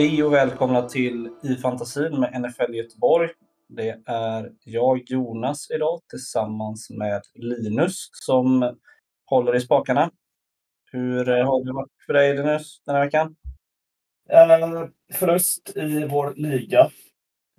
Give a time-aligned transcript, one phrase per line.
[0.00, 3.28] Hej och välkomna till I fantasin med NFL Göteborg.
[3.68, 8.76] Det är jag, Jonas, idag tillsammans med Linus som
[9.24, 10.10] håller i spakarna.
[10.92, 13.36] Hur har det varit för dig Linus den här veckan?
[14.30, 16.90] Eh, förlust i vår liga.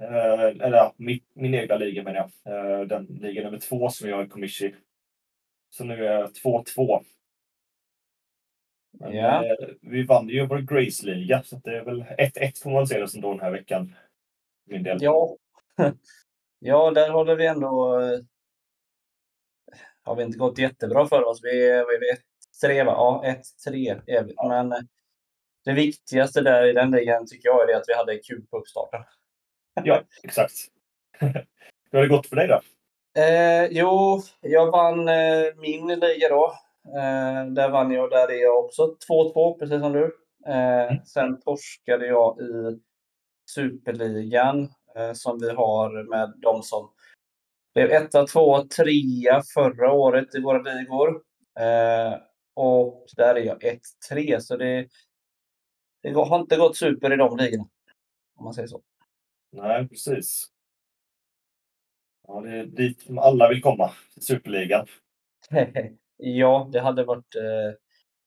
[0.01, 2.79] Eh, eller ja, min, min egna liga menar jag.
[2.79, 4.75] Eh, den liga nummer två som jag är commishi.
[5.69, 7.03] Så nu är jag 2-2.
[8.91, 9.45] Men, Ja.
[9.45, 13.07] eh, vi vann ju vår Grace-liga så det är väl 1-1 får man se det
[13.07, 13.95] som då den här veckan.
[14.65, 14.97] Min del.
[15.01, 15.37] Ja.
[16.59, 17.99] ja, där håller vi ändå...
[18.01, 18.19] eh,
[20.03, 21.39] Har vi inte gått jättebra för oss.
[21.43, 22.17] Vi är, vi är
[22.81, 22.91] 1-3 va?
[22.91, 23.23] Ja,
[23.67, 24.35] 1-3 är vi.
[24.47, 24.79] Men eh,
[25.65, 29.03] det viktigaste där i den ligan tycker jag är att vi hade kul på uppstarten.
[29.83, 30.53] Ja, exakt.
[31.91, 32.61] Hur har det gått för dig då?
[33.21, 36.53] Eh, jo, jag vann eh, min liga då.
[36.85, 40.17] Eh, där vann jag, där är jag också 2-2, precis som du.
[40.47, 42.79] Eh, sen torskade jag i
[43.55, 46.91] Superligan eh, som vi har med de som
[47.73, 51.23] blev etta, tvåa, trea förra året i våra ligor.
[51.59, 52.19] Eh,
[52.53, 53.79] och där är jag
[54.11, 54.87] 1-3, så det,
[56.03, 57.69] det har inte gått super i de ligorna.
[58.35, 58.81] Om man säger så.
[59.51, 60.47] Nej, precis.
[62.27, 63.91] Ja, det är dit alla vill komma.
[64.13, 64.87] till Superligan.
[66.21, 67.35] ja, det hade varit...
[67.35, 67.73] Eh,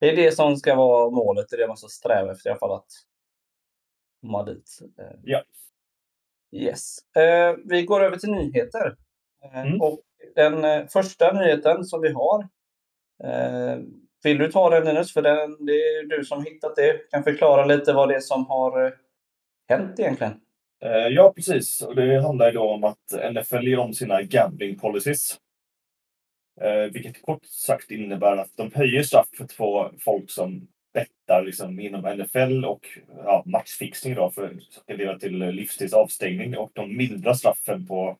[0.00, 1.46] det är det som ska vara målet.
[1.50, 2.72] Det är det man ska sträva efter i alla fall.
[2.72, 2.86] Att
[4.20, 4.78] komma dit.
[4.98, 5.42] Eh, Ja.
[6.52, 6.98] Yes.
[7.16, 8.96] Eh, vi går över till nyheter.
[9.44, 9.80] Eh, Mm.
[9.80, 10.00] Och
[10.34, 12.48] den eh, första nyheten som vi har.
[13.24, 13.78] Eh,
[14.22, 15.12] vill du ta den Linus?
[15.12, 17.10] För den, det är du som hittat det.
[17.10, 18.96] Kan förklara lite vad det är som har
[19.68, 20.40] hänt egentligen.
[21.10, 21.82] Ja, precis.
[21.82, 25.36] Och det handlar ju då om att NFL gör om sina gambling policies.
[26.60, 32.16] Eh, vilket kort sagt innebär att de höjer straffet för folk som bettar liksom inom
[32.16, 32.86] NFL och
[33.24, 38.18] ja, matchfixning då för som kan leda till livstids avstängning och de mildrar straffen på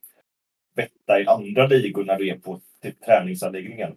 [0.77, 3.97] betta i andra ligor när du är på typ, träningsanläggningen.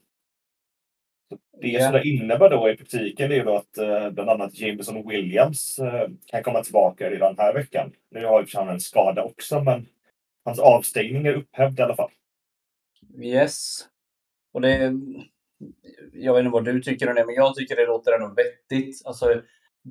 [1.30, 1.84] Så det Ja.
[1.84, 6.10] som det innebär då i praktiken är då att eh, bland annat Jameson Williams eh,
[6.26, 7.92] kan komma tillbaka redan den här veckan.
[8.12, 9.88] Nu har ju han en skada också men
[10.46, 12.12] hans avstängning är upphävd i alla fall.
[13.22, 13.88] Yes.
[14.58, 14.94] Och det,
[16.14, 19.06] jag vet inte vad du tycker om det, men jag tycker det låter ändå vettigt.
[19.06, 19.42] Alltså,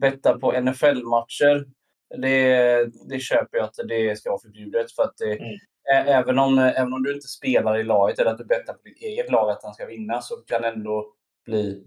[0.00, 1.66] betta på NFL-matcher,
[2.22, 4.92] det, det köper jag att det ska vara förbjudet.
[4.92, 6.08] För att det, Mm.
[6.08, 9.02] även, om, även om du inte spelar i laget eller att du bettar på ditt
[9.02, 11.84] eget lag att han ska vinna så kan det ändå bli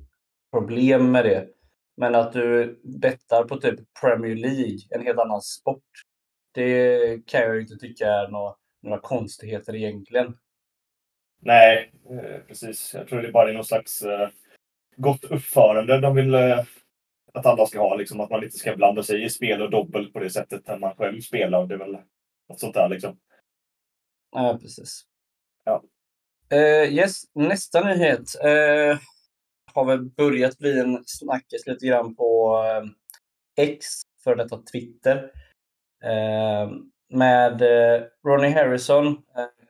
[0.53, 1.47] problem med det.
[1.97, 5.91] Men att du bettar på typ Premier League, en helt annan sport,
[6.53, 8.53] det kan jag ju inte tycka är några,
[8.83, 10.37] några konstigheter egentligen.
[11.39, 12.93] Nej, eh, precis.
[12.93, 14.29] Jag tror det bara är någon slags eh,
[14.95, 16.59] gott uppförande de vill eh,
[17.33, 17.95] att alla ska ha.
[17.95, 20.77] Liksom, att man inte ska blanda sig i spel och dobbel på det sättet när
[20.77, 21.67] man själv spelar.
[21.67, 21.97] Det är väl
[22.49, 23.19] något sånt där liksom.
[24.31, 25.05] Ja, precis.
[25.63, 25.83] Ja.
[26.51, 28.99] Eh, yes, nästa nyhet eh,
[29.73, 32.89] har väl börjat bli en snackis lite grann på eh,
[33.65, 33.85] X,
[34.23, 35.31] för detta Twitter.
[37.09, 37.61] Med
[38.25, 39.17] Ronnie Harrison,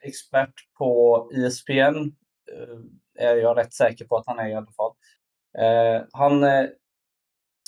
[0.01, 2.11] expert på ISPN,
[2.51, 4.91] eh, är jag rätt säker på att han är i alla fall.
[5.59, 6.65] Eh, han eh,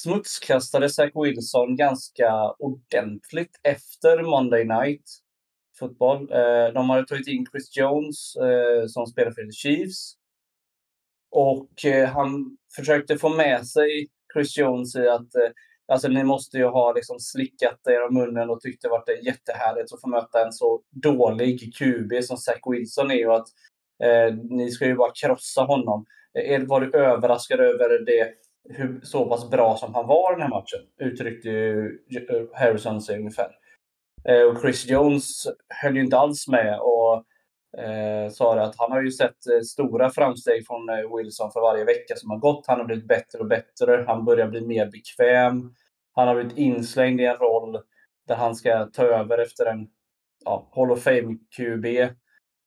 [0.02, 5.04] smutskastade Zach Wilson ganska ordentligt efter Monday Night
[5.80, 6.28] Football.
[6.74, 8.34] De hade tagit in Chris Jones
[8.88, 10.14] som spelar för The Chiefs.
[11.32, 11.70] Och
[12.14, 15.32] han försökte få med sig Chris Jones i att
[15.92, 19.94] alltså, ni måste ju ha liksom, slickat er om munnen och tyckt det varit jättehärligt
[19.94, 23.28] att få möta en så dålig QB som Zach Wilson är.
[23.28, 23.48] Och att
[24.04, 26.06] eh, ni ska ju bara krossa honom.
[26.40, 28.34] Eh, var du överraskad över det,
[28.70, 30.80] hur, så pass bra som han var den här matchen?
[31.00, 32.00] Uttryckte ju
[32.30, 33.52] eh, Harrison sig ungefär.
[34.30, 35.48] Eh, Och Chris Jones
[35.82, 37.14] höll ju inte alls med och
[37.82, 41.62] eh, sa det att han har ju sett eh, stora framsteg från eh, Wilson för
[41.62, 42.68] varje vecka som har gått.
[42.68, 44.04] Han har blivit bättre och bättre.
[44.08, 45.74] Han börjar bli mer bekväm.
[46.12, 47.82] Han har blivit inslängd i en roll
[48.28, 49.88] där han ska ta över efter en
[50.46, 52.02] ja, Hall of Fame-QB.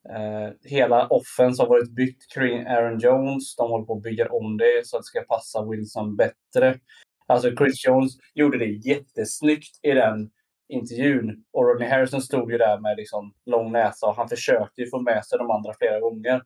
[0.08, 3.56] Eh, hela offense har varit byggt kring Aaron Jones.
[3.56, 6.79] De håller på att bygga om det så att det ska passa Wilson bättre.
[7.26, 10.31] Alltså Chris Jones gjorde det jättesnyggt i den
[10.69, 11.44] intervjun.
[11.52, 15.00] Och Rodney Harrison stod ju där med liksom lång näsa och han försökte ju få
[15.00, 16.43] med sig de andra flera gånger.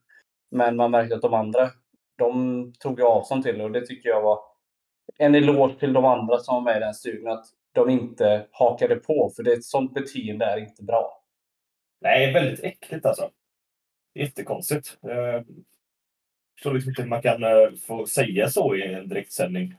[0.51, 1.69] Men man märkte att de andra,
[2.17, 4.39] de tog ju avstånd till det och det tycker jag var
[5.17, 7.27] en eloge till de andra som var med i den studien.
[7.27, 11.23] Att de inte hakade på, för det är ett sånt beteende är inte bra.
[12.01, 13.31] Nej, väldigt äckligt alltså.
[14.15, 14.97] Jättekonstigt.
[15.03, 15.45] Eh, Jag
[16.55, 19.75] förstår liksom inte hur man kan eh, få säga så i en direktsändning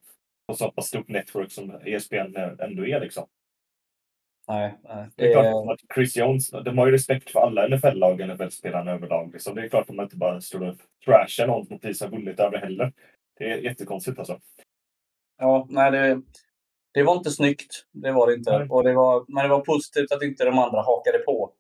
[0.46, 3.00] på så pass stort network som ESPN ändå är.
[3.00, 3.26] Liksom.
[4.48, 5.08] Nej, nej.
[5.16, 9.32] Det är klart att Chris Jones, de har ju respekt för alla NFL-lag, NFL-spelarna överlag.
[9.32, 9.54] Liksom.
[9.54, 12.40] Det är klart att man inte bara står och trashar någon som precis har vunnit
[12.40, 12.92] över heller.
[13.38, 14.40] Det är jättekonstigt alltså.
[15.40, 16.22] Ja, nej det,
[16.94, 17.86] det var inte snyggt.
[17.92, 18.66] Det var det inte.
[18.70, 21.52] Och det var, men det var positivt att inte de andra hakade på.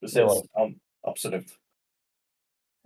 [0.00, 0.48] Precis, det det.
[0.52, 0.70] Ja,
[1.02, 1.46] absolut.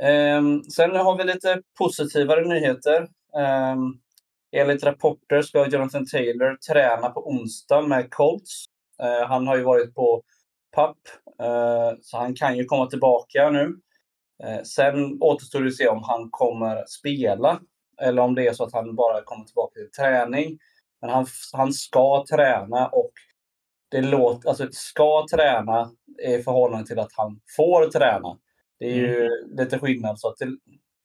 [0.03, 3.09] Um, sen har vi lite positivare nyheter.
[3.73, 4.01] Um,
[4.53, 8.65] enligt rapporter ska Jonathan Taylor träna på onsdag med Colts.
[9.03, 10.23] Uh, han har ju varit på
[10.75, 10.97] PAP,
[11.43, 13.67] uh, så han kan ju komma tillbaka nu.
[14.45, 17.61] Uh, sen återstår det att se om han kommer spela
[18.03, 20.59] eller om det är så att han bara kommer tillbaka till träning.
[21.01, 23.13] Men han, han ska träna och
[23.89, 25.91] det låter, alltså ska träna
[26.23, 28.39] i förhållande till att han får träna.
[28.79, 29.57] Det är ju mm.
[29.57, 30.21] lite skillnad.
[30.21, 30.57] Så att det,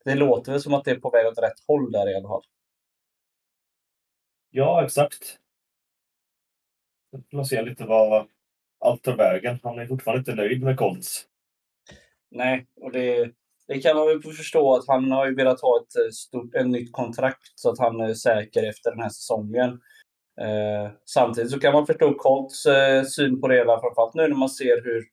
[0.06, 2.28] det låter väl som att det är på väg åt rätt håll där i alla
[2.28, 2.44] fall.
[4.50, 5.40] Ja, exakt.
[7.12, 8.28] Vi får se lite vad
[8.80, 9.60] allt tar vägen.
[9.64, 11.28] Han är fortfarande inte nöjd med Colts.
[12.30, 13.32] Nej, och det,
[13.68, 16.68] det kan man väl förstå att han har ju velat ha ett, eh, stort, ett
[16.68, 19.70] nytt kontrakt så att han är säker efter den här säsongen.
[20.42, 24.36] Eh, samtidigt så kan man förstå Colts eh, syn på det hela, framförallt nu när
[24.36, 25.04] man ser hur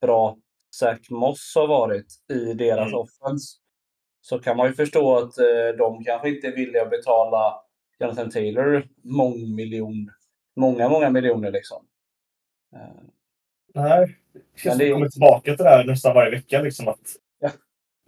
[0.00, 0.38] bra
[0.74, 2.98] Zach Moss har varit i deras mm.
[2.98, 3.58] offense.
[4.20, 7.54] Så kan man ju förstå att eh, de kanske inte är villiga att betala
[7.98, 10.10] Jonathan Taylor mångmiljon,
[10.56, 11.86] många, många miljoner liksom.
[12.76, 13.02] Eh.
[13.74, 16.62] Nej, det känns som det kommer tillbaka till det här nästan varje vecka.
[16.62, 17.16] Liksom, att.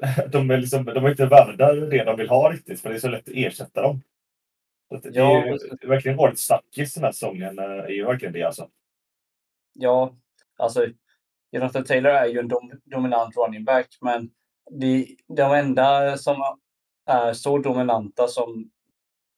[0.32, 3.00] de, är liksom, de är inte värda det de vill ha riktigt, för det är
[3.00, 4.02] så lätt att ersätta dem.
[4.88, 7.58] Så det ja, är verkligen varit snackis den här säsongen.
[7.58, 8.68] Eh, är ju verkligen det alltså.
[9.72, 10.16] Ja,
[10.56, 10.86] alltså
[11.50, 14.30] Jonathan Taylor är ju en dom, dominant running back, men
[14.70, 16.36] de, de enda som
[17.06, 18.70] är så dominanta som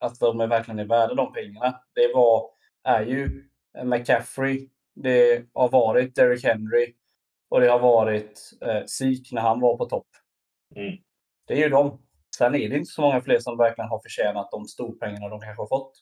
[0.01, 2.51] att de är verkligen är värda de pengarna, det var,
[2.85, 3.49] är ju
[3.85, 6.95] McCaffrey, det har varit Derrick Henry
[7.49, 10.07] och det har varit eh, Sik när han var på topp.
[10.75, 10.97] Mm.
[11.47, 12.03] Det är ju de.
[12.37, 15.63] Sen är det inte så många fler som verkligen har förtjänat de storpengarna de kanske
[15.63, 15.93] har fått.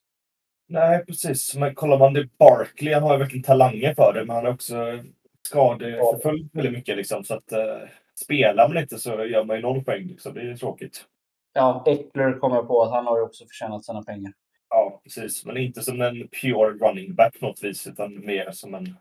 [0.67, 1.55] Nej, precis.
[1.55, 4.51] Men kollar man det Barkley, han har ju verkligen talanger för det, men han är
[4.51, 5.05] också
[5.43, 6.97] skadeförföljd väldigt mycket.
[6.97, 10.07] Liksom, så att uh, spelar man inte så gör man ju noll poäng.
[10.07, 10.35] Liksom.
[10.35, 11.05] Det är tråkigt.
[11.53, 14.33] Ja, Eckler kommer på att han har ju också förtjänat sina pengar.
[14.69, 15.45] Ja, precis.
[15.45, 18.97] Men inte som en pure running back på något vis, utan mer som en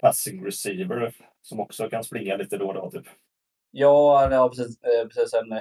[0.00, 2.90] passing receiver som också kan springa lite då och då.
[2.90, 3.06] Typ.
[3.78, 4.82] Ja, ja precis.
[4.82, 5.60] Eh, precis en,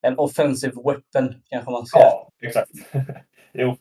[0.02, 2.04] en offensive weapon kanske man säga.
[2.04, 2.70] Ja, exakt.
[3.52, 3.76] jo.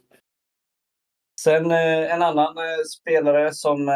[1.41, 2.55] Sen eh, en annan
[2.99, 3.91] spelare som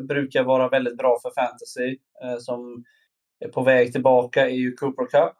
[0.00, 1.98] brukar vara väldigt bra för fantasy.
[2.22, 2.84] Eh, som
[3.40, 5.36] är på väg tillbaka är ju Cooper Cup.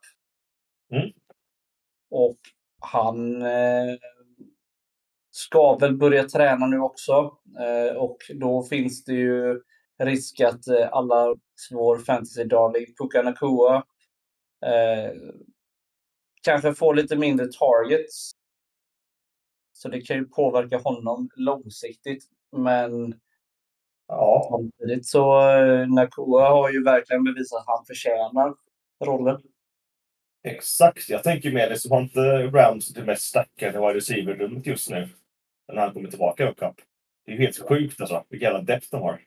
[0.92, 1.12] Mm.
[2.10, 2.38] Och
[2.80, 3.96] han eh,
[5.30, 7.38] ska väl börja träna nu också.
[7.60, 9.60] Eh, och då finns det ju
[9.98, 11.34] risk att eh, alla
[11.70, 13.76] vår fantasy-darling Puka Nakua
[14.66, 15.12] eh,
[16.42, 18.30] kanske får lite mindre targets.
[19.72, 22.24] Så det kan ju påverka honom långsiktigt.
[22.56, 23.20] Men
[24.08, 24.48] Ja.
[24.50, 28.54] Samtidigt så eh, Nakua har ju verkligen bevisat att han förtjänar
[29.04, 29.40] rollen.
[30.42, 31.08] Exakt.
[31.08, 35.08] Jag tänker mer det som har inte Rams det mest stackade wide receiver-rummet just nu.
[35.72, 38.24] När han kommer tillbaka upp Det är ju helt sjukt alltså.
[38.28, 39.20] Vilken jävla depth de har.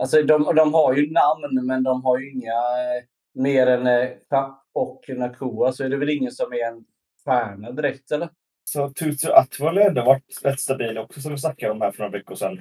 [0.00, 4.48] Alltså de, de har ju namn, men de har ju inga eh, mer än Kapp
[4.48, 5.72] eh, och Nakua.
[5.72, 6.84] Så är det väl ingen som är en
[7.24, 8.28] stjärna direkt, eller?
[8.64, 11.98] Så Tutu Atwell har ändå varit rätt stabil också, som vi snackade om här för
[11.98, 12.60] några veckor sedan.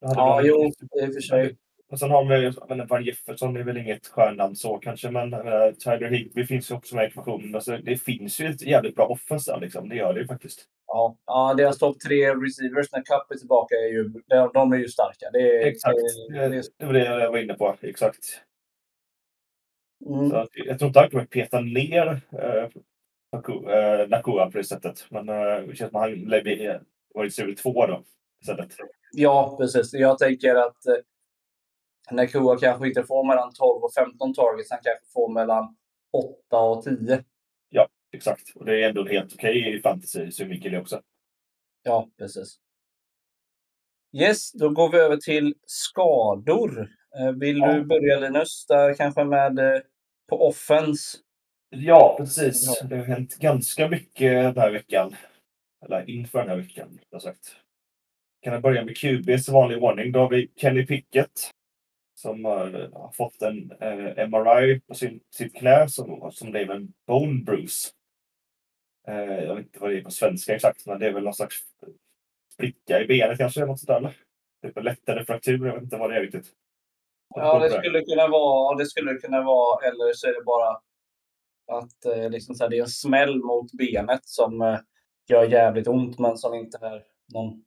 [0.00, 0.64] Ja, jo,
[1.02, 1.56] i och för sig.
[1.90, 6.10] Och sen har vi Van Jefferson, är väl inget stjärnnamn så kanske, men äh, Tyler
[6.10, 7.54] Higby finns ju också med i ekvationen.
[7.54, 9.88] Alltså, det finns ju ett jävligt bra offense där, liksom.
[9.88, 10.64] det gör det ju faktiskt.
[10.96, 14.76] Ja, ja deras topp tre receivers när Cup är tillbaka, är ju, de, de är
[14.76, 15.30] ju starka.
[15.32, 15.96] Det, är, exakt,
[16.32, 17.76] det, det, det var det jag var inne på.
[17.80, 18.24] Exakt.
[20.06, 20.30] Mm.
[20.30, 25.34] Så, jag tror inte han kommer peta ner äh, Nakua på det sättet, men äh,
[25.68, 26.78] det känns som att han lär bli
[27.14, 28.04] receiver två då.
[28.40, 28.72] Istället.
[29.12, 29.92] Ja, precis.
[29.92, 30.94] Jag tänker att eh,
[32.10, 34.70] Nakua kanske inte får mellan 12 och 15 targets.
[34.70, 35.76] Han kanske får mellan
[36.50, 37.24] 8 och 10.
[38.16, 38.52] Exakt.
[38.54, 41.02] Och det är ändå helt okej okay i fantasy synvinkel också.
[41.82, 42.58] Ja, precis.
[44.12, 46.88] Yes, då går vi över till skador.
[47.18, 47.72] Eh, vill ja.
[47.72, 49.80] du börja Linus, där kanske med eh,
[50.28, 51.18] på offense?
[51.70, 52.80] Ja, precis.
[52.80, 55.16] Det har hänt ganska mycket den här veckan.
[55.84, 57.56] Eller inför den här veckan, sagt
[58.46, 60.12] kan jag börja med QBs vanlig ordning.
[60.12, 61.50] Då har vi Kenny Pickett
[62.14, 66.92] som har, har fått en eh, MRI på sin, sitt knä som, som blev en
[67.06, 67.90] bone bruise.
[69.08, 71.34] Eh, jag vet inte vad det är på svenska exakt, men det är väl någon
[71.34, 71.56] slags
[72.54, 73.64] spricka i benet kanske.
[73.64, 74.16] Något sånt där.
[74.62, 75.66] Typ en lättare fraktur.
[75.66, 76.52] Jag vet inte vad det är riktigt.
[77.34, 80.80] Ja, det skulle kunna vara, det skulle kunna vara, eller så är det bara
[81.72, 84.78] att eh, liksom så här, det är en smäll mot benet som eh,
[85.28, 87.02] gör jävligt ont, men som inte är
[87.34, 87.64] någon...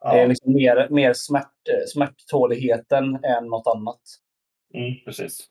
[0.00, 0.14] Ja.
[0.14, 1.52] Det är liksom mer, mer smärt,
[1.88, 4.00] smärttåligheten än något annat.
[4.74, 5.48] Mm, precis.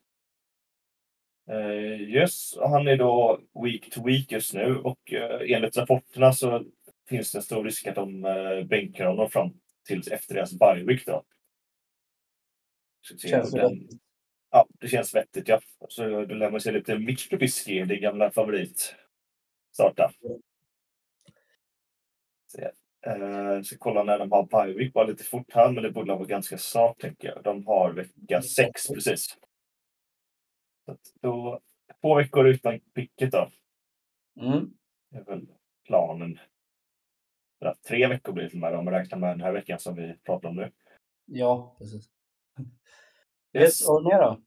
[1.48, 6.64] Eh, yes, han är då week to week just nu och eh, enligt rapporterna så
[7.08, 9.50] finns det en stor risk att de eh, bänkar honom fram
[9.86, 11.24] tills efter deras bye week då.
[13.18, 13.88] Känns den,
[14.50, 15.60] ja, det känns vettigt ja.
[15.88, 18.94] Så då lär man sig lite Mitch Trubisky, din gamla favorit,
[19.72, 20.12] starta.
[22.46, 22.70] Se.
[23.06, 26.14] Eh, ska kolla när de har bye week bara lite fort här, men det borde
[26.14, 27.42] vara ganska snart tänker jag.
[27.44, 29.38] De har vecka sex precis.
[31.20, 31.60] Då,
[32.00, 33.50] två veckor utan picket då.
[34.40, 34.70] Mm.
[35.10, 35.46] Det är väl
[35.86, 36.38] planen.
[37.60, 39.78] Eller tre veckor blir det till och med om man räknar med den här veckan
[39.78, 40.72] som vi pratar om nu.
[41.24, 42.08] Ja, precis.
[43.52, 44.40] Yes, och ner då?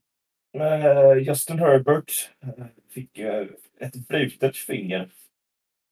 [0.60, 3.18] Eh, Justin Herbert eh, fick
[3.78, 5.10] ett brutet finger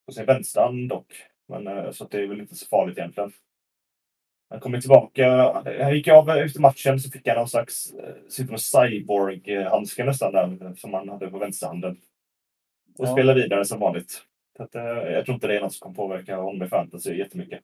[0.07, 1.13] på sin vänsterhand dock.
[1.49, 3.33] Men, eh, så det är väl inte så farligt egentligen.
[4.49, 5.53] Han kommer tillbaka.
[5.83, 10.75] Han gick av efter matchen så fick han någon slags eh, av cyborg-handske nästan där,
[10.77, 11.97] som han hade på vänsterhanden.
[12.99, 13.13] Och Ja.
[13.13, 14.23] spelar vidare som vanligt.
[14.59, 17.61] Att, eh, jag tror inte det är något som kommer påverka honom i fantasy jättemycket.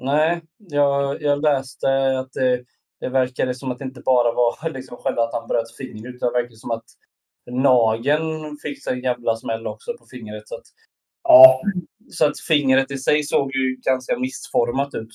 [0.00, 2.64] Nej, jag, jag läste att det,
[3.00, 6.32] det verkade som att det inte bara var liksom själva att han bröt fingret, utan
[6.32, 6.84] det verkade som att
[7.50, 10.48] nageln fick sig en jävla smäll också på fingret.
[10.48, 10.64] Så att,
[11.28, 11.60] Ja,
[12.10, 15.10] så att fingret i sig såg ju ganska missformat ut.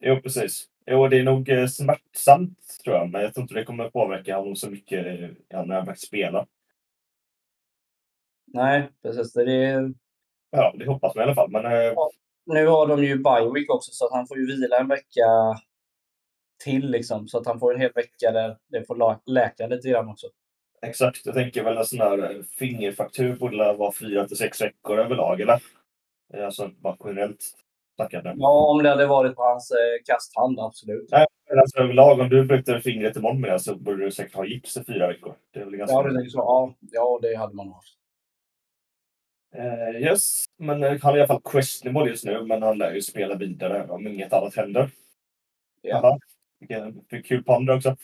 [0.00, 0.64] Jo precis.
[0.86, 4.36] Jo, det är nog eh, smärtsamt tror jag, men jag tror inte det kommer påverka
[4.36, 6.46] honom så mycket eh, ja, när han faktiskt spelar.
[8.46, 9.32] Nej, precis.
[9.32, 9.92] Det är,
[10.50, 11.50] Ja, det hoppas man i alla fall.
[11.50, 11.92] Men eh,
[12.46, 15.26] nu har de ju bye week också, så att han får ju vila en vecka
[16.64, 16.90] till.
[16.90, 20.26] Liksom, så att han får en hel vecka där det får läka lite grann också.
[20.82, 24.98] exakt, jag tänker väl en sån här eh, fingerfraktur borde vara fyra till sex veckor
[24.98, 25.60] överlag, eller?
[26.44, 27.44] Alltså bara generellt
[27.98, 28.34] nu.
[28.36, 31.10] Ja, om det hade varit på hans eh, kasthand, absolut.
[31.50, 34.76] Men alltså överlag, om du bryter fingret imorgon med så borde du säkert ha gips
[34.76, 35.34] i fyra veckor.
[35.52, 35.96] Det är väl ganska...
[35.96, 36.38] Ja, det, är så.
[36.38, 37.96] Ja, ja, det hade man haft.
[39.54, 42.94] Eh, yes, men eh, han är i alla fall questionable just nu, men han lär
[42.94, 44.90] ju spela vidare om inget annat händer.
[45.82, 46.18] Ja.
[46.60, 47.96] Vilken vilken kul panda också.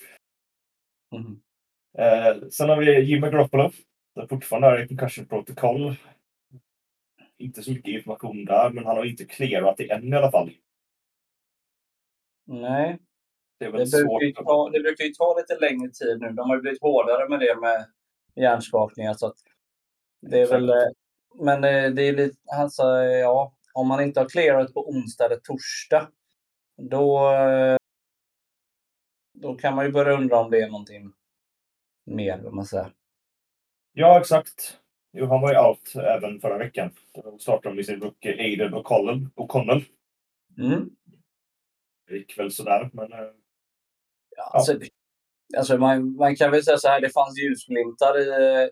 [1.13, 1.41] Mhm.
[1.99, 3.71] Eh, sen har vi Jimmy Garoppolo.
[4.15, 5.95] Det är fortfarande är i concussion protocol.
[7.43, 10.51] Inte så mycket information där, men han har inte clearat det än i alla fall.
[12.45, 12.99] Nej,
[13.59, 16.29] Det det brukar, ta, det brukar ju ta lite längre tid nu.
[16.31, 17.87] De har ju blivit hårdare med det med
[18.35, 19.15] hjärnskakningar.
[19.15, 19.35] Så
[20.21, 20.77] det är väl, eh,
[21.41, 25.37] men eh, det är lite, alltså, ja, om man inte har clearat på onsdag eller
[25.37, 26.09] torsdag,
[26.77, 27.31] då,
[29.33, 31.13] då kan man ju börja undra om det är någonting
[32.05, 32.93] mer, om man säger.
[33.93, 34.82] Ja, exakt.
[35.13, 36.91] Jo, han var ju out även förra veckan.
[37.15, 39.31] Då startade de med sin rookie Aiden O'Connell.
[39.37, 39.85] O'Connell.
[40.59, 40.91] Mm.
[42.09, 43.13] Det gick väl sådär, men...
[43.13, 43.19] eh,
[44.37, 44.79] Ja, alltså,
[45.57, 48.25] alltså man, man kan väl säga så här, det fanns ljusglimtar i,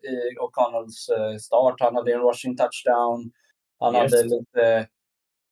[0.09, 1.81] i O'Connells eh, start.
[1.81, 3.33] Han hade en rushing touchdown.
[3.79, 4.03] Han Yes.
[4.15, 4.89] hade lite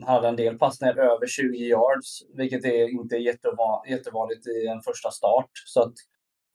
[0.03, 4.83] han hade en del passningar över 20 yards, vilket är inte jättevan, jättevanligt i en
[4.83, 5.51] första start.
[5.67, 5.95] Så att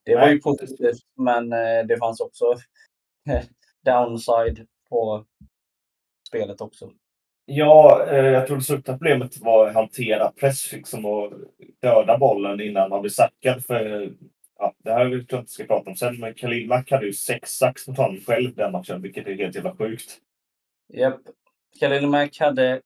[0.05, 2.45] det var Nej, ju positivt, men eh, det fanns också
[3.85, 5.25] downside på
[6.27, 6.91] spelet också.
[7.45, 11.33] Ja, eh, jag tror det största problemet var att hantera press liksom, och
[11.81, 13.65] döda bollen innan man blir sackad.
[13.65, 14.13] För,
[14.59, 17.13] ja, det här tror jag inte ska prata om sen, men Khalil Mack hade ju
[17.13, 20.17] sex sax mot honom själv den matchen, vilket är helt jävla sjukt.
[20.93, 21.21] Japp.
[21.79, 22.81] Khalil Mack hade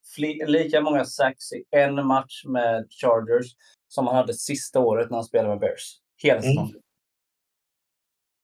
[0.48, 3.46] lika många sacks i en match med Chargers
[3.88, 5.98] som han hade sista året när han spelade med Bears.
[6.24, 6.44] Hela Mm.
[6.44, 6.75] säsongen.
[6.75, 6.82] Och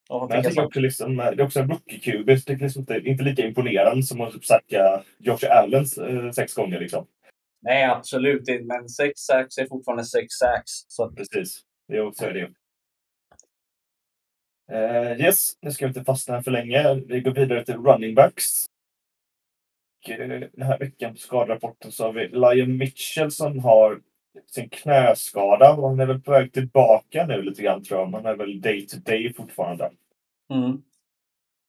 [0.10, 2.58] Men jag tycker också liksom, eh, det är också en rookie QB, så det är
[2.58, 6.80] liksom inte, inte lika imponerande som att typ sacka Josh Allen eh, sex gånger.
[6.80, 7.08] Liksom.
[7.62, 8.64] Nej, absolut inte.
[8.64, 10.72] Men sex sacks är fortfarande sex sacks.
[10.88, 12.50] Så att, Precis, det är också det.
[14.72, 17.02] Uh, yes, nu ska vi inte fastna här för länge.
[17.08, 18.66] Vi går vidare till running backs.
[20.04, 24.02] Och, eh, den här veckan på skadrapporten så har vi Lion Mitchell som har
[24.48, 25.74] sin knäskada.
[25.74, 28.12] Han är väl på väg tillbaka nu lite grann tror jag.
[28.12, 29.92] Men han är väl day to day fortfarande.
[30.50, 30.84] mm.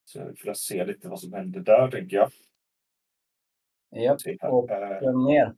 [0.05, 2.31] Så vi får se lite vad som händer där tänker jag.
[4.43, 4.51] Här.
[4.51, 5.55] Och Eh, vem mer?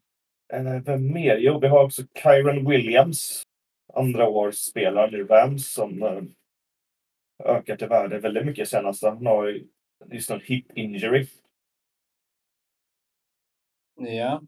[0.52, 1.36] Eh, vem mer?
[1.36, 3.42] Jo, vi har också Kyron Williams.
[3.94, 6.22] Andra årsspelaren i Rams som eh,
[7.38, 9.02] ökat i värde väldigt mycket senast.
[9.02, 9.66] Han har ju
[10.10, 11.26] just en hip injury.
[13.96, 14.42] Ja.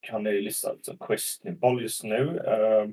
[0.00, 2.24] Han är listad som questionable just nu.
[2.24, 2.90] Uh,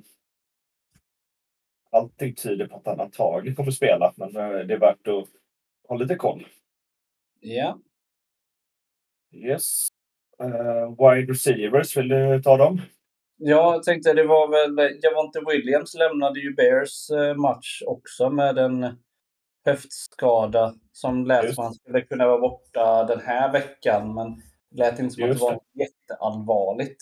[1.91, 5.27] allting tyder på att han antagligen kommer spela, men uh, det är värt att
[5.88, 6.47] ha lite koll.
[7.39, 7.79] Ja.
[9.31, 9.88] Yes.
[10.43, 12.81] Uh, wide receivers, vill du ta dem?
[13.38, 18.97] Ja, jag tänkte det var väl Javonte Williams lämnade ju Bears match också med en
[19.65, 24.13] höftskada som lät som han skulle kunna vara borta den här veckan.
[24.13, 24.41] Men
[24.77, 25.84] lät inte som Just att det var det.
[25.84, 27.01] jätteallvarligt.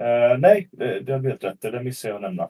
[0.00, 2.44] Uh, nej, det, det har du helt rätt Det missade jag att nämna.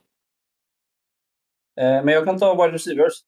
[1.81, 3.25] Uh, men jag kan ta wide receivers.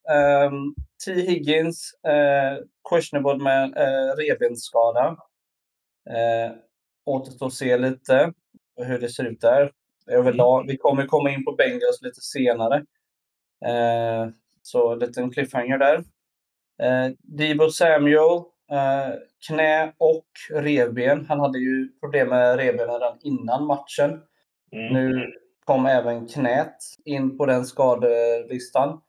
[0.51, 0.75] Um,
[1.05, 1.13] T.
[1.13, 5.17] Higgins, uh, questionable med uh, revbensskada.
[6.11, 6.57] Uh,
[7.05, 8.33] återstår att se lite
[8.77, 9.73] hur det ser ut där.
[10.07, 10.67] Överlag.
[10.67, 12.77] Vi kommer komma in på Bengals lite senare.
[13.67, 16.05] Uh, så en liten cliffhanger där.
[16.83, 18.45] Eh, Debo Samuel,
[19.47, 21.27] knä och revben.
[21.29, 24.11] Han hade ju problem med revbenen redan innan matchen.
[24.73, 24.93] Mm.
[24.93, 25.33] Nu
[25.65, 29.01] kom även knät in på den skadelistan.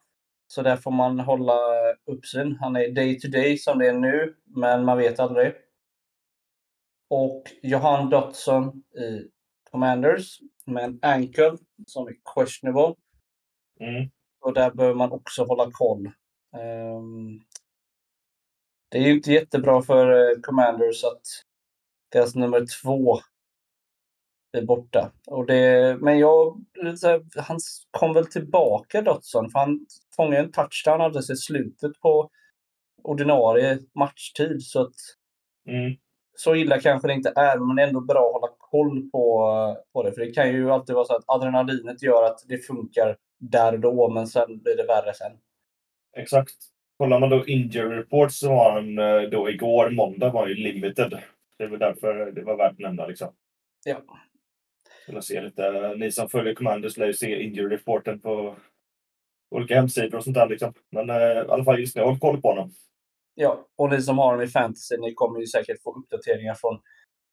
[0.47, 1.57] Så där får man hålla
[2.05, 2.57] uppsyn.
[2.61, 5.53] Han är day to day som det är nu, men man vet aldrig.
[7.09, 9.29] Och Johan Dotson i
[9.71, 12.95] Commanders med en ankle som är questionable.
[13.79, 14.09] Mm.
[14.41, 16.11] Och där behöver man också hålla koll.
[16.97, 17.41] Um,
[18.89, 21.21] det är ju inte jättebra för uh, Commanders att
[22.11, 23.19] deras nummer två
[24.51, 25.11] är borta.
[25.27, 26.65] Och det, men jag,
[27.35, 27.59] han
[27.91, 32.29] kom väl tillbaka Dotson, för han fångade en touchdown alldeles i slutet på
[33.03, 34.63] ordinarie matchtid.
[34.63, 34.95] Så att
[35.67, 35.97] mm.
[36.35, 39.77] Så illa kanske det inte är, men det är ändå bra att hålla koll på,
[39.93, 40.13] på det.
[40.13, 43.79] För det kan ju alltid vara så att adrenalinet gör att det funkar där och
[43.79, 45.31] då, men sen blir det värre sen.
[46.17, 46.55] Exakt.
[46.99, 51.19] Kollar man då injury reports så var han eh, då igår, måndag, var ju limited.
[51.57, 53.33] Det var därför det var värt att nämna liksom.
[53.85, 54.01] Ja.
[55.03, 58.55] Skulle se lite, ni som följer Commanders lär ju se injury reporten på
[59.55, 60.73] olika hemsidor och sånt där liksom.
[60.91, 62.71] Men eh, i alla fall just nu, håll koll på honom.
[63.35, 66.79] Ja, och ni som har dem i fantasy, ni kommer ju säkert få uppdateringar från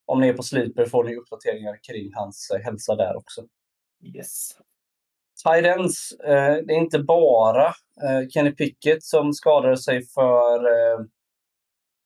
[0.07, 3.47] om ni är på Sleeper får ni uppdateringar kring hans eh, hälsa där också.
[4.15, 4.59] Yes.
[5.45, 7.67] Tidens, eh, det är inte bara
[8.03, 11.05] eh, Kenny Pickett som skadade sig för eh,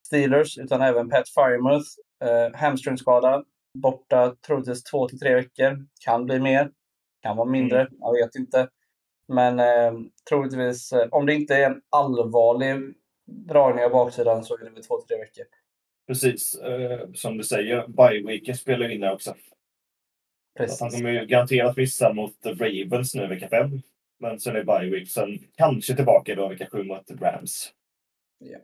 [0.07, 1.89] Steelers, utan även Pat Firemouth.
[2.25, 3.45] Eh, hamstringskada,
[3.79, 5.87] borta troligtvis två till tre veckor.
[6.05, 6.71] Kan bli mer,
[7.23, 7.93] kan vara mindre, mm.
[8.01, 8.69] jag vet inte.
[9.29, 9.93] Men eh,
[10.29, 12.95] troligtvis, om det inte är en allvarlig
[13.27, 15.45] dragning av baksidan så är det väl två till tre veckor.
[16.07, 19.35] Precis, eh, som du säger, bye-weeken spelar in där också.
[20.61, 20.81] Precis.
[20.81, 23.83] han kommer ju garanterat missa mot Ravens nu vecka fem.
[24.19, 25.11] Men sen är bye week.
[25.11, 27.73] Sen kanske tillbaka då vecka sju mot Rams.
[28.39, 28.59] Ja.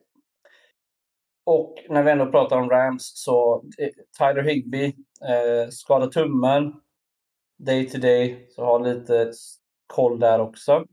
[1.45, 4.85] Och när vi ändå pratar om Rams så eh, Tyler Higby
[5.29, 6.81] eh, skadar tummen.
[7.59, 8.47] Day to day.
[8.51, 9.33] Så har lite
[9.87, 10.87] koll där också.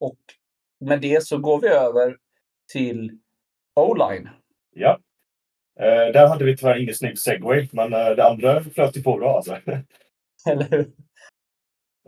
[0.00, 0.18] Och
[0.80, 2.16] med det så går vi över
[2.72, 3.18] till
[3.74, 4.28] O-line.
[4.70, 4.98] Ja.
[5.80, 9.16] Eh, där hade vi tyvärr ingen snygg segway, men eh, det andra flöt ju på
[9.18, 9.58] bra alltså.
[10.50, 10.92] Eller hur?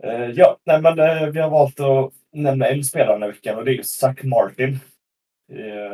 [0.03, 3.57] Eh, ja, nej, men eh, vi har valt att nämna en spelare den här veckan
[3.57, 4.79] och det är Zach Martin.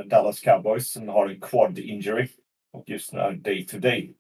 [0.06, 2.28] Dallas Cowboys som har en quad injury
[2.72, 4.14] och just nu är day to day.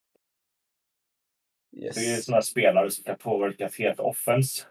[1.77, 1.95] Yes.
[1.95, 4.67] Det är sådana spelare som kan påverka ett helt offens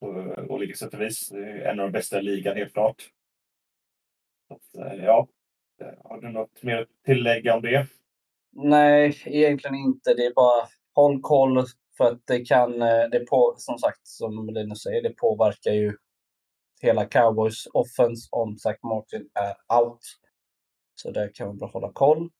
[0.00, 0.06] på
[0.48, 1.28] olika sätt och vis.
[1.28, 3.10] Det är en av de bästa i ligan helt klart.
[4.48, 5.28] Så, ja,
[6.04, 7.86] har du något mer att tillägga om det?
[8.58, 10.14] Nej, egentligen inte.
[10.14, 11.64] Det är bara håll koll
[11.96, 15.96] för att det kan, eh, det på, som sagt, som Linus säger, det påverkar ju
[16.80, 20.00] hela Cowboys offense om Zach Martin är out.
[20.94, 22.30] Så där kan man bara hålla koll.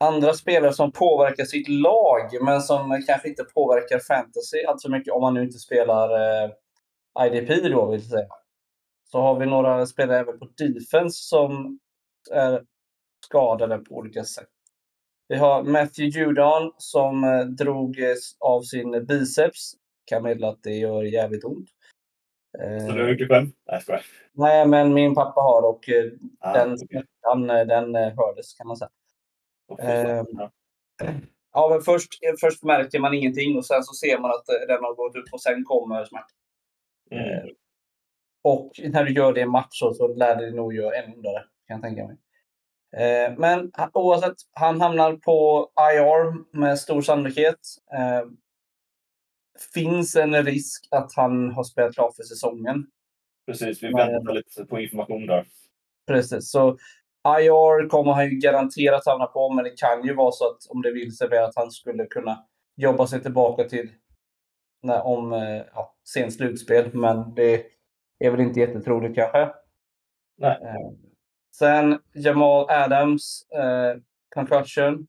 [0.00, 5.12] Andra spelare som påverkar sitt lag, men som kanske inte påverkar fantasy allt för mycket
[5.12, 6.50] om man nu inte spelar eh,
[7.26, 8.28] IDP då, vill säga.
[9.10, 11.78] Så har vi några spelare även på defense som
[12.32, 12.62] är
[13.24, 14.48] skadade på olika sätt.
[15.28, 17.96] Vi har Matthew Judon som eh, drog
[18.40, 19.74] av sin biceps.
[20.04, 21.68] Kan meddela att det gör jävligt ont.
[22.86, 23.46] Så du har gjort det själv?
[23.66, 27.64] Nej, Nej, men min pappa har och eh, ah, den okay.
[27.64, 28.90] den eh, hördes kan man säga.
[29.68, 30.24] Okay,
[31.52, 31.68] ja.
[31.70, 35.16] men först, först märker man ingenting och sen så ser man att den har gått
[35.16, 36.36] upp och sen kommer smärtan.
[37.10, 37.54] Mm.
[38.42, 41.44] Och när du gör det i match så, så lär det nog göra ännu ondare,
[41.66, 42.16] kan jag tänka mig.
[42.96, 47.58] Eh, men oavsett, han hamnar på IR med stor sannolikhet.
[47.92, 48.28] Eh,
[49.74, 52.86] finns en risk att han har spelat klart för säsongen.
[53.46, 55.46] Precis, vi väntar lite på information där.
[56.06, 56.78] Precis, så
[57.40, 60.82] IR kommer han ju garanterat hamna på, men det kan ju vara så att om
[60.82, 62.44] det vill sig väl att han skulle kunna
[62.76, 63.90] jobba sig tillbaka till
[64.82, 66.94] när, om eh, ja, sen slutspel.
[66.94, 67.66] Men det
[68.18, 69.50] är väl inte jättetroligt kanske.
[70.38, 70.58] Nej.
[71.58, 73.96] Sen Jamal Adams, eh,
[74.34, 75.06] concussion.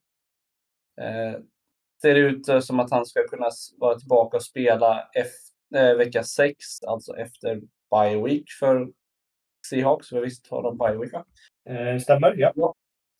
[1.02, 1.40] Eh,
[2.02, 6.24] ser ut eh, som att han ska kunna vara tillbaka och spela efter, eh, vecka
[6.24, 8.88] 6, alltså efter bye week för
[9.70, 10.10] Seahawks.
[10.10, 11.26] För visst har de bye week va?
[11.70, 12.74] Eh, stämmer, ja.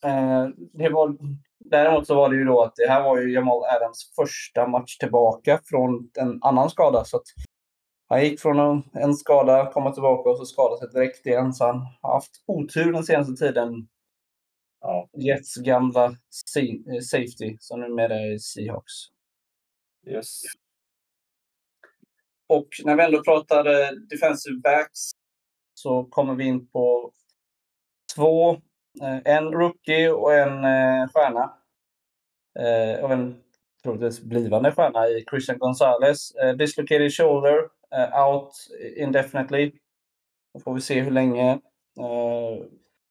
[0.04, 1.16] Eh, det var,
[1.58, 4.96] däremot så var det ju då att det här var ju Jamal Adams första match
[4.96, 7.04] tillbaka från en annan skada.
[7.04, 7.26] Så att
[8.08, 11.52] han gick från en, skada, komma tillbaka och så skadade sig direkt igen.
[11.52, 13.88] Så han har haft otur den senaste tiden.
[14.80, 15.08] Ja.
[15.12, 18.92] Jets gamla sa- safety som numera är Seahawks.
[20.06, 20.42] Yes.
[22.48, 25.00] Och när vi ändå pratar eh, defensive backs
[25.74, 27.12] så kommer vi in på
[28.16, 28.50] två.
[29.02, 31.58] Eh, en rookie och en eh, stjärna.
[32.58, 33.42] Eh, och en
[33.82, 36.30] troligtvis blivande stjärna i Christian Gonzalez.
[36.34, 37.68] Eh, dislocated shoulder, eh,
[38.28, 38.52] out
[38.96, 39.72] indefinitely.
[40.54, 41.50] Då får vi se hur länge.
[41.98, 42.66] Eh,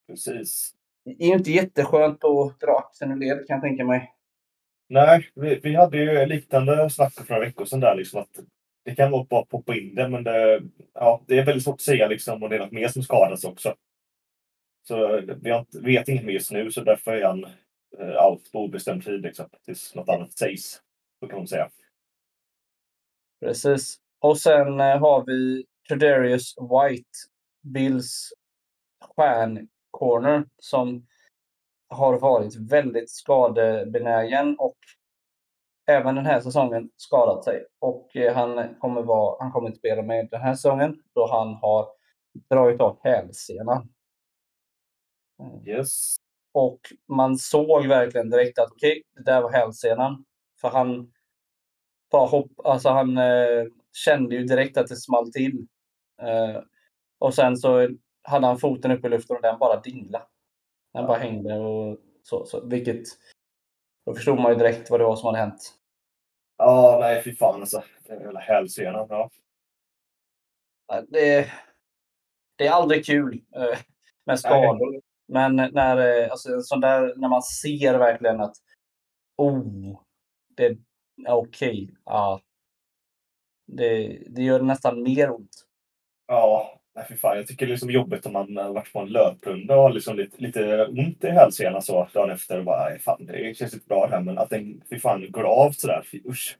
[0.08, 0.74] Precis.
[1.06, 4.12] det är ju inte jätteskönt att dra axeln ur led kan jag tänka mig.
[4.88, 8.40] Nej, vi, vi hade ju liknande snack för några veckor sedan där liksom att
[8.86, 11.74] det kan vara bara att poppa in det, men det, ja, det är väldigt svårt
[11.74, 13.76] att säga liksom om det är något mer som skadas också.
[14.88, 17.44] Så vi har vet inget mer just nu, så därför är han
[18.00, 20.82] eh, out på obestämd tid liksom, tills något annat sägs.
[21.20, 21.70] Så kan man säga.
[23.40, 24.00] Precis.
[24.20, 27.10] Och sen eh, har vi Tredarius White,
[27.62, 28.30] Bills
[29.16, 31.08] stjärncorner som
[31.90, 34.78] har varit väldigt skadebenägen och
[35.88, 37.66] även den här säsongen skadat sig.
[37.80, 41.54] Och eh, han kommer, vara, han kommer inte spela med den här säsongen då han
[41.54, 41.88] har
[42.50, 43.90] dragit av hälsenan.
[45.66, 46.16] Yes.
[46.52, 50.26] Och man såg verkligen direkt att okej, det där var hälsenan.
[50.62, 51.12] För han
[52.12, 53.66] bara hopp, alltså han eh,
[53.96, 55.68] kände ju direkt att det small till.
[56.22, 56.62] Eh,
[57.20, 57.90] och sen så
[58.24, 60.26] hade han foten upp i luften och den bara dinglade.
[60.94, 62.66] Den bara hängde och så, så.
[62.66, 63.04] Vilket,
[64.06, 65.74] då förstod man ju direkt vad det var som hade hänt.
[66.58, 67.84] Ja, nej fy fan alltså.
[68.04, 69.08] Den jävla hälsenan.
[69.10, 69.30] Ja.
[71.08, 71.52] Det,
[72.56, 73.80] det är aldrig kul eh,
[74.26, 75.02] med skador.
[75.28, 78.56] Men när, eh, alltså, sån där, när man ser verkligen att
[79.38, 80.02] oh,
[80.48, 80.78] det är
[81.28, 81.96] okej.
[82.06, 82.42] ja.
[83.66, 85.66] Det, det gör nästan mer ont.
[86.28, 87.38] Ja, nej fy fan.
[87.38, 89.94] Jag tycker det är liksom jobbigt om man har varit på en löprunda och har
[89.94, 93.88] liksom lite, lite ont i hälsenan så dagen efter och bara, fan det känns inte
[93.88, 94.22] bra det här.
[94.22, 96.58] Men att den fy fan går av sådär, fy, usch.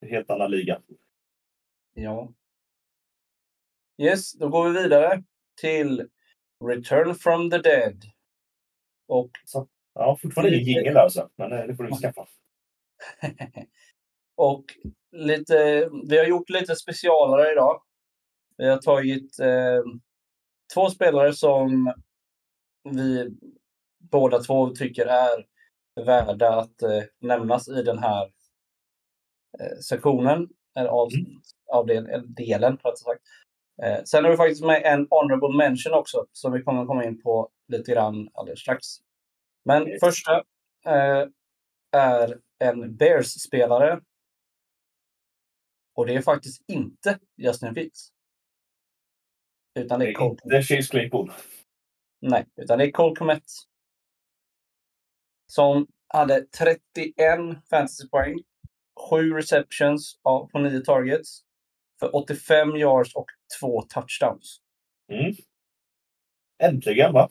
[0.00, 0.80] Det är helt annan liga.
[1.94, 2.32] Ja.
[3.98, 5.22] Yes, då går vi vidare
[5.60, 6.08] till
[6.64, 8.04] Return from the Dead.
[9.08, 9.30] Och
[9.94, 12.26] Ja, fortfarande ingen jingel alltså, men eh, det får du skaffa.
[14.40, 14.64] och
[15.12, 17.82] lite, vi har gjort lite specialare idag.
[18.56, 19.82] Vi har tagit eh,
[20.74, 21.94] två spelare som
[22.90, 23.30] vi
[23.98, 25.46] båda två tycker är
[26.06, 28.24] värda att eh, nämnas i den här
[29.60, 30.48] eh, sektionen,
[30.78, 31.08] eller av,
[31.72, 33.22] av den, delen rättare sagt.
[33.82, 37.22] Eh, sen har vi faktiskt med en honorable mention också som vi kommer komma in
[37.22, 38.86] på lite grann alldeles strax.
[39.64, 40.00] Men Yes.
[40.00, 40.36] första
[40.86, 41.26] eh,
[41.92, 44.00] är en Bears-spelare.
[46.00, 48.12] Och det är faktiskt inte Justin Fields.
[49.78, 51.32] Utan det Det är är Cole, inte Chase Claypool.
[52.20, 53.42] nej, utan det är Cole Komet.
[55.46, 57.14] Som hade 31
[57.70, 58.38] fantasypoäng,
[59.10, 61.40] 7 receptions på 9 targets
[62.00, 63.26] för 85 yards och
[63.60, 64.60] 2 touchdowns.
[65.12, 65.34] Mm.
[66.62, 67.28] Äntligen va?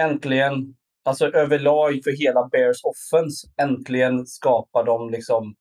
[0.00, 5.56] Äntligen, alltså överlag för hela Bears offense, äntligen skapar de liksom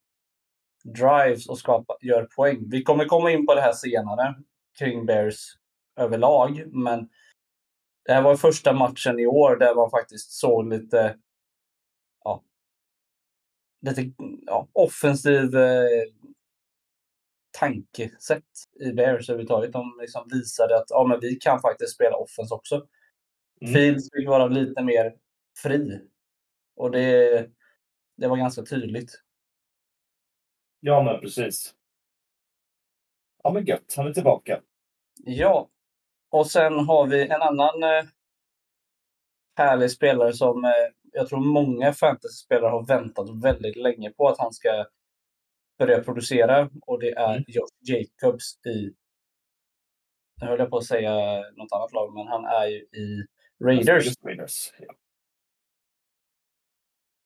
[0.86, 2.70] drives och skapar, gör poäng.
[2.70, 4.36] Vi kommer komma in på det här senare
[4.80, 5.58] kring Bears
[5.96, 7.10] överlag, men
[8.06, 11.18] det här var första matchen i år där man faktiskt såg lite,
[12.24, 12.44] ja,
[13.82, 14.12] lite
[14.46, 16.04] ja, offensiv eh,
[17.52, 18.44] tankesätt
[18.80, 19.74] i Bears överhuvudtaget.
[19.74, 22.88] De liksom visade att ja, men vi kan faktiskt spela offense också.
[23.62, 23.74] Mm.
[23.74, 25.16] Fields fick vara lite mer
[25.64, 26.02] fri.
[26.76, 27.50] Och det,
[28.18, 29.25] det var ganska tydligt.
[30.88, 31.76] Ja, men precis.
[33.44, 33.94] Ja, men gött.
[33.98, 34.62] Han är tillbaka.
[35.24, 35.70] Ja.
[36.30, 38.06] Och sen har vi en annan eh,
[39.56, 40.72] härlig spelare som eh,
[41.12, 44.86] jag tror många fantasyspelare har väntat väldigt länge på att han ska
[45.80, 46.70] börja producera.
[46.82, 47.44] Och det är Mm.
[47.48, 48.94] Josh Jacobs i,
[50.42, 51.14] nu höll jag på att säga
[51.52, 53.26] något annat lag, men han är ju i
[53.64, 54.14] Raiders.
[54.24, 54.74] Raiders.
[54.80, 54.94] Ja.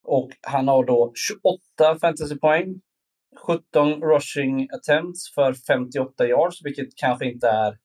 [0.03, 2.81] Och han har då 28 fantasypoäng.
[3.37, 7.77] 17 rushing attempts för 58 yards, vilket kanske inte är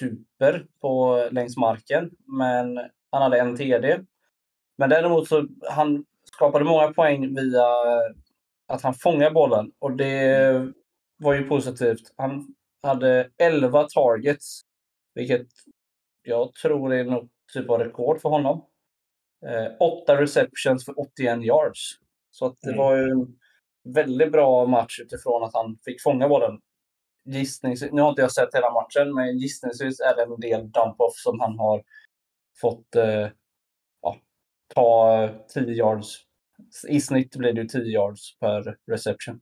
[0.00, 2.10] super på längs marken.
[2.26, 2.76] Men
[3.10, 3.98] han hade en TD.
[4.78, 7.64] Men däremot så han skapade många poäng via
[8.68, 10.72] att han fångar bollen och det
[11.18, 12.12] var ju positivt.
[12.16, 14.60] Han hade 11 targets,
[15.14, 15.46] vilket
[16.22, 18.64] jag tror är något typ av rekord för honom.
[19.46, 21.80] Eh, åtta receptions för 81 yards.
[22.30, 22.78] Så att det Mm.
[22.78, 23.26] var ju
[23.94, 26.60] väldigt bra match utifrån att han fick fånga bollen.
[27.24, 31.14] Gissningsvis, nu har inte jag sett hela matchen, men gissningsvis är det en del dump-off
[31.14, 31.82] som han har
[32.60, 33.28] fått eh,
[34.02, 34.16] ja,
[34.74, 36.18] ta eh, 10 yards.
[36.88, 39.40] I snitt blir det 10 yards per reception.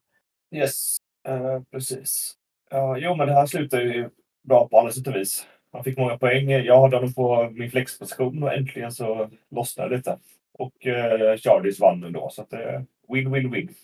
[0.54, 0.96] Yes,
[1.28, 2.34] uh, precis.
[2.74, 4.10] Uh, jo, men det här slutar ju
[4.48, 5.46] bra på alla sätt och vis.
[5.72, 6.50] Han fick många poäng.
[6.50, 10.18] Jag hade honom på min flexposition och äntligen så lossnade det lite.
[10.52, 13.74] Och eh, Charlies vann ändå, så att det är win, win, win.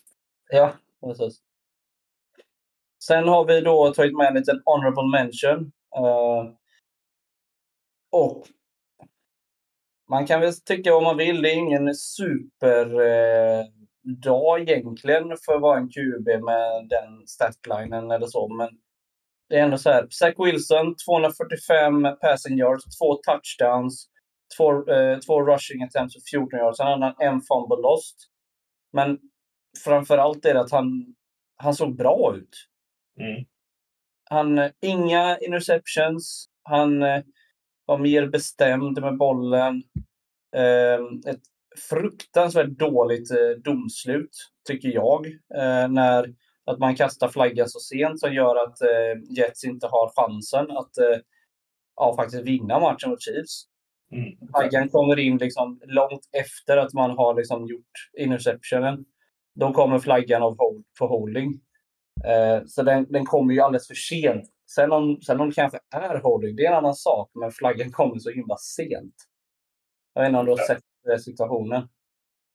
[0.53, 1.41] Ja, precis.
[3.05, 5.73] Sen har vi då tagit med en liten honorable mention.
[5.99, 6.55] Uh,
[8.13, 8.47] och
[10.11, 11.43] man kan väl tycka vad man vill.
[11.43, 13.61] Det är ingen superdag
[14.61, 18.49] eh, egentligen för att vara en QB med den statlinen eller så.
[18.49, 18.69] Men
[19.49, 20.07] det är ändå så här.
[20.11, 24.09] Zach Wilson, 245 passing yards, två touchdowns,
[24.57, 26.81] två, eh, två rushing attempts och 14 yards.
[26.81, 28.17] Han hade en fumble lost.
[28.93, 29.19] Men
[29.85, 31.15] framför allt är det att han,
[31.57, 32.67] han såg bra ut.
[33.21, 33.45] Mm.
[34.31, 36.49] Han, inga interceptions.
[36.63, 37.23] Han eh,
[37.85, 39.83] var mer bestämd med bollen.
[40.57, 41.43] Eh, ett
[41.91, 44.37] fruktansvärt dåligt eh, domslut,
[44.69, 45.27] tycker jag.
[45.55, 48.77] Eh, när att man kastar flaggan så sent som gör att
[49.37, 50.91] Jets inte har chansen att
[51.97, 53.67] ja, faktiskt vinna matchen mot Chiefs.
[54.13, 54.49] Mm.
[54.55, 59.05] Flaggan kommer in liksom långt efter att man har liksom gjort interceptionen.
[59.55, 61.61] Då kommer flaggan av hold, för holding.
[62.25, 64.49] Eh, så den, den kommer ju alldeles för sent.
[64.71, 67.31] Sen om, sen om det kanske är holding, det är en annan sak.
[67.35, 69.15] Men flaggan kommer så himla sent.
[70.15, 70.83] Jag vet inte om du har sett
[71.13, 71.89] eh, situationen.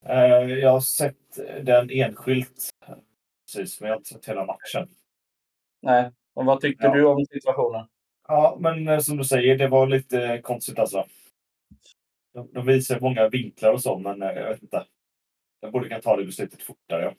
[0.06, 0.18] Eh,
[0.60, 2.70] jag har sett den enskilt.
[3.46, 4.90] Precis, men jag har inte sett hela matchen.
[5.82, 6.12] Nej.
[6.34, 6.94] Och vad tyckte Ja.
[6.94, 7.88] du om situationen?
[8.28, 11.06] Ja, men eh, som du säger, det var lite konstigt alltså.
[12.34, 14.86] De, de visar många vinklar och så, men eh, jag vet inte.
[15.66, 17.02] Jag borde kunna ta det beslutet fortare.
[17.04, 17.14] Ja.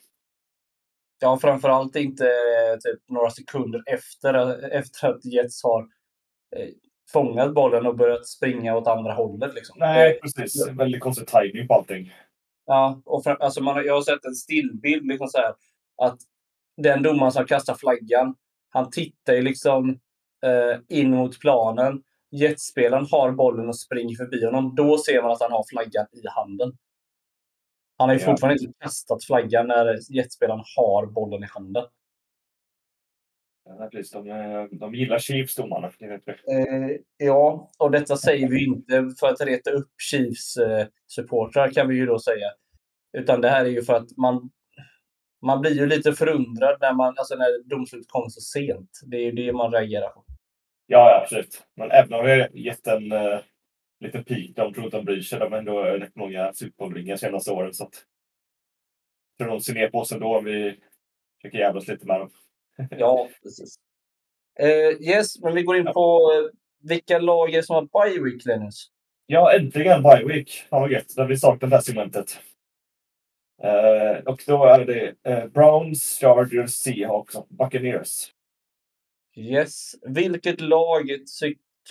[1.21, 5.81] Ja, framförallt inte eh, typ, några sekunder efter, efter att Jets har
[6.57, 6.69] eh,
[7.13, 9.55] fångat bollen och börjat springa åt andra hållet.
[9.55, 9.77] Liksom.
[9.79, 10.69] Nej, precis.
[10.69, 12.13] Väldigt konstig timing på allting.
[12.67, 15.55] Ja, och fram, alltså man, har- jag har sett en stillbild liksom så här,
[16.03, 16.19] att
[16.77, 18.35] den domaren som kastar flaggan,
[18.71, 19.91] han tittar ju liksom
[20.47, 22.03] eh, in mot planen.
[22.31, 24.75] Jetspelaren har bollen och springer förbi honom.
[24.75, 26.73] Då ser man att han har flaggan i handen.
[27.99, 31.85] Han har ju fortfarande inte kastat flaggan när jetspelaren har bollen i handen.
[33.65, 34.13] Ja, precis.
[34.13, 35.87] De, eh, de gillar Chiefs, domarna.
[35.87, 41.95] Eh, ja, och detta säger vi inte för att reta upp Chiefs eh, kan vi
[41.95, 42.53] ju då säga.
[43.19, 44.51] Utan det här är ju för att man,
[45.47, 48.91] man blir ju lite förundrad när, man, alltså när domslutet kommer så sent.
[49.07, 50.25] Det är ju det man reagerar på.
[50.87, 51.63] Ja, absolut.
[51.77, 53.39] Men även om vi har gett en uh,
[54.01, 55.39] liten peak, de tror inte de bryr sig.
[55.39, 57.75] De har ändå rätt många Super senaste åren.
[57.75, 58.05] Så att,
[59.39, 60.81] tror de ser ner på oss ändå om vi
[61.41, 62.31] försöker jävlas lite med dem.
[62.91, 63.75] Ja, precis.
[64.59, 68.45] Eh, yes, men vi går in på eh, vilka lag är som har bye week,
[68.45, 68.91] Linus.
[69.27, 70.67] Ja, äntligen bye week.
[70.71, 71.17] Fan vad gött.
[71.17, 72.41] Där vi saknat det här segmentet.
[73.63, 78.33] Eh, och då är det eh, Browns, Chargers, Seahawks och Buccaneers.
[79.37, 79.95] Yes.
[80.03, 81.11] Vilket lag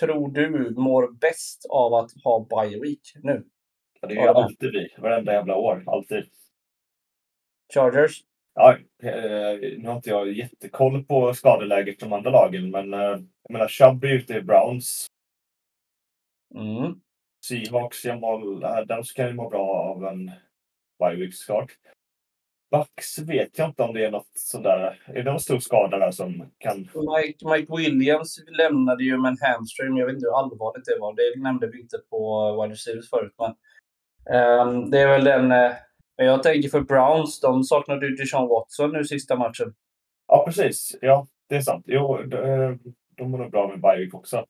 [0.00, 3.44] tror du mår bäst av att ha bye week nu?
[4.00, 4.44] Ja, det ju Ja.
[4.44, 4.88] alltid vi.
[4.98, 5.84] Varenda jävla år.
[5.86, 6.24] Alltid.
[7.74, 8.24] Chargers?
[8.54, 13.50] Ja, eh, nu har inte jag jättekoll på skadeläget de andra lagen, men eh, jag
[13.50, 15.06] menar Chubb är ute i Browns.
[16.54, 17.00] Mm.
[17.46, 20.26] Seahawks, Jamal Adams kan ju må bra av en
[20.98, 21.72] bye week såklart.
[22.70, 25.02] Bucks vet jag inte om det är något sådär.
[25.06, 26.78] Är det någon stor skada där som kan...
[26.78, 29.96] Mike, Mike Williams lämnade ju med en hamstring.
[29.96, 31.14] Jag vet inte hur allvarligt det var.
[31.14, 33.34] Det nämnde vi inte på wide receivers förut.
[33.38, 33.54] Men,
[34.36, 35.48] ehm, det är väl den...
[35.48, 39.74] men jag tänker för Browns, de saknade ju Deshaun Watson nu sista matchen.
[40.28, 40.96] Ja, precis.
[41.00, 41.84] Ja, det är sant.
[41.88, 42.74] Jo, de, eh,
[43.16, 44.46] de mår nog bra med week också.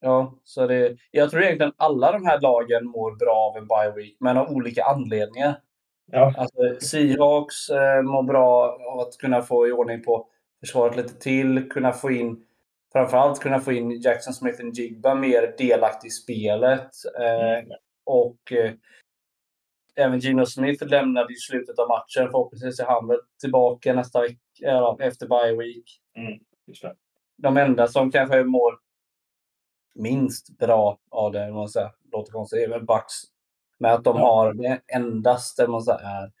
[0.00, 4.02] Ja, så det, jag tror egentligen alla de här lagen mår bra av en bye
[4.02, 5.60] week, men av olika anledningar.
[6.06, 10.28] Ja, Alltså, Seahawks eh, mår bra av att kunna få i ordning på
[10.60, 12.46] försvaret lite till, kunna få in
[12.92, 16.90] framförallt kunna få in Jackson Smith and Jigba mer delaktig i spelet.
[17.20, 17.70] Eh, Mm.
[18.04, 18.72] och eh,
[19.96, 22.30] även Gino Smith lämnade i slutet av matchen.
[22.30, 26.00] Förhoppningsvis är han väl tillbaka nästa vecka, ja, efter bye week.
[26.82, 26.94] Det.
[27.36, 28.78] De enda som kanske mår
[29.94, 33.14] minst bra av det, om man säger, låter konstigt, är väl Bucks.
[33.78, 36.32] Med att de har det endaste man säger, är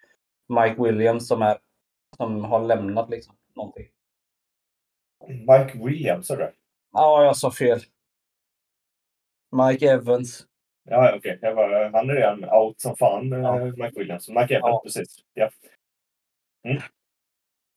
[0.48, 1.58] Mike Williams som, är,
[2.16, 3.86] som har lämnat liksom, någonting.
[5.28, 6.52] Mike Williams, är det?
[6.92, 7.80] Ja, jag sa fel.
[9.68, 10.46] Mike Evans.
[10.84, 11.38] Ja, okej.
[11.42, 13.64] Bara, Han är redan out som fan, eh, Ja.
[13.64, 14.28] Mike Williams.
[14.28, 14.80] Mike Evans, Ja.
[14.84, 15.16] precis.
[15.34, 15.50] Ja.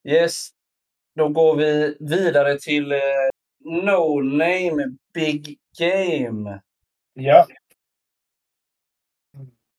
[0.03, 0.49] Yes.
[1.15, 2.97] Då går vi vidare till eh,
[3.59, 6.61] No Name Big Game.
[7.13, 7.47] ja,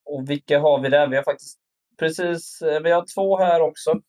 [0.09, 1.09] Och vilka har vi där?
[1.09, 1.59] Vi har faktiskt
[1.99, 4.01] precis, eh, vi har två här också.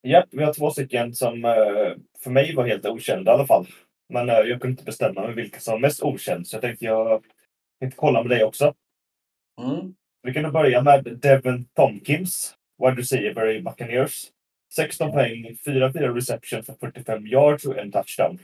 [0.00, 3.66] ja, vi har två stycken som eh, för mig var helt okända i alla fall.
[4.08, 6.84] Men eh, jag kunde inte bestämma mig vilka som var mest okänd, så jag tänkte
[6.84, 7.24] jag
[7.80, 8.74] tänkte kolla med dig också.
[9.60, 9.94] Mm.
[10.22, 14.32] Vi kan börja med Devin Tompkins, wide receiver i Buccaneers.
[14.74, 18.38] 16 poäng, 4-4 reception för 45 yards och en touchdown.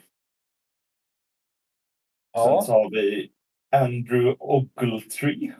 [2.33, 2.45] Ja.
[2.45, 3.31] Sen så har vi
[3.77, 5.55] Andrew Ogletree.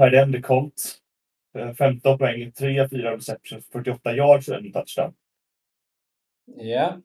[0.00, 0.96] Tight end i Colts.
[1.58, 5.14] Eh, 15 poäng, 3-4 reception för 48 yards och en touchdown.
[6.56, 7.00] Ja.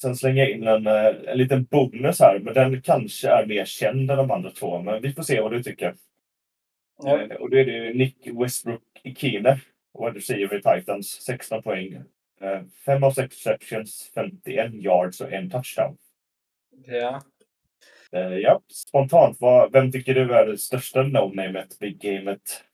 [0.00, 3.64] Sen slänger jag in en, eh, en liten bonus här, men den kanske är mer
[3.64, 4.82] känd än de andra två.
[4.82, 5.94] Men vi får se vad du tycker.
[7.06, 9.60] Eh, Och då är det Nick Westbrook Ikine,
[9.98, 12.02] wide receiver i Titans, 16 poäng.
[12.86, 15.96] 5 av 6 receptions, 51 yards och en touchdown.
[16.86, 17.22] ja.
[18.16, 22.64] Eh, Ja, spontant, vad, vem tycker du är det största no-namet, big gamet?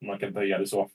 [0.00, 0.90] Om man kan böja det så.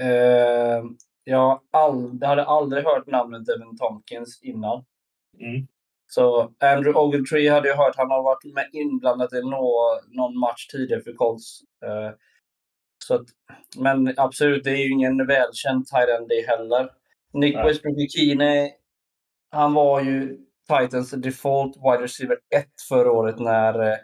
[0.00, 0.84] Eh,
[1.24, 4.84] jag all, hade aldrig hört namnet Devin Tompkins innan.
[5.40, 5.66] Mm.
[6.06, 7.96] Så Andrew Ogletree hade jag hört.
[7.96, 11.60] Han har varit med inblandad i nå, någon match tidigare för Colts.
[11.84, 12.10] Eh,
[13.04, 13.26] så att,
[13.78, 16.90] men absolut, det är ju ingen välkänd tight end det heller.
[17.32, 17.56] Nick.
[17.56, 18.70] Westbrook Ikine,
[19.50, 20.38] han var ju
[20.68, 23.96] Titans default wide receiver 1 förra året när eh,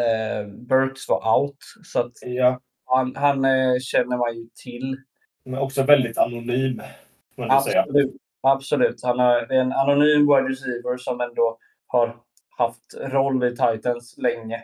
[0.00, 1.56] eh, Burks var out.
[1.84, 4.96] Så att Ja, han, han eh, känner man ju till.
[5.44, 6.82] men också väldigt anonym.
[7.36, 8.16] Absolut.
[8.42, 9.02] Absolut.
[9.02, 12.16] Han är en anonym wide receiver som ändå har
[12.58, 14.56] haft roll i Titans länge.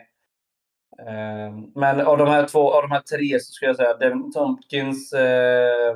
[0.99, 4.31] Eh, Men av de här två, av de här tre så skulle jag säga Devin
[4.31, 5.13] Tompkins.
[5.13, 5.95] Eh,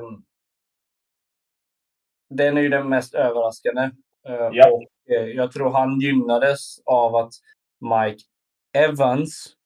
[2.30, 3.90] den är ju den mest överraskande.
[4.28, 4.70] Eh, Ja.
[4.70, 7.32] Och eh, jag tror han gynnades av att
[7.80, 8.22] Mike
[8.72, 9.56] Evans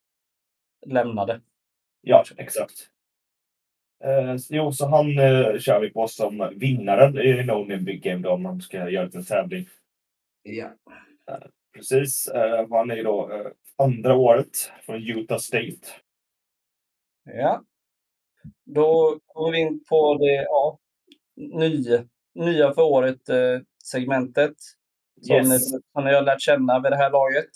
[0.86, 1.40] lämnade.
[2.00, 2.90] Ja, exakt.
[4.04, 8.30] Eh, jo, så han eh, kör vi på som vinnaren i No Big Game då,
[8.30, 9.66] om man ska göra en tävling.
[10.42, 10.72] Ja.
[11.74, 12.28] Precis.
[12.28, 13.46] Eh, han är ju då eh,
[13.76, 15.86] andra året från Utah State.
[17.24, 17.64] Ja.
[18.64, 20.78] Då går vi in på det ja,
[21.36, 24.54] nya, nya för året eh, segmentet.
[25.22, 25.48] Som, Yes.
[25.48, 27.50] ni, som ni har lärt känna vid det här laget.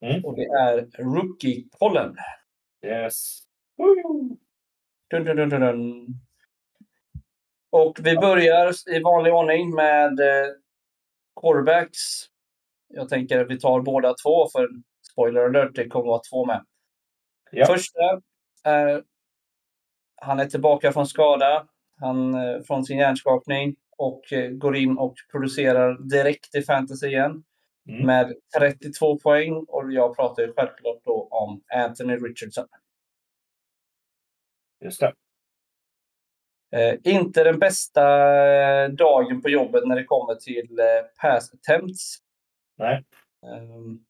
[0.00, 0.24] Mm.
[0.24, 2.16] Och det är Rookie-kollen.
[2.86, 3.38] Yes.
[3.76, 4.36] Woo!
[5.10, 6.06] Dun, dun, dun, dun, dun.
[7.70, 10.46] Och vi börjar i vanlig ordning med eh,
[11.40, 12.00] quarterbacks.
[12.88, 14.68] Jag tänker att vi tar båda två för
[15.12, 16.64] spoiler alert, det kommer vara två med.
[17.50, 17.66] Ja.
[17.66, 18.20] Första
[18.64, 19.04] är
[20.16, 21.66] han är tillbaka från skada,
[22.00, 27.44] han, eh, från sin hjärnskakning och eh, går in och producerar direkt i fantasy igen
[27.88, 28.06] Mm.
[28.06, 29.64] med 32 poäng.
[29.68, 32.66] Och jag pratar ju självklart då om Anthony Richardson.
[34.84, 35.14] Just det.
[36.76, 38.02] Eh, inte den bästa
[38.46, 40.86] eh, dagen på jobbet när det kommer till eh,
[41.20, 42.18] pass attempts.
[42.78, 43.04] Nej.
[43.46, 44.04] Ehm,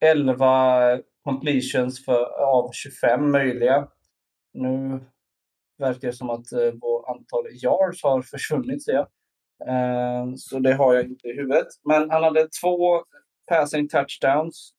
[0.00, 3.88] 11 completions för, av 25 möjliga.
[4.52, 5.00] Nu
[5.78, 9.08] verkar som att eh, vår antal yards har försvunnit ser jag.
[9.66, 11.66] Ehm, så det har jag inte i huvudet.
[11.84, 13.04] Men han hade två
[13.50, 14.74] passing touchdowns.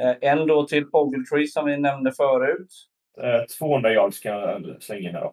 [0.00, 2.88] Eh, en då till Ogletree som vi nämnde förut.
[3.20, 5.32] Eh, 200 yards kan jag slänga in här då.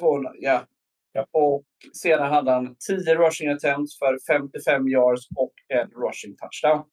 [0.00, 0.66] 200, ja.
[1.12, 1.26] Ja.
[1.30, 6.84] Och sedan hade han 10 rushing attempts för 55 yards och en rushing touchdown.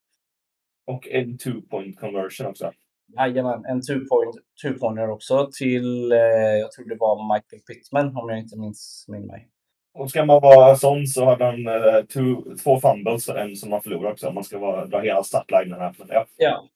[0.85, 2.71] Och en two point conversion också.
[3.15, 6.17] Jajamän, en two-point, two-pointer också till, eh,
[6.61, 9.49] jag tror det var Michael Pittman om jag inte minns min mig.
[9.93, 13.69] Och ska man vara sån så hade han eh, two, två fumbles och en som
[13.69, 14.31] man förlorade också.
[14.31, 15.95] Man ska vara, dra hela startlinen här.
[15.99, 16.25] Men, ja.
[16.37, 16.67] Ja.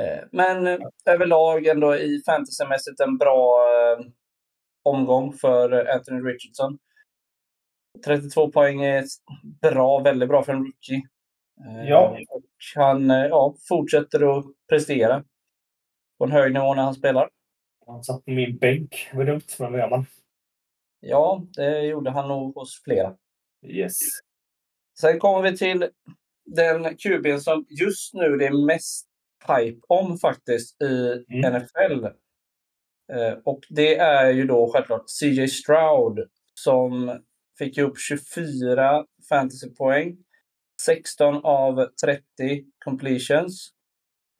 [0.00, 4.06] Eh, men eh, överlag ändå i fantasymässigt en bra eh,
[4.82, 6.78] omgång för Anthony Richardson.
[8.04, 9.04] 32 poäng är
[9.62, 11.02] bra, väldigt bra för en rookie.
[11.66, 12.18] Eh, Ja.
[12.28, 12.42] Och
[12.74, 15.24] han ja, fortsätter att prestera
[16.22, 17.30] på en hög nivå när han spelar.
[17.86, 19.08] Han satt på min bänk.
[19.10, 20.06] Det var dumt, men vad gör man?
[21.00, 23.16] Ja, det gjorde han nog hos flera.
[23.66, 23.98] Yes.
[25.00, 25.88] Sen kommer vi till
[26.44, 29.06] den QB'n som just nu det är mest
[29.48, 31.54] hype om faktiskt i Mm.
[31.54, 32.04] NFL.
[33.12, 37.20] Eh, och det är ju då självklart CJ Stroud som
[37.58, 40.16] fick upp 24 fantasypoäng.
[40.82, 42.22] 16 av 30
[42.84, 43.70] completions.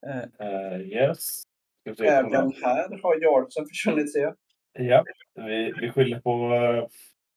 [0.06, 1.42] Uh, yes.
[1.84, 4.36] Även här har yardsen försvunnit ser jag.
[4.72, 5.04] Ja,
[5.34, 6.86] vi, vi skyller på uh,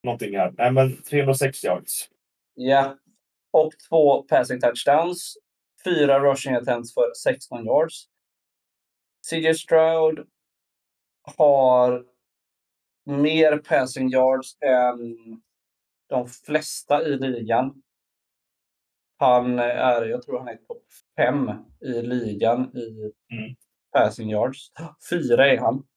[0.04, 0.54] någonting här.
[0.58, 2.10] Nej, men 306 yards.
[2.54, 2.98] Ja.
[3.52, 5.38] Och två passing touchdowns.
[5.84, 8.06] Fyra rushing attempts för 16 yards.
[9.30, 10.28] CJ Stroud
[11.38, 12.06] har
[13.06, 15.18] mer passing yards än
[16.10, 17.82] de flesta i ligan.
[19.18, 20.84] Han är, jag tror han är topp
[21.18, 23.56] fem i ligan i Mm.
[23.96, 24.72] Passing yards.
[25.10, 25.88] Fyra är han.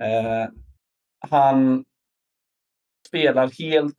[0.00, 0.48] Eh,
[1.18, 1.84] han
[3.08, 3.96] spelar helt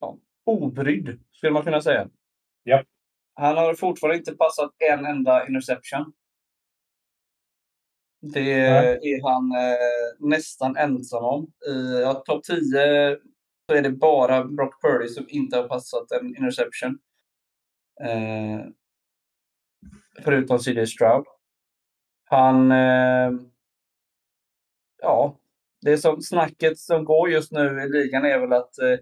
[0.00, 2.08] ja, obrydd, skulle man kunna säga.
[2.62, 2.84] Ja.
[3.34, 6.12] Han har fortfarande inte passat en enda interception.
[8.20, 11.52] Det är han eh, nästan ensam om.
[11.68, 12.56] I ja, topp 10
[13.66, 16.98] så är det bara Brock Purdy som inte har passat en interception.
[18.00, 18.66] Eh,
[20.24, 21.24] förutom CD Stroud.
[22.24, 22.72] Han...
[22.72, 23.30] Eh,
[25.02, 25.38] ja,
[25.82, 28.98] det som snacket som går just nu i ligan är väl att, eh,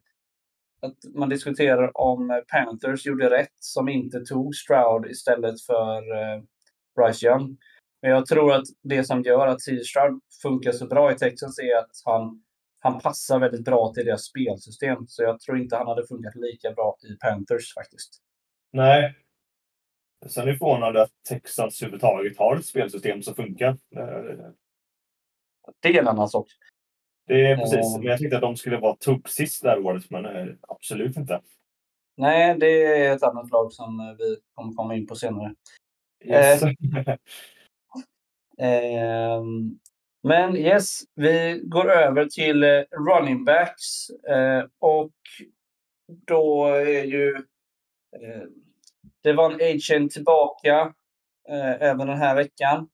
[0.83, 6.43] att man diskuterar om eh, Panthers gjorde rätt som inte tog Stroud istället för eh,
[6.97, 7.57] Bryce Young.
[8.03, 11.59] Men jag tror att det som gör att CD Stroud funkar så bra i Texas
[11.59, 12.43] är att han,
[12.79, 15.07] han passar väldigt bra till deras spelsystem.
[15.07, 18.21] Så jag tror inte han hade funkat lika bra i Panthers faktiskt.
[18.73, 19.15] Nej.
[20.27, 23.69] Sen är det förvånande att Texans överhuvudtaget har ett spelsystem som funkar.
[23.97, 24.51] Eh,
[25.81, 26.47] Det är en annan sak.
[27.27, 27.75] Det är precis.
[27.95, 28.01] Mm.
[28.01, 31.17] Men jag tänkte att de skulle vara tupp sist det här året, men eh, absolut
[31.17, 31.41] inte.
[32.17, 35.55] Nej, det är ett annat lag som eh, vi kommer komma in på senare.
[36.25, 36.63] Yes.
[38.59, 39.79] Ehm,
[40.23, 44.11] men yes, vi går över till eh, running backs.
[44.11, 45.13] Eh, och
[46.07, 47.35] då är ju
[48.23, 48.43] eh,
[49.25, 50.93] det var en agent tillbaka
[51.49, 52.89] eh, även den här veckan.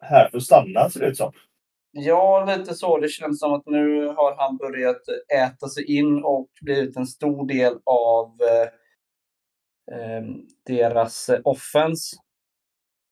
[0.00, 1.32] här för att stanna ser det ut som.
[1.92, 2.98] Ja, lite så.
[2.98, 5.02] Det känns som att nu har han börjat
[5.34, 8.68] äta sig in och blivit en stor del av eh,
[9.96, 10.24] eh,
[10.66, 12.16] deras offense.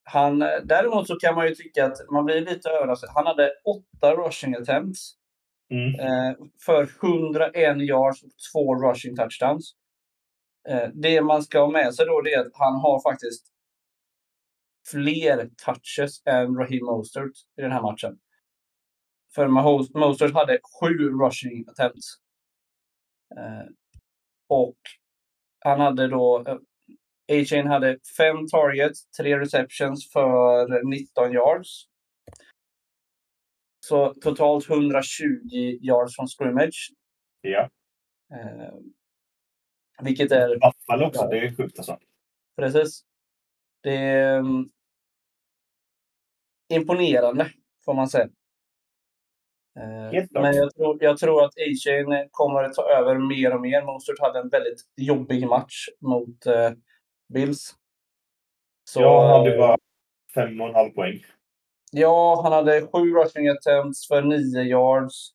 [0.04, 3.10] Han, däremot så kan man ju tycka att man blir lite överraskad.
[3.14, 5.14] Han hade åtta rushing attempts
[5.70, 6.00] Mm.
[6.00, 9.74] eh, för 101 yards och två rushing touchdowns.
[10.68, 13.46] Eh, det man ska ha med sig då är att han har faktiskt
[14.90, 18.18] fler touches än Raheem Mostert i den här matchen.
[19.34, 19.48] För
[19.98, 22.06] Mostert hade sju rushing attempts.
[23.36, 23.66] Eh,
[24.48, 24.78] och
[25.58, 26.44] han hade då...
[26.46, 26.58] Eh,
[27.32, 31.84] A-Chain hade fem targets, tre receptions för 19 yards.
[33.80, 35.24] Så totalt 120
[35.80, 36.92] yards från scrimmage.
[37.40, 37.70] Ja.
[40.02, 41.28] Vilket är Buffalo också, Ja.
[41.28, 41.98] det är sjukt alltså.
[42.56, 43.04] Precis.
[43.82, 44.70] Det är mm,
[46.68, 47.50] imponerande,
[47.84, 48.28] får man säga.
[49.78, 50.24] Eh.
[50.30, 53.82] Men jag tror, jag tror att A-Chain kommer att ta över mer och mer.
[53.82, 56.70] Mostert hade en väldigt jobbig match mot eh,
[57.34, 57.74] Bills.
[58.84, 59.76] Så, jag hade eh, bara
[60.34, 61.24] fem och en halv poäng.
[61.92, 65.30] Ja, han hade sju rushing attempts för nio yards.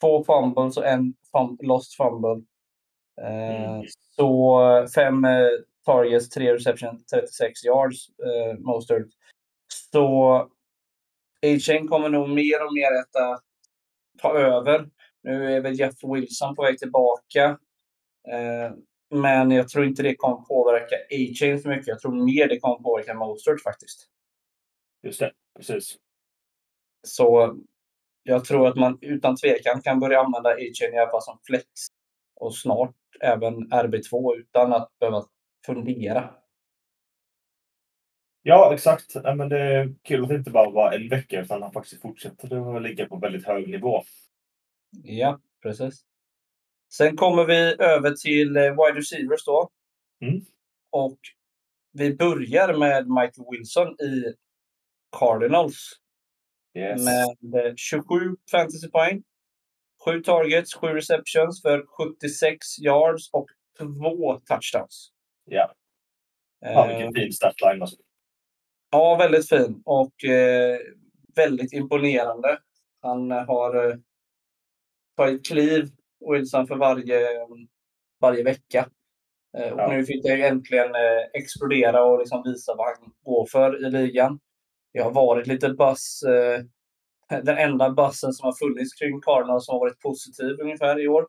[0.00, 2.42] Två fumbles och en fum lost fumble.
[3.20, 3.84] Mm.
[4.16, 5.48] Så eh, fem eh,
[5.84, 8.08] targets, tre reception, 36 yards.
[8.08, 9.06] Eh, Mostert.
[9.92, 10.34] Så
[11.42, 13.40] A-Chain kommer nog mer och mer äta,
[14.18, 14.90] ta över.
[15.22, 17.58] Nu är väl Jeff Wilson på väg tillbaka.
[18.28, 18.72] Eh,
[19.10, 21.86] men jag tror inte det kommer påverka A-Chain så mycket.
[21.86, 24.08] Jag tror mer det kommer påverka Mostert faktiskt.
[25.02, 25.96] Just det, precis.
[27.06, 27.56] Så
[28.22, 31.66] jag tror att man utan tvekan kan börja använda A-chain i alla fall som flex
[32.34, 35.24] och snart även RB2 utan att behöva
[35.66, 36.34] fundera.
[38.42, 39.14] Ja, exakt.
[39.14, 42.02] Nej, men det är kul att det inte bara var en vecka utan han faktiskt
[42.02, 44.02] fortsätter att ligga på väldigt hög nivå.
[45.02, 46.04] Ja, precis.
[46.92, 49.70] Sen kommer vi över till eh, wide receivers då.
[50.20, 50.40] Mm.
[50.90, 51.18] Och
[51.92, 54.34] vi börjar med Michael Wilson i
[55.18, 55.98] Cardinals
[56.74, 57.04] Yes.
[57.04, 59.22] med eh, 27 fantasypoäng.
[60.04, 63.46] Sju targets, sju receptions för 76 yards och
[63.78, 65.12] två touchdowns.
[65.44, 65.74] Ja.
[66.60, 67.82] Ja, vilken fin statline.
[67.82, 67.96] Alltså.
[68.90, 70.78] Ja, väldigt fin och eh,
[71.36, 72.58] väldigt imponerande.
[73.02, 73.96] Han har eh,
[75.16, 75.88] tagit kliv,
[76.30, 77.28] Wilson, för varje,
[78.20, 78.88] varje vecka.
[79.58, 79.88] Eh, och ja.
[79.88, 84.40] nu fick jag äntligen eh, explodera och liksom visa vad han går för i ligan.
[84.92, 86.22] Det har varit lite buzz.
[87.32, 91.08] Eh, den enda bussen som har funnits kring Cardinals som har varit positiv ungefär i
[91.08, 91.26] år.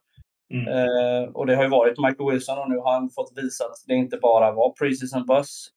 [0.54, 0.68] Mm.
[0.68, 3.84] Eh, och det har ju varit Michael Wilson och nu har han fått visa att
[3.88, 5.70] det inte bara var preseason buzz.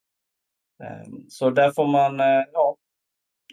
[0.83, 2.77] Eh, så där får man, eh, ja,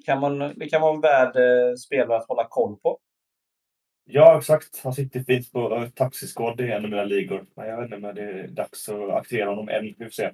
[0.06, 3.00] kan man, det kan vara en värd eh, spelare att hålla koll på.
[4.06, 4.84] Ja, exakt.
[4.84, 7.46] Han sitter fint på uh, taxiskåd i en av mina ligor.
[7.56, 9.96] Men jag vet inte om det är dags att aktivera honom än.
[9.98, 10.32] Vi får se.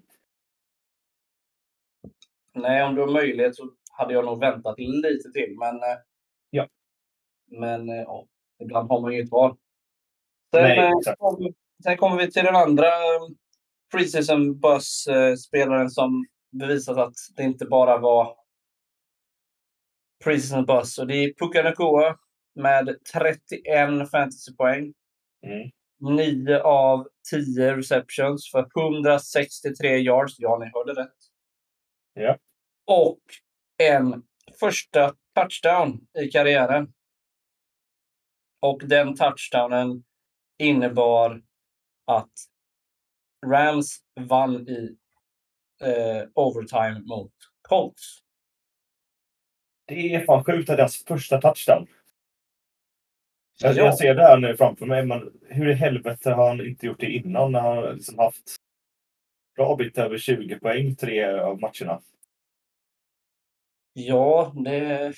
[2.54, 5.56] Nej, om du har möjlighet så hade jag nog väntat lite till.
[5.60, 5.98] Men, eh.
[7.52, 8.26] Men eh, ja,
[8.64, 9.58] ibland har man ju inte val.
[10.54, 11.22] Sen, Nej, exakt.
[11.84, 12.88] sen kommer vi till den andra
[13.91, 18.36] preseason bus-spelaren som bevisat att det inte bara var
[20.24, 20.97] preseason bus.
[20.97, 22.18] Och det är Puka Nakua
[22.56, 24.93] med 31 fantasypoäng.
[25.45, 25.70] Mm.
[26.02, 30.36] 9 av 10 receptions för 163 yards.
[30.38, 31.18] Ja, ni hörde rätt.
[32.14, 32.38] Ja.
[32.86, 33.20] Och
[33.78, 34.24] en
[34.60, 36.93] första touchdown i karriären.
[38.60, 40.03] Och den touchdownen
[40.57, 41.41] innebar
[42.05, 42.34] att
[43.45, 44.97] Rams vann i
[45.82, 48.20] eh, overtime mot Colts.
[49.86, 51.88] Det är fan sjukt att deras första touchdown.
[53.62, 53.86] Jag, ja.
[53.86, 56.99] jag ser det här nu framför mig, men hur i helvete har han inte gjort
[56.99, 58.55] det innan när han liksom haft
[59.55, 62.01] bra bit över 20 poäng tre av matcherna?
[63.93, 65.14] Ja, det...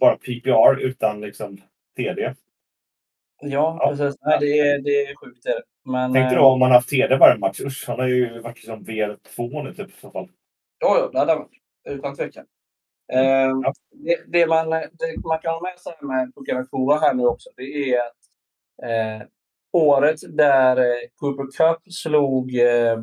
[0.00, 1.60] Bara PPR utan liksom
[1.96, 2.34] TD.
[3.40, 3.90] Ja, ja.
[3.90, 4.20] precis.
[4.20, 5.42] Nej, det, är, det är sjukt.
[5.42, 5.62] Det.
[5.84, 7.60] Men, Tänkte då om man haft TD varje match.
[7.60, 10.28] Usch, han har ju varit liksom VR2 nu typ i så fall.
[10.78, 11.60] Ja, ja, det hade han varit.
[11.88, 12.46] Utan tvekan.
[13.12, 13.62] Mm.
[13.62, 13.72] Ja.
[13.90, 17.62] Det, det, man, det man kan ha med sig med Pukanakua här nu också, det
[17.62, 18.16] är att
[18.82, 19.26] eh,
[19.72, 23.02] året där eh, Cooper Cup slog eh,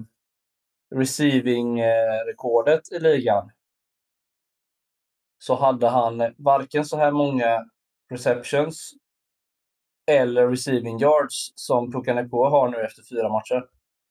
[0.95, 3.51] receiving-rekordet i ligan
[5.37, 7.65] så hade han varken så här många
[8.09, 8.93] receptions
[10.07, 13.65] eller receiving yards som Pukanakua har nu efter fyra matcher.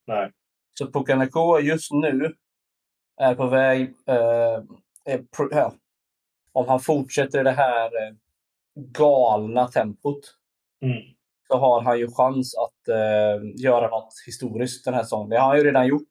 [0.07, 0.33] Nej.
[0.79, 2.35] Så Pukanakua just nu
[3.17, 4.63] är på väg eh,
[5.05, 5.75] är, ja,
[6.53, 8.15] om han fortsätter det här eh,
[8.75, 10.35] galna tempot
[10.83, 11.03] mm.
[11.49, 15.29] så har han ju chans att eh, göra något historiskt den här säsongen.
[15.29, 16.09] Det har han ju redan gjort.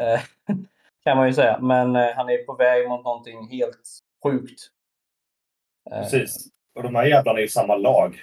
[0.00, 0.20] Eh,
[1.04, 1.58] kan man ju säga.
[1.60, 3.80] Men eh, han är på väg mot någonting helt
[4.24, 4.60] sjukt.
[5.90, 6.48] Eh, Precis.
[6.74, 8.20] Och de här jävlarna är ju samma lag.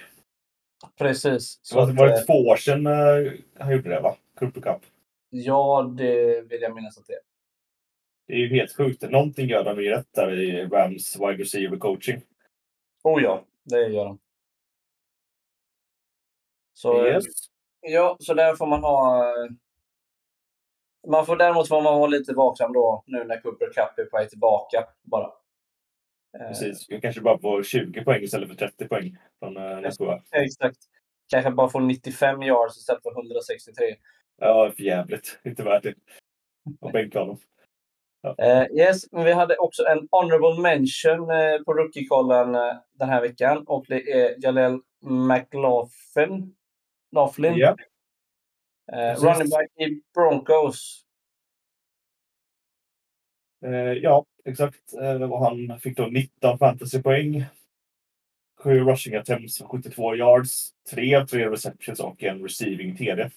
[0.98, 1.60] Precis.
[1.70, 2.86] Det var, var det två år sedan
[3.58, 4.16] han gjorde det, va?
[4.38, 4.82] Cooper Cup.
[5.30, 7.20] Ja, det vill jag minnas att det är.
[8.26, 9.02] Det är ju helt sjukt.
[9.02, 12.20] Någonting gör de ju rätt där i Rams wide receiver coaching.
[13.02, 14.18] Oh ja, det gör de.
[16.74, 17.24] Så, yes.
[17.80, 19.24] Ja, så där får man ha...
[21.08, 24.16] Man får däremot får man vara lite vaksam då nu när Cooper Cup är på
[24.16, 25.32] väg tillbaka bara.
[26.38, 30.22] Precis, jag kanske bara får 20 poäng istället för 30 poäng från nästa år.
[30.32, 30.78] Exakt.
[31.30, 33.96] Kanske bara får 95 yards istället för 163.
[34.40, 35.40] Ja, för jävligt.
[35.44, 35.94] Inte värt det.
[36.80, 37.38] Och bänka honom.
[38.26, 43.20] Uh, yes, men vi hade också en honorable mention uh, på rookie-kollen uh, den här
[43.20, 46.56] veckan och det är Jalel McLaughlin.
[47.12, 47.58] Laughlin.
[47.58, 47.76] Yeah.
[49.22, 51.04] running back i Broncos.
[54.02, 54.92] ja, exakt.
[55.30, 57.44] och han fick då 19 fantasypoäng.
[58.60, 63.30] 7 rushing attempts 72 yards, 3 av 3 receptions och en receiving TD.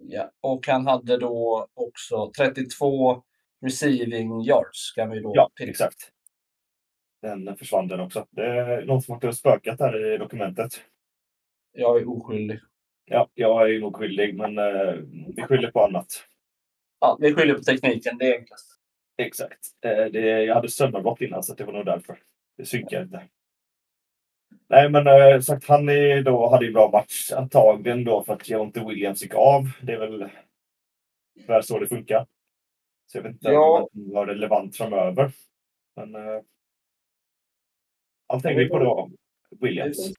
[0.00, 3.22] Ja, och han hade då också 32
[3.60, 5.68] receiving yards kan vi då Ja, till.
[5.70, 6.12] exakt.
[7.22, 8.26] Den försvann den också.
[8.30, 10.72] Det är någon som har spökat här i dokumentet.
[11.72, 12.60] Jag är oskyldig.
[13.04, 14.94] Ja, jag är nog skyldig, men eh,
[15.36, 16.06] vi skyller på annat.
[17.00, 18.77] Ja, vi skyller på tekniken, det är enklast.
[19.18, 19.58] Exakt.
[19.84, 22.18] Eh, det, jag hade strömavbrott innan, så det var nog därför.
[22.56, 23.22] Det synkar inte.
[24.68, 27.32] Nej, men eh, sagt, han är då, hade en bra match.
[27.32, 29.70] Antagligen då för att Jonte Williams gick av.
[29.82, 30.28] Det är väl,
[31.46, 32.26] väl så det funkar.
[33.06, 33.88] Så jag vet inte ja.
[33.92, 35.32] om det var relevant framöver.
[35.96, 36.42] Men eh,
[38.26, 39.10] allt hänger på då
[39.60, 40.12] Williams.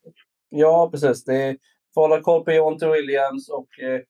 [0.49, 1.23] Ja, precis.
[1.23, 1.57] Det
[1.93, 4.01] får hålla koll på Jonte Williams och eh,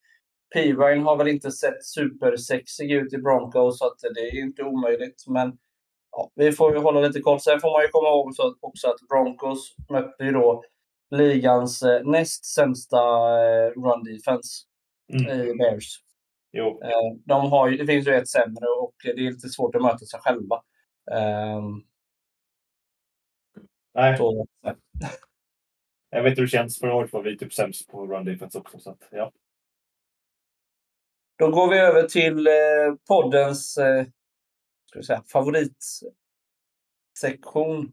[0.54, 5.24] Pirine har väl inte sett supersexig ut i Broncos så det är inte omöjligt.
[5.28, 5.58] Men
[6.12, 7.40] ja, vi får ju hålla lite koll.
[7.40, 10.64] Sen får man ju komma ihåg också, också att Broncos mötte ju då
[11.12, 14.66] ligans eh, näst sämsta eh, run defense
[15.14, 15.42] Mm.
[15.48, 16.00] i Bears.
[16.52, 19.76] Jo, Eh, de har ju, det finns ju ett sämre och det är lite svårt
[19.76, 20.62] att möta sig själva.
[21.12, 21.84] Ehm,
[23.94, 24.18] nej.
[24.18, 24.48] så,
[26.10, 26.80] Jag vet hur det känns.
[26.80, 28.80] Förra året var vi typ sämst på run defense också.
[28.80, 29.32] Så att, ja.
[31.40, 32.54] Då går vi över till eh,
[33.08, 34.06] poddens eh,
[34.90, 37.92] ska vi säga, favoritsektion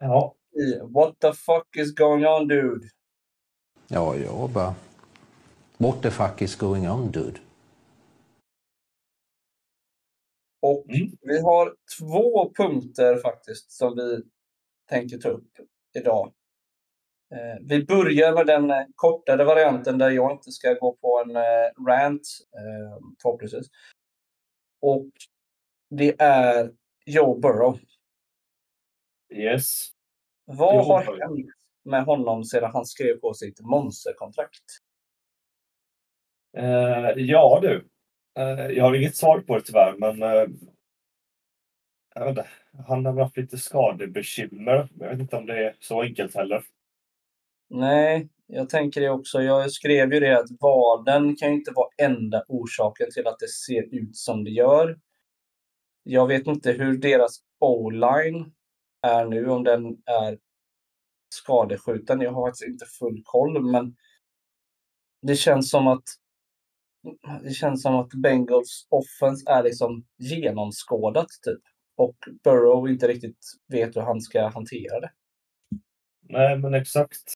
[0.00, 0.34] ja.
[0.52, 2.88] i What the fuck is going on dude?
[3.88, 4.74] Ja, jag bara...
[5.78, 7.40] What the fuck is going on dude?
[10.62, 11.16] Och Mm.
[11.20, 14.22] vi har två punkter faktiskt som vi
[14.88, 15.50] tänker ta upp
[15.94, 16.32] idag.
[17.30, 21.36] Eh, vi börjar med den eh, kortare varianten där jag inte ska gå på en
[21.36, 22.22] eh, rant
[23.22, 23.66] förhoppningsvis.
[24.80, 25.10] Och
[25.90, 26.70] det är
[27.06, 27.78] Joe Burrow.
[29.34, 29.90] Yes.
[30.44, 31.46] Vad har hänt
[31.84, 34.64] med honom sedan han skrev på sitt monsterkontrakt?
[36.56, 37.88] Eh, ja du.
[38.38, 40.46] Eh, jag har inget svar på det tyvärr, men eh,
[42.14, 42.46] jag vet inte.
[42.86, 44.88] Han har haft lite skadebekymmer.
[44.98, 46.64] Jag vet inte om det är så enkelt heller.
[47.70, 49.42] Nej, jag tänker det också.
[49.42, 53.48] Jag skrev ju det att vaden kan ju inte vara enda orsaken till att det
[53.48, 54.98] ser ut som det gör.
[56.02, 58.52] Jag vet inte hur deras o-line
[59.02, 60.38] är nu, om den är
[61.28, 62.20] skadeskjuten.
[62.20, 63.96] Jag har faktiskt inte full koll, men
[65.22, 66.04] det känns som att
[67.42, 71.60] det känns som att Bengals offense är liksom genomskådat typ.
[71.96, 73.38] Och Burrow inte riktigt
[73.68, 75.10] vet hur han ska hantera det.
[76.28, 77.34] Nej, men exakt.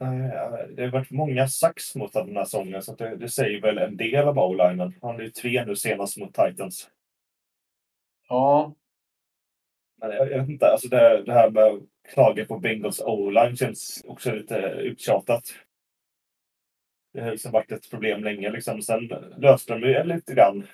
[0.00, 3.78] Eh, Det har varit många sax mot den här säsongen, så det, det säger väl
[3.78, 4.94] en del av o-linen.
[5.02, 6.90] Han är ju tre nu senast mot Titans.
[8.28, 8.74] Ja,
[10.00, 13.56] Men jag, jag vet inte, alltså det, det här med att klaga på Bengals o-line
[13.56, 15.42] känns också lite uttjatat.
[17.12, 18.50] Det har liksom varit ett problem länge.
[18.50, 18.82] Liksom.
[18.82, 20.66] Sen löste de det lite grann.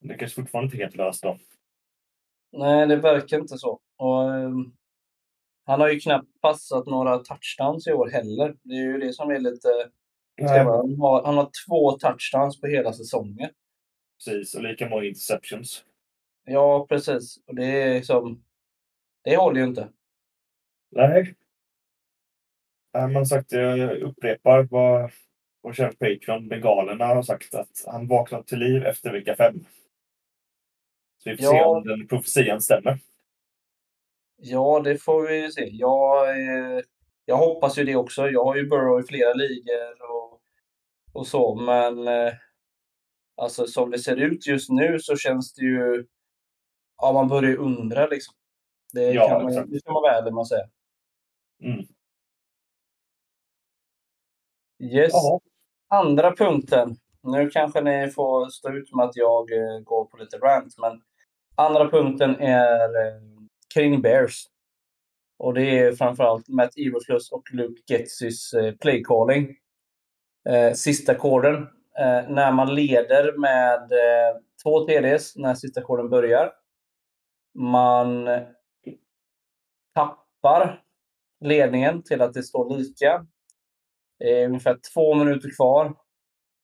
[0.00, 1.38] Det kanske fortfarande inte är helt löst då.
[2.52, 3.80] Nej, det verkar inte så.
[3.96, 4.72] Och, ehm,
[5.70, 8.56] han har ju knappt passat några touchdowns i år heller.
[8.62, 9.68] Det är ju det som är lite...
[10.42, 13.50] Han har, han har två touchdowns på hela säsongen.
[14.18, 15.84] precis, och lika många interceptions.
[16.44, 17.36] Ja, precis.
[17.46, 18.44] Och det är liksom...
[19.24, 19.88] Det håller ju inte.
[20.90, 21.34] Nej.
[23.12, 25.10] Man sagt, jag upprepar vad
[25.62, 29.64] vår kära Patreon, bengalerna, har sagt att han vaknat till liv efter vecka fem.
[31.18, 31.66] Så vi får se Ja.
[31.66, 32.98] om den profetian stämmer.
[34.42, 35.68] Ja, det får vi se.
[35.72, 36.80] Jag, eh,
[37.24, 38.28] jag hoppas ju det också.
[38.28, 40.40] Jag har ju Burrow i flera ligor och,
[41.12, 42.32] och så, men eh,
[43.36, 46.06] alltså som det ser ut just nu så känns det ju...
[47.02, 48.34] Ja, man börjar undra liksom.
[48.92, 50.68] Det Ja, kan man, det kan man med att säga.
[51.62, 51.84] Mm.
[54.82, 55.10] Yes.
[55.12, 55.40] Ja.
[55.88, 56.96] Andra punkten.
[57.22, 61.02] Nu kanske ni får stå ut med att jag eh, går på lite rant, men
[61.54, 63.29] andra punkten är eh,
[63.74, 64.44] kring Bears.
[65.38, 69.56] Och det är framförallt Matt Eberflus och Luke Getzys eh, playcalling.
[70.48, 71.54] Eh, sista koden.
[71.98, 76.52] Eh, när man leder med eh, två TDs när sista koden börjar.
[77.54, 78.28] Man
[79.94, 80.82] tappar
[81.40, 83.26] ledningen till att det står lika.
[84.18, 85.94] Det är ungefär två minuter kvar.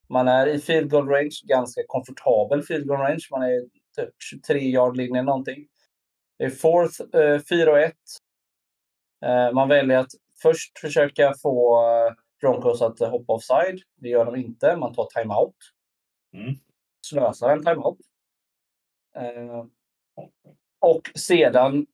[0.08, 3.26] Man är i field goal range, ganska komfortabel field goal range.
[3.30, 3.60] Man är
[3.96, 5.66] typ 23 yard linje någonting.
[6.38, 7.94] Det är fourth, eh, 4 och 1.
[9.24, 10.10] Eh, man väljer att
[10.42, 13.82] först försöka få eh, Broncos att hoppa offside.
[13.96, 14.76] Det gör de inte.
[14.76, 15.56] Man tar timeout.
[16.32, 16.54] Mm.
[17.06, 17.98] Slösar en timeout.
[19.16, 19.64] Eh,
[20.78, 21.86] och sedan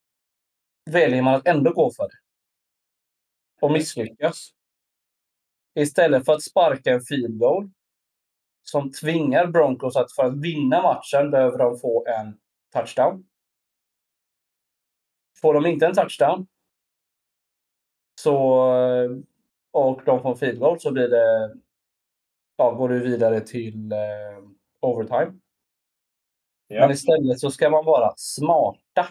[0.91, 2.19] väljer man att ändå gå för det.
[3.61, 4.51] Och misslyckas.
[5.75, 7.71] Istället för att sparka en field goal
[8.63, 12.39] som tvingar Broncos att för att vinna matchen behöver de få en
[12.73, 13.27] touchdown.
[15.43, 16.47] Får de inte en touchdown
[18.21, 18.37] så,
[19.71, 21.55] och de får en field goal så blir det,
[22.57, 23.99] ja, går du vidare till eh,
[24.81, 25.33] overtime.
[26.69, 26.81] Ja.
[26.81, 29.09] Men istället så ska man vara smarta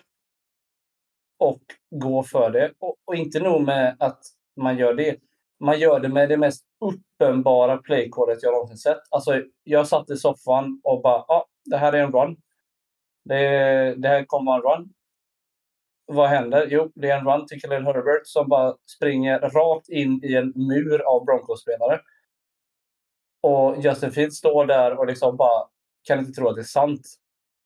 [1.37, 2.73] och gå för det.
[2.79, 4.19] Och, och inte nog med att
[4.55, 5.19] man gör det.
[5.59, 9.01] Man gör det med det mest uppenbara playcodet jag någonsin sett.
[9.09, 12.37] Alltså, jag satt i soffan och bara, ja, ah, det här är en run.
[13.23, 14.93] Det, det här kommer vara en run.
[16.13, 16.67] Vad händer?
[16.69, 20.53] Jo, det är en run till Khalil Herbert som bara springer rakt in i en
[20.55, 21.99] mur av Broncos-spelare.
[23.41, 25.67] Och Justin Fields står där och liksom bara
[26.03, 27.07] kan inte tro att det är sant.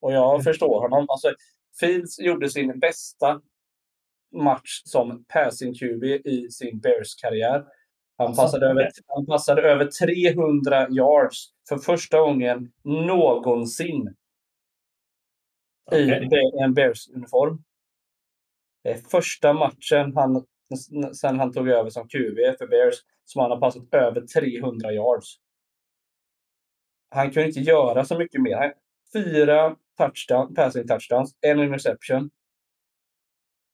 [0.02, 1.06] Och jag förstår honom.
[1.10, 1.34] Alltså,
[1.80, 3.42] Fields gjorde sin bästa
[4.36, 7.66] match som passing QB i sin Bears-karriär.
[8.18, 14.16] Han, Alltså, passade över, han passade över 300 yards för första gången någonsin
[15.92, 16.12] i
[16.64, 17.64] en Bears-uniform.
[18.86, 20.46] Är första matchen han,
[21.14, 25.36] sen han tog över som QB för Bears som han har passat över 300 yards.
[27.10, 28.74] Han kunde inte göra så mycket mer.
[29.14, 32.30] Fyra touchdown, passing touchdowns, en interception.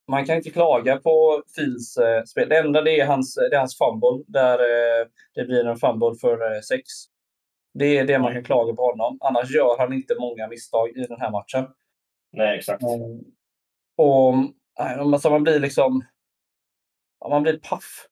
[0.07, 2.49] Man kan inte klaga på Fields eh, spel.
[2.49, 6.15] Det enda det är hans, det är hans fumble där eh, det blir en fumble
[6.21, 6.83] för eh, sex.
[7.73, 9.17] Det är det man kan klaga på honom.
[9.21, 11.67] Annars gör han inte många misstag i den här matchen.
[12.31, 12.83] Nej, exakt.
[12.83, 13.19] Mm.
[13.97, 14.33] Och
[14.81, 16.05] alltså man blir liksom...
[17.29, 18.07] Man blir paff.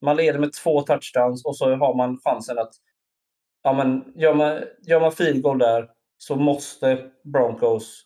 [0.00, 2.74] Man leder med två touchdowns och så har man chansen att...
[3.62, 8.04] Ja, men gör man, gör man field goal där så måste Broncos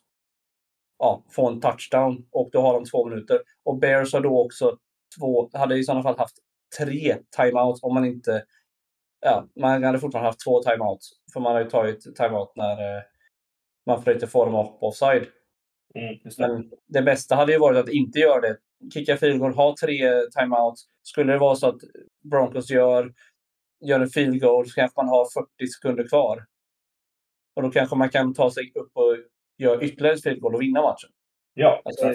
[0.98, 3.42] ja, få en touchdown och då har de två minuter.
[3.64, 4.78] Och Bears har då också
[5.18, 6.36] två, hade i sådana fall haft
[6.78, 8.44] tre timeouts om man inte...
[9.20, 11.11] Ja, man hade fortfarande haft två timeouts.
[11.32, 13.03] För man har ju tagit timeout när eh,
[13.86, 15.26] man försökte få dem upp offside.
[15.95, 16.18] Mm.
[16.38, 18.59] Men det bästa hade ju varit att inte göra det.
[18.95, 20.82] Kicka field goal, ha tre timeouts.
[21.03, 21.80] Skulle det vara så att
[22.30, 23.14] Broncos gör,
[23.80, 25.24] gör en field goal så kanske man har
[25.59, 26.47] 40 sekunder kvar.
[27.57, 29.16] Och då kanske man kan ta sig upp och
[29.59, 31.11] göra ytterligare ett field goal och vinna matchen.
[31.55, 32.14] Ja, Alltså,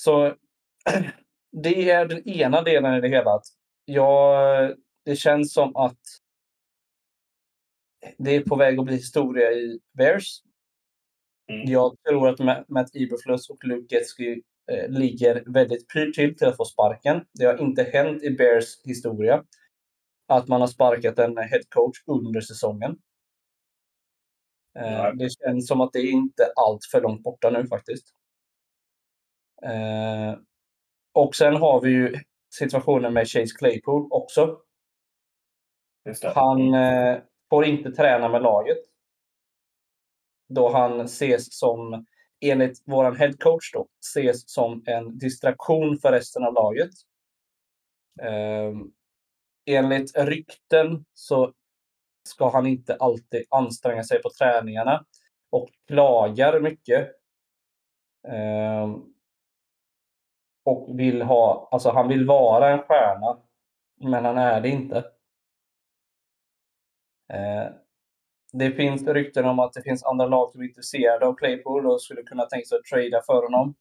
[0.00, 0.34] så
[1.62, 3.30] det är den ena delen i det hela.
[3.30, 3.44] Att
[3.84, 6.00] jag, det känns som att
[8.18, 10.42] det är på väg att bli historia i Bears.
[11.52, 11.72] Mm.
[11.72, 14.42] Jag tror att Ma- Matt Eberflus och Luke Getsky
[14.72, 17.24] eh, ligger väldigt pyrt till till att få sparken.
[17.38, 19.44] Det har inte hänt i Bears historia
[20.28, 22.98] att man har sparkat en head coach under säsongen.
[24.78, 28.06] Eh, det känns som att det är inte allt för långt borta nu faktiskt.
[29.62, 30.38] Eh,
[31.14, 32.14] och sen har vi ju
[32.54, 34.58] situationen med Chase Claypool också.
[36.34, 37.18] Han eh,
[37.50, 38.78] får inte träna med laget.
[40.54, 42.06] Då han ses som,
[42.40, 46.90] enligt vår headcoach då, ses som en distraktion för resten av laget.
[48.22, 48.72] Eh,
[49.66, 51.52] enligt rykten så
[52.28, 55.04] ska han inte alltid anstränga sig på träningarna
[55.50, 57.10] och klagar mycket.
[58.28, 58.96] Eh,
[60.64, 63.38] och vill ha, alltså han vill vara en stjärna,
[64.00, 64.96] men han är det inte.
[67.32, 67.81] Eh,
[68.52, 72.02] det finns rykten om att det finns andra lag som är intresserade av Claypool och
[72.02, 73.74] skulle kunna tänka sig att trada för honom.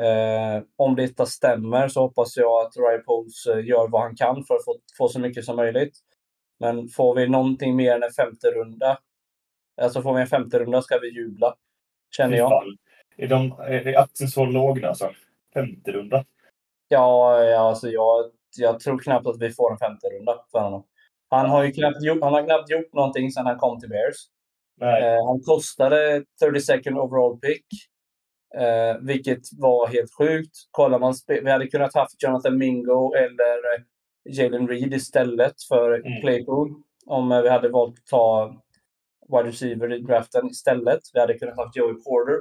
[0.00, 4.44] Eh, om detta stämmer så hoppas jag att Ryan Poles eh, gör vad han kan
[4.44, 5.98] för att få, få så mycket som möjligt.
[6.60, 8.98] Men får vi någonting mer än en femte runda,
[9.82, 11.54] alltså får vi en femte runda ska vi jubla.
[12.16, 12.62] Känner jag.
[13.16, 15.10] Är, de, är aktien så låg nu alltså?
[15.54, 16.24] Femte runda?
[16.88, 20.84] Ja, ja alltså jag, jag tror knappt att vi får en femte runda för honom.
[21.36, 24.16] Han har ju knappt gjort, han har knappt gjort någonting sedan han kom till Bears.
[25.02, 27.66] Eh, han kostade 32nd overall pick.
[28.56, 30.56] Eh, vilket var helt sjukt.
[30.70, 33.84] Kollar man, vi hade kunnat haft Jonathan Mingo eller
[34.28, 36.20] Jalen Reed istället för Mm.
[36.20, 36.68] Claypool.
[37.06, 38.54] Om eh, vi hade valt att ta
[39.28, 41.00] wide receiver i draften istället.
[41.12, 42.38] Vi hade kunnat haft Joey Porter.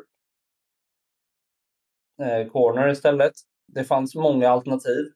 [2.21, 3.33] Eh, corner istället.
[3.67, 5.11] Det fanns många alternativ.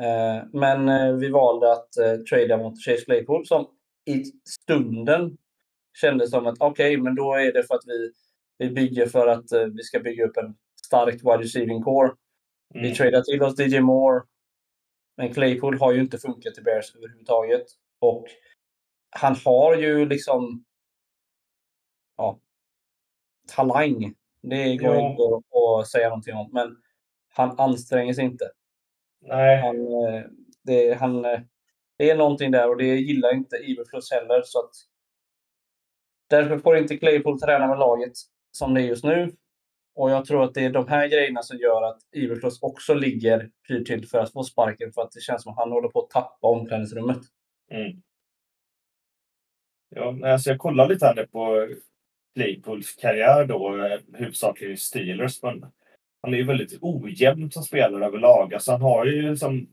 [0.00, 3.66] Eh, men eh, vi valde att eh, trada mot Chase Claypool som
[4.04, 5.36] i stunden
[6.00, 8.12] kändes som att okej, men då är det för att vi,
[8.58, 9.44] vi bygger för att
[9.76, 12.12] vi ska bygga upp en stark wide receiving core.
[12.74, 12.94] Vi Mm.
[12.94, 14.22] tradar till oss DJ Moore.
[15.16, 17.66] Men Claypool har ju inte funkat i Bears överhuvudtaget.
[18.00, 18.26] Och
[19.10, 20.64] han har ju liksom
[22.16, 22.40] ja,
[23.56, 24.14] talang.
[24.42, 25.10] Det går Ja.
[25.10, 26.50] inte att- att säga någonting om.
[26.52, 26.76] Men
[27.28, 28.50] han anstränger sig inte.
[29.26, 29.60] Nej.
[29.60, 30.22] Han, eh,
[30.62, 31.40] det, han, eh,
[31.98, 34.42] det är någonting där och det gillar inte Iberflus heller.
[34.44, 34.70] Så att
[36.30, 38.12] därför får inte Claypool träna med laget
[38.50, 39.36] som det är just nu.
[39.94, 43.50] Och jag tror att det är de här grejerna som gör att Iberflus också ligger
[43.68, 44.92] pyrt till för att få sparken.
[44.92, 47.20] För att det känns som att han håller på att tappa omklädningsrummet.
[47.70, 48.02] Mm.
[49.88, 51.68] Ja, alltså jag kollar lite här på
[52.34, 55.42] Claypools karriär då, eh, huvudsakligen i Steelers.
[55.42, 55.64] Men
[56.22, 58.54] han är ju väldigt ojämn som spelare överlag.
[58.54, 59.68] Alltså han har ju liksom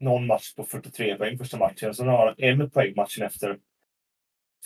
[0.00, 1.94] någon match på 43 poäng första matchen.
[1.94, 3.58] Sen har han en poäng matchen efter.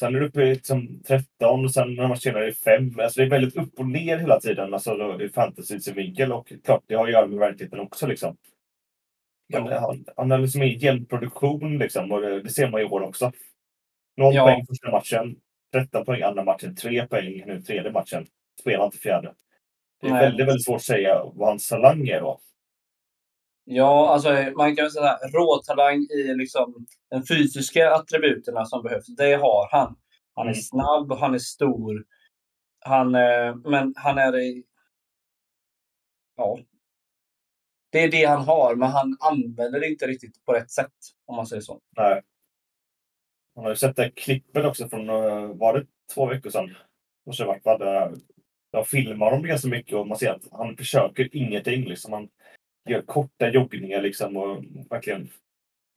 [0.01, 3.01] Sen är det uppe i liksom 13 och sen några matcher senare är det 5.
[3.01, 6.33] Alltså det är väldigt upp och ner hela tiden alltså i fantasy-synvinkel.
[6.33, 8.07] Och klart, det har att göra med verkligheten också.
[8.07, 8.37] Liksom.
[9.49, 9.81] Men Ja.
[9.81, 13.01] han, han har liksom en jämn produktion liksom, och det, det ser man i år
[13.01, 13.33] också.
[14.16, 14.45] 0 Ja.
[14.45, 15.37] poäng första matchen,
[15.72, 18.26] 13 poäng andra matchen, 3 poäng nu tredje matchen.
[18.61, 19.35] Spelar inte fjärde.
[20.01, 20.22] Det är Nej.
[20.22, 22.40] väldigt, väldigt svårt att säga vad hans talang är då.
[23.64, 29.34] Ja, alltså man kan väl säga råtalang i liksom de fysiska attributerna som behövs, det
[29.34, 29.96] har han.
[30.34, 30.62] Han är Mm.
[30.62, 32.05] snabb, han är stor.
[32.80, 34.32] Han, eh, men han är.
[36.36, 36.59] Ja.
[37.90, 40.92] Det är det han har, men han använder det inte riktigt på rätt sätt,
[41.26, 41.80] om man säger så.
[41.96, 42.22] Nej.
[43.57, 46.74] Man har ju sett det klippet också från, eh, var det två veckor sedan?
[47.26, 47.66] Måste det varit,
[48.73, 51.85] De filmar dem ganska mycket och man ser att han försöker ingenting.
[51.85, 52.12] Liksom.
[52.12, 52.29] Han
[52.89, 55.31] gör korta joggningar liksom och verkligen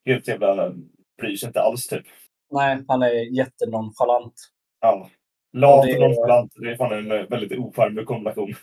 [0.05, 0.73] helt jävla
[1.21, 2.05] bryr sig inte alls typ.
[2.51, 4.33] Nej, han är jättenonchalant.
[4.79, 5.09] Ja.
[5.53, 6.53] Lat Och nonchalant.
[6.55, 8.53] Det är fan en eh, väldigt ocharmig kombination.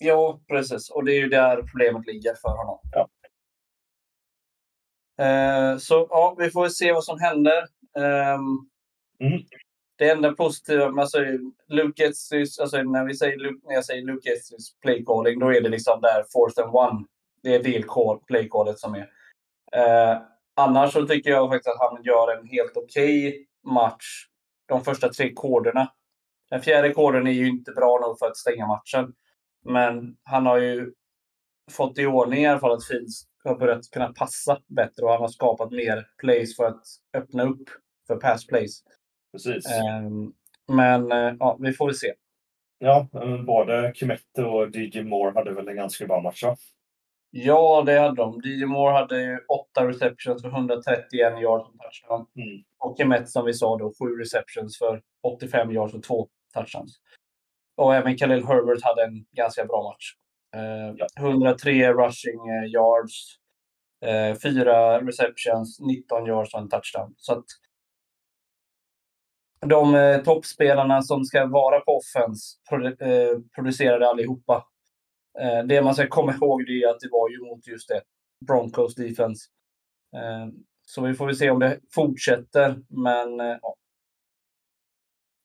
[0.00, 0.90] Ja, precis.
[0.90, 2.78] Och det är ju där problemet ligger för honom.
[2.92, 3.08] Ja.
[5.24, 7.64] Eh, så ja, vi får se vad som händer.
[7.98, 8.70] Ehm,
[9.20, 9.42] Mm.
[9.96, 11.18] Det enda positiva, med alltså,
[11.68, 15.54] Luke Getzys, alltså när, vi säger, Luke- när jag säger Luke Getzys play calling, då
[15.54, 17.04] är det liksom där fourth and one.
[17.42, 19.10] Det är det call, play callet som är.
[19.72, 20.22] Eh,
[20.56, 24.26] annars så tycker jag faktiskt att han gör en helt okej match
[24.66, 25.92] de första tre koderna.
[26.50, 29.12] Den fjärde koden är ju inte bra nog för att stänga matchen.
[29.64, 30.92] Men han har ju
[31.70, 35.20] fått i ordning i alla fall att Fields har börjat kunna passa bättre och han
[35.20, 36.82] har skapat mer plays för att
[37.16, 37.68] öppna upp
[38.06, 38.82] för pass plays.
[39.34, 39.66] Precis.
[39.66, 40.32] Ehm,
[40.68, 42.12] Men eh, ja, vi får väl se.
[42.78, 43.08] Ja,
[43.46, 46.56] både Kimetto och DJ Moore hade väl en ganska bra match va?
[47.30, 48.40] Ja, det hade de.
[48.44, 52.26] DJ Moore hade ju 8 receptions för 131 yards och touchdown.
[52.36, 52.64] Mm.
[52.78, 57.00] Och Kemet som vi sa då 7 receptions för 85 yards och 2 touchdowns.
[57.76, 60.12] Och även Khalil Herbert hade en ganska bra match.
[60.56, 61.06] Eh, Ja.
[61.18, 62.40] 103 rushing
[62.72, 63.38] yards,
[64.06, 67.14] eh, 4 receptions, 19 yards och en touchdown.
[67.16, 67.44] Så att
[69.68, 74.66] de eh, toppspelarna som ska vara på offense produ- eh, producerade allihopa.
[75.40, 78.02] Eh, det man ska komma ihåg det är att det var ju mot just det,
[78.46, 79.48] Broncos defense.
[80.16, 80.46] Eh,
[80.86, 83.74] så vi får väl se om det fortsätter, men ja.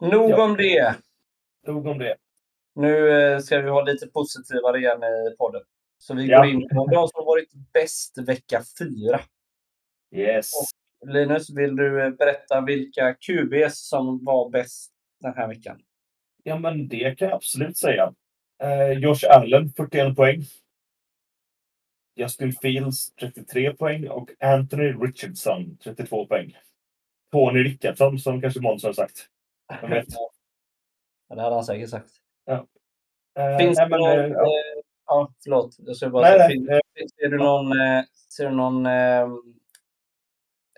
[0.01, 0.43] Nog Ja.
[0.43, 0.95] om det.
[1.67, 2.15] Nog om det.
[2.76, 5.61] Nu ska vi ha lite positivare igen i podden.
[5.97, 6.38] Så vi Ja.
[6.38, 9.20] går in på de som har varit bäst vecka fyra.
[10.15, 10.51] Yes.
[11.06, 15.82] Linus, vill du eh, berätta vilka QBs som var bäst den här veckan?
[16.43, 18.14] Ja, men det kan jag absolut säga.
[18.64, 20.43] Eh, Josh Allen, 41 poäng.
[22.16, 24.10] Justin Fields, 33 poäng.
[24.10, 26.58] Och Anthony Richardson, 32 poäng.
[27.32, 29.28] Tony Rickardsson, som kanske Måns har sagt.
[29.82, 30.06] Vet?
[31.30, 32.12] Ja, det hade han säkert sagt.
[32.47, 34.20] Eh, Finns det någon...
[34.20, 34.45] eh, ja.
[35.06, 35.76] Ja, förlåt.
[35.80, 37.72] Jag skulle bara Nej, säga, nej, finns, finns, ser du någon,
[38.30, 39.28] ser du någon eh,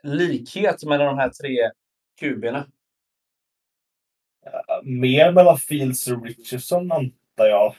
[0.03, 1.71] likhet mellan de här tre
[2.21, 2.65] QB'na?
[4.83, 7.75] mer mellan Fields och Richardson, antar jag.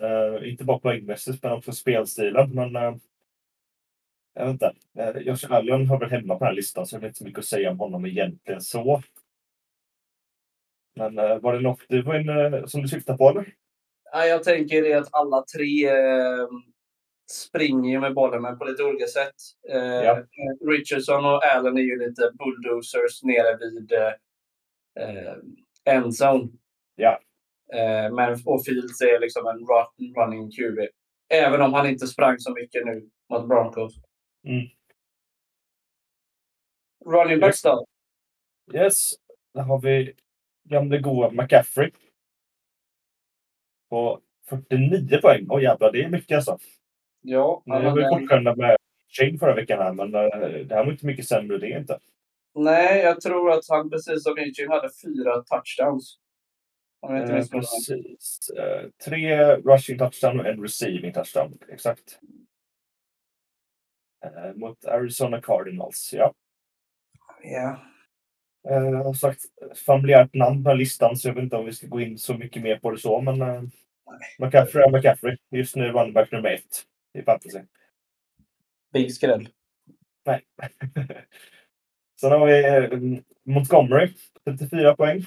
[0.00, 2.50] Eh, inte bara poängmässigt, men också spelstilen.
[2.50, 2.94] Men eh,
[4.34, 4.74] jag vet inte.
[4.98, 7.24] Uh, Josh Allen har väl hemma på den här listan, så jag vet inte så
[7.24, 9.02] mycket att säga om honom egentligen så.
[10.96, 13.54] Men eh, var det något du var inne, som du syftar på, eller?
[14.12, 16.48] Ja, jag tänker det att alla tre eh,
[17.30, 19.34] springer ju med bollen, men på lite olika sätt.
[19.68, 20.22] Eh, Ja.
[20.70, 24.12] Richardson och Allen är ju lite bulldozers nere vid eh,
[25.08, 25.36] eh,
[25.84, 26.48] endzone.
[26.96, 27.20] Ja.
[27.72, 30.78] Eh, men och Fields är liksom en run, running QB.
[31.28, 33.94] Även om han inte sprang så mycket nu mot Broncos.
[34.46, 34.66] Mm.
[37.06, 37.86] Running backs då?
[38.74, 39.10] Yes,
[39.54, 40.12] där har vi
[40.68, 41.90] gamle goa McCaffrey.
[43.90, 45.46] På 49 poäng.
[45.50, 46.58] Åh jävlar, det är mycket alltså.
[47.26, 48.76] Ja, Nu var vi hade- fortfarande med
[49.08, 50.20] Shane förra veckan här, men eh,
[50.66, 51.98] det här var inte mycket sämre det inte.
[52.54, 56.18] Nej, jag tror att han precis som Mitchell hade fyra touchdowns.
[57.00, 58.50] Om jag inte Eh, precis.
[58.58, 61.58] Eh, tre rushing touchdown och en receiving touchdown.
[61.68, 62.18] Exakt.
[64.24, 66.32] Eh, mot Arizona Cardinals, ja.
[67.42, 67.78] Ja.
[68.70, 69.40] Eh, som sagt,
[69.86, 72.62] familjärt namn på listan, så jag vet inte om vi ska gå in så mycket
[72.62, 73.62] mer på det så, men eh,
[74.38, 75.36] McCaffrey är McCaffrey.
[75.50, 76.82] Just nu running back nummer ett
[77.14, 77.60] i fantasy.
[78.92, 79.48] Big skräll.
[80.24, 80.42] Nej.
[82.20, 84.12] Sen har vi eh, Montgomery,
[84.44, 85.22] 34 poäng.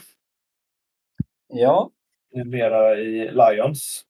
[1.48, 1.92] Ja,
[2.34, 4.06] Numera i Lions.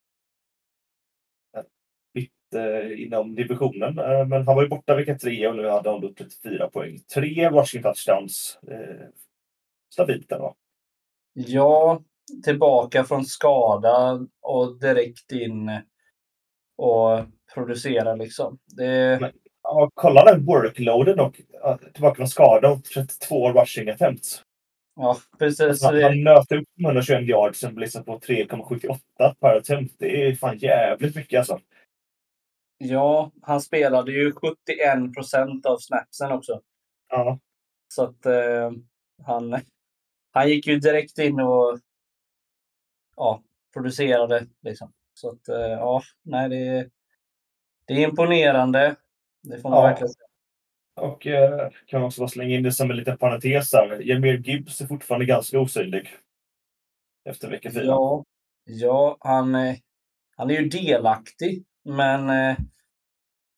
[2.14, 4.00] Mitt eh, inom divisionen.
[4.00, 7.00] Eh, men han var ju borta vecka tre och nu hade han då 34 poäng.
[7.14, 8.60] Tre rushing touchdowns.
[8.68, 9.08] Eh,
[9.94, 10.56] stabilt ändå.
[11.34, 12.04] ja,
[12.44, 15.82] tillbaka från skada och direkt in
[16.76, 17.20] och
[17.58, 18.60] producera liksom.
[18.66, 19.32] Det, Men-
[19.70, 21.42] Ja, kolla den workloaden och
[21.94, 24.42] tillbaka från skada och 32 rushing attempts.
[24.96, 25.84] Ja, precis.
[25.84, 29.96] Han, han nöter upp 121 yards sen blissar på 3,78 per attempt.
[29.98, 31.60] Det är fan jävligt mycket alltså.
[32.78, 36.62] Ja, han spelade ju 71 procent av snapsen också.
[37.10, 37.40] Ja.
[37.94, 38.72] Så att eh,
[39.24, 39.60] han,
[40.32, 41.80] han gick ju direkt in och
[43.16, 43.42] ja,
[43.74, 44.46] producerade.
[44.62, 44.92] Liksom.
[45.14, 46.90] Så att eh, ja, nej, det,
[47.88, 48.96] det är imponerande.
[49.44, 49.84] Det får man Ja.
[49.88, 50.24] verkligen säga.
[51.02, 54.02] Och eh, kan också bara slänga in det som en liten parentes här.
[54.02, 56.10] Jamir Gibbs är fortfarande ganska osynlig.
[57.30, 57.84] Efter vecka fyra.
[57.86, 58.24] Ja,
[58.66, 59.76] ja han, eh,
[60.38, 62.58] han är ju delaktig, men eh,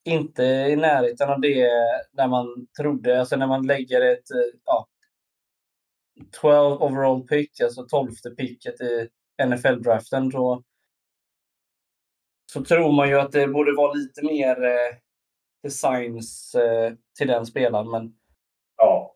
[0.06, 1.70] inte i närheten av det
[2.14, 3.20] när man trodde.
[3.20, 4.88] Alltså när man lägger ett eh, ja,
[6.32, 9.10] 12 overall pick, alltså 12 picket i
[9.44, 10.64] NFL-draften, så,
[12.54, 14.96] så tror man ju att det borde vara lite mer eh,
[15.64, 17.92] designs eh, till den spelaren.
[17.92, 18.16] Men
[18.78, 19.16] Ja.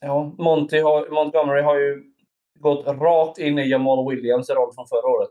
[0.00, 2.12] ja, Monty har, Montgomery har ju
[2.58, 5.30] gått rakt in i Jamal Williams roll från förra året.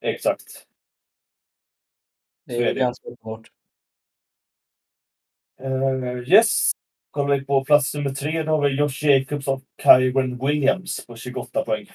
[0.00, 0.66] Exakt.
[2.46, 2.80] Det är, är det.
[2.80, 3.48] ganska uppenbart.
[5.62, 6.72] Uh, yes.
[7.10, 8.42] Kollar vi på plats nummer tre.
[8.42, 11.86] Då har vi Josh Jacobs och Kyron Williams på 28 poäng.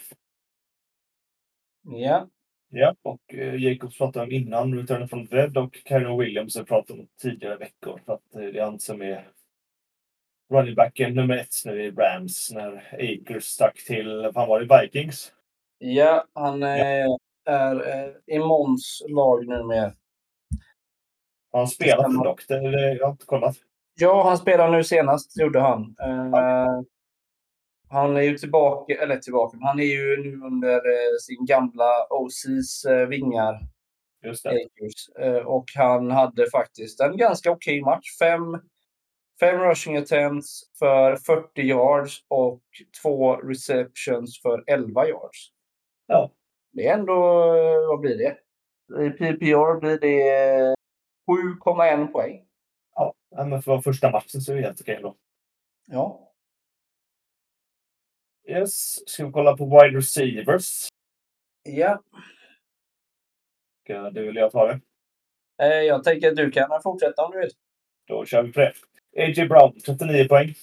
[1.82, 2.30] Ja,
[2.74, 7.00] Ja, och eh, Jacobs pratade om innan, returnen från Red och Kyron Williams har pratat
[7.00, 8.02] om tidigare veckor.
[8.06, 9.28] För att eh, det är han som är
[10.54, 15.32] running backen nummer ett nu i Rams när Akers stack till, fan var det, Vikings?
[15.78, 17.06] ja han eh,
[17.46, 19.94] är eh, i Måns lag nu med.
[21.52, 22.48] Har han spelat dock?
[22.48, 23.56] Det, det, jag har inte kollat.
[24.00, 25.96] Ja, han spelar nu senast, gjorde han.
[26.00, 26.82] Eh,
[27.92, 32.86] han är ju tillbaka, eller tillbaka, han är ju nu under eh, sin gamla OCs
[32.86, 33.60] eh, vingar,
[34.24, 35.26] Just det.
[35.26, 38.18] Eh, och han hade faktiskt en ganska okej match.
[38.20, 38.62] Fem,
[39.40, 42.62] fem rushing attempts för 40 yards och
[43.02, 45.52] två receptions för 11 yards.
[46.08, 46.32] Ja.
[46.72, 47.20] Det är ändå,
[47.88, 48.38] vad blir det?
[49.06, 50.76] I PPR blir det
[51.66, 52.46] 7,1 poäng.
[52.96, 55.16] Ja, men för första matchen så är det helt okej då.
[55.88, 56.31] Ja.
[58.48, 59.10] Yes.
[59.10, 60.88] Ska vi kolla på wide receivers?
[61.64, 62.02] ja.
[63.84, 64.80] Ska du eller jag ta det?
[65.64, 67.50] Eh, Jag tänker att du kan fortsätta om du vill.
[68.08, 68.74] Då kör vi på det.
[69.18, 69.46] A.J.
[69.48, 70.54] Brown, 39 poäng.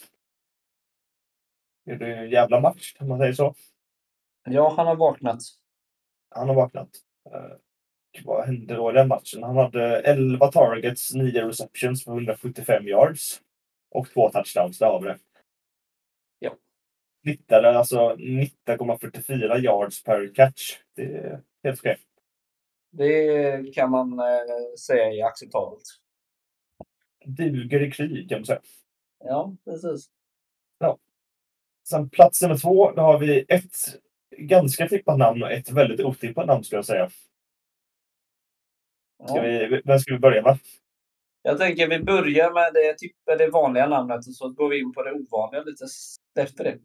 [1.87, 3.55] Gjorde en jävla match, om man säger så.
[4.45, 5.39] Ja, han har vaknat.
[6.31, 6.89] Han har vaknat.
[7.33, 7.57] Eh,
[8.25, 9.43] vad hände då i den matchen?
[9.43, 13.43] Han hade 11 targets, 9 receptions för 175 yards.
[13.91, 15.19] Och två touchdowns, där har vi det.
[17.29, 17.35] Ja.
[17.35, 20.79] Snittade alltså 19,44 yards per catch.
[20.97, 21.99] Det är helt okej.
[22.91, 24.25] Det kan man eh,
[24.79, 25.85] säga är acceptabelt.
[27.27, 28.61] Duger i krig kan man säga.
[29.25, 30.11] Ja, precis.
[31.89, 33.77] Sen plats nummer två, då har vi ett
[34.37, 37.11] ganska tippat namn och ett väldigt otippat namn skulle jag säga.
[39.29, 39.43] Ska Ja.
[39.43, 40.59] vi, vem ska vi börja med?
[41.43, 44.93] Jag tänker vi börjar med det, tippa det vanliga namnet och så går vi in
[44.93, 45.85] på det ovanliga lite
[46.41, 46.79] efter det.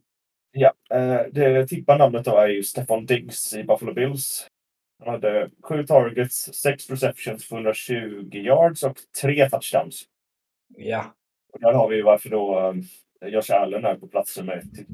[0.56, 4.46] Ja, eh, det tippade namnet då är ju Stefan Diggs i Buffalo Bills.
[4.98, 10.04] Han hade sju targets, sex receptions för 120 yards och tre touchdowns.
[10.76, 11.14] Ja.
[11.52, 12.74] Och där har vi varför då
[13.20, 14.86] eh, Josh Allen är på plats ett.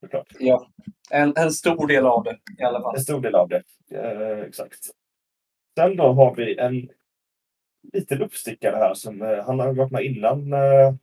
[0.00, 0.26] Såklart.
[0.38, 0.70] ja.
[1.10, 2.96] En, en stor del av det i alla fall.
[2.96, 3.62] En stor del av det.
[3.90, 4.90] Eh, exakt.
[5.78, 6.88] Sen då har vi en
[7.92, 10.52] liten uppstickare här som eh, han har varit med innan.
[10.52, 10.94] Eh,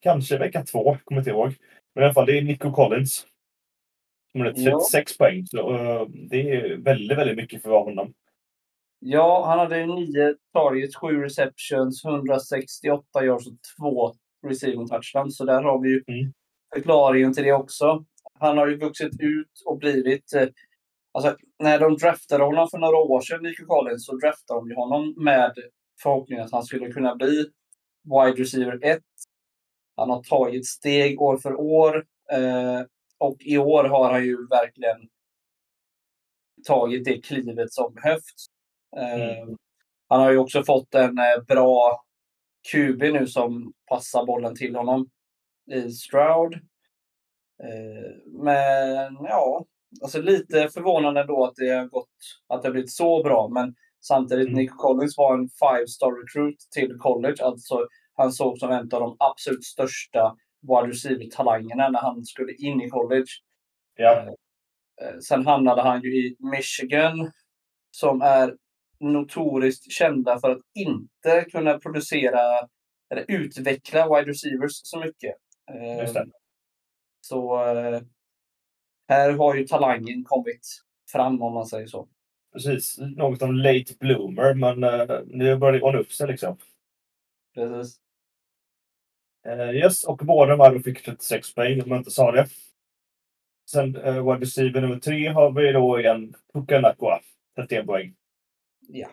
[0.00, 1.54] kanske vecka två, kommer inte ihåg.
[1.94, 3.26] Men i alla fall, det är Nico Collins.
[4.32, 4.78] Som har Ja.
[4.92, 5.46] 36 poäng.
[5.46, 8.14] Så, eh, det är väldigt, väldigt mycket för honom.
[8.98, 14.14] Ja, han hade nio targets, sju receptions, 168 yards och två
[14.46, 15.36] receiving touchdowns.
[15.36, 16.32] Så där har vi ju Mm.
[16.74, 18.04] förklaringen till det också.
[18.38, 20.34] Han har ju vuxit ut och blivit...
[20.34, 20.48] Eh,
[21.12, 25.14] alltså, när de draftade honom för några år sedan, Nico Collins, så draftade de honom
[25.24, 25.52] med
[26.02, 27.46] förhoppningen att han skulle kunna bli
[28.04, 29.02] wide receiver 1.
[29.96, 32.06] Han har tagit steg år för år.
[32.32, 32.80] Eh,
[33.18, 35.08] och i år har han ju verkligen
[36.66, 38.46] tagit det klivet som behövts.
[38.96, 39.48] Eh,
[40.08, 42.04] Han har ju också fått en eh, bra
[42.72, 45.08] QB nu som passar bollen till honom
[45.72, 46.54] i Stroud.
[47.62, 49.64] Eh, Men ja,
[50.02, 52.08] alltså lite förvånande då att det har gått,
[52.48, 53.48] att det har blivit så bra.
[53.48, 54.58] Men samtidigt, Mm.
[54.58, 57.44] Nick Collins var en five star recruit till college.
[57.44, 62.80] Alltså han såg som en av de absolut största wide receiver-talangerna när han skulle in
[62.80, 63.26] i college.
[63.96, 64.34] Ja,
[65.02, 67.32] Eh, Sen hamnade han ju i Michigan
[67.90, 68.56] som är
[69.00, 72.68] notoriskt kända för att inte kunna producera
[73.10, 75.34] eller utveckla wide receivers så mycket.
[75.70, 76.22] Eh.
[77.20, 78.00] Så eh,
[79.08, 82.08] här har ju talangen kommit fram om man säger så.
[82.52, 82.98] Precis.
[82.98, 84.80] Något av late bloomer, men
[85.26, 86.56] nu börjar det ordna upp sig liksom.
[87.54, 88.00] Precis.
[89.48, 92.46] Uh, yes, och båda var fick 36 poäng om jag inte sa det.
[93.70, 97.20] Sen uh, wide receiver nummer tre har vi då igen Pukanakua,
[97.56, 98.14] 31 poäng.
[98.88, 99.08] Ja.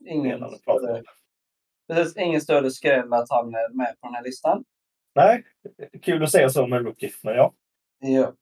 [0.00, 1.02] Ingen större,
[1.88, 4.64] precis, ingen större skräll att han är med på den här listan.
[5.14, 5.44] Nej,
[6.02, 7.54] kul att säga så med rookie, men ja.
[7.98, 8.32] Ja.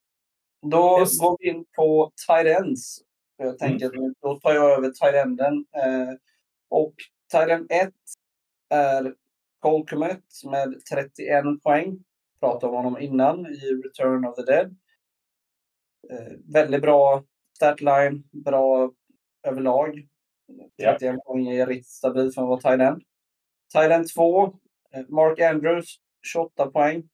[0.63, 1.19] Då Yes.
[1.19, 2.13] går vi in på
[2.47, 3.03] ends.
[3.37, 5.67] Jag tänker att då tar jag över tight enden.
[5.77, 6.15] Eh,
[6.69, 6.95] och
[7.51, 7.93] end 1
[8.69, 9.15] är
[9.59, 12.05] Cole Kmet med 31 poäng.
[12.41, 14.77] Pratade om honom innan i Return of the Dead.
[16.11, 17.25] Eh, väldigt bra
[17.57, 18.93] statline, bra
[19.47, 20.09] överlag.
[20.77, 20.93] Ja.
[20.99, 22.99] 31 poäng är riktigt stabilt för att vara.
[23.73, 24.45] Tight end 2,
[24.93, 25.97] eh, Mark Andrews,
[26.33, 27.09] 28 poäng.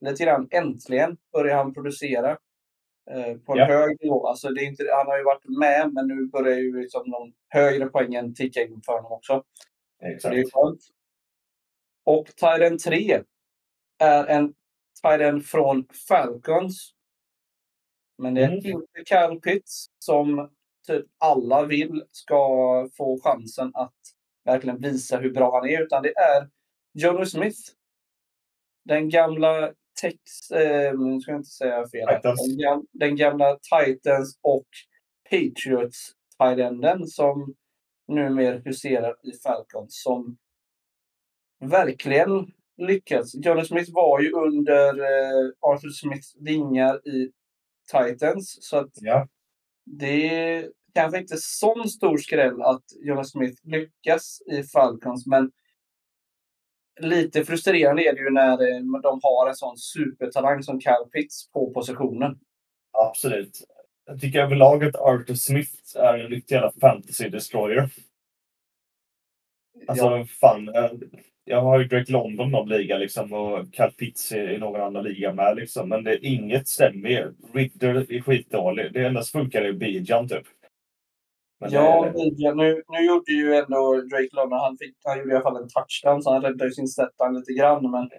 [0.00, 2.30] Lite grann äntligen börjar han producera
[3.10, 3.64] eh, på en Ja.
[3.64, 4.26] hög nivå.
[4.26, 7.32] Alltså det är inte, han har ju varit med, men nu börjar ju liksom de
[7.48, 9.44] högre poängen ticka in för honom också.
[10.00, 10.34] Så Exakt.
[10.34, 10.80] det är skönt.
[12.06, 13.22] Och Tiden 3
[13.98, 14.54] är en
[15.02, 16.92] Tiden från Falcons.
[18.18, 18.56] Men det är Mm.
[18.66, 20.50] inte Kyle Pitts som
[20.86, 22.38] typ alla vill ska
[22.96, 23.94] få chansen att
[24.44, 25.82] verkligen visa hur bra han är.
[25.82, 26.48] Utan det är
[26.92, 27.58] Jonas Smith.
[28.84, 30.50] Den gamla Tex...
[30.50, 32.08] Eh, nu ska jag inte säga fel.
[32.22, 34.66] Den, gam, den gamla Titans och
[35.30, 37.54] Patriots Tidenden som
[38.08, 40.02] numera huserar i Falcons.
[40.02, 40.38] Som
[41.60, 43.34] verkligen lyckats.
[43.34, 47.30] Jonas Smith var ju under eh, Arthur Smiths vingar i
[47.92, 48.58] Titans.
[48.60, 49.28] Så att Ja.
[49.84, 55.50] det är kanske inte sån stor skräll att Jonas Smith lyckas i Falcons, men
[57.00, 61.50] lite frustrerande är det ju när eh, de har en sån supertalang som Cal Pitts
[61.52, 62.38] på positionen.
[62.92, 63.64] Absolut.
[64.06, 67.90] Jag tycker överlag att Arthur Smith är en riktig jävla fantasy destroyer.
[69.88, 70.68] Alltså Ja, fan.
[71.46, 75.04] Eh, Jag har ju Drake London någon liga liksom och Cal Pitts i någon annan
[75.04, 75.88] liga med liksom.
[75.88, 77.32] Men det är inget stämmer.
[77.54, 78.92] Ritter är skitdålig.
[78.92, 80.46] Det endast funkar i Bijan typ.
[81.60, 85.30] Men ja det, ja, nu, nu gjorde ju ändå Drake London, han, fick, han gjorde
[85.30, 87.90] i alla fall en touchdown, så han räddade ju sin statline lite grann.
[87.90, 88.10] Men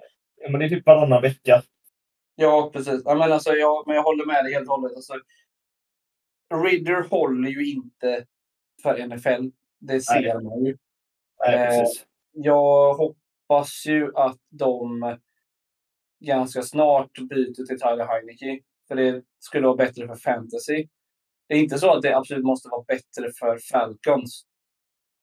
[0.41, 1.61] ja, men det är typ varannan vecka.
[2.35, 3.01] Ja, precis.
[3.05, 4.95] Ja, men, alltså, jag, men jag håller med dig helt och hållet.
[4.95, 5.13] Alltså,
[6.65, 8.25] Ridder håller ju inte
[8.83, 9.49] för NFL.
[9.79, 10.43] Det ser Nej.
[10.43, 10.77] man ju.
[11.39, 12.06] Nej, Eh, precis.
[12.39, 15.17] Jag hoppas ju att de
[16.19, 18.63] ganska snart byter till Tyler Heineke.
[18.87, 20.87] För det skulle vara bättre för fantasy.
[21.47, 24.45] Det är inte så att det absolut måste vara bättre för Falcons.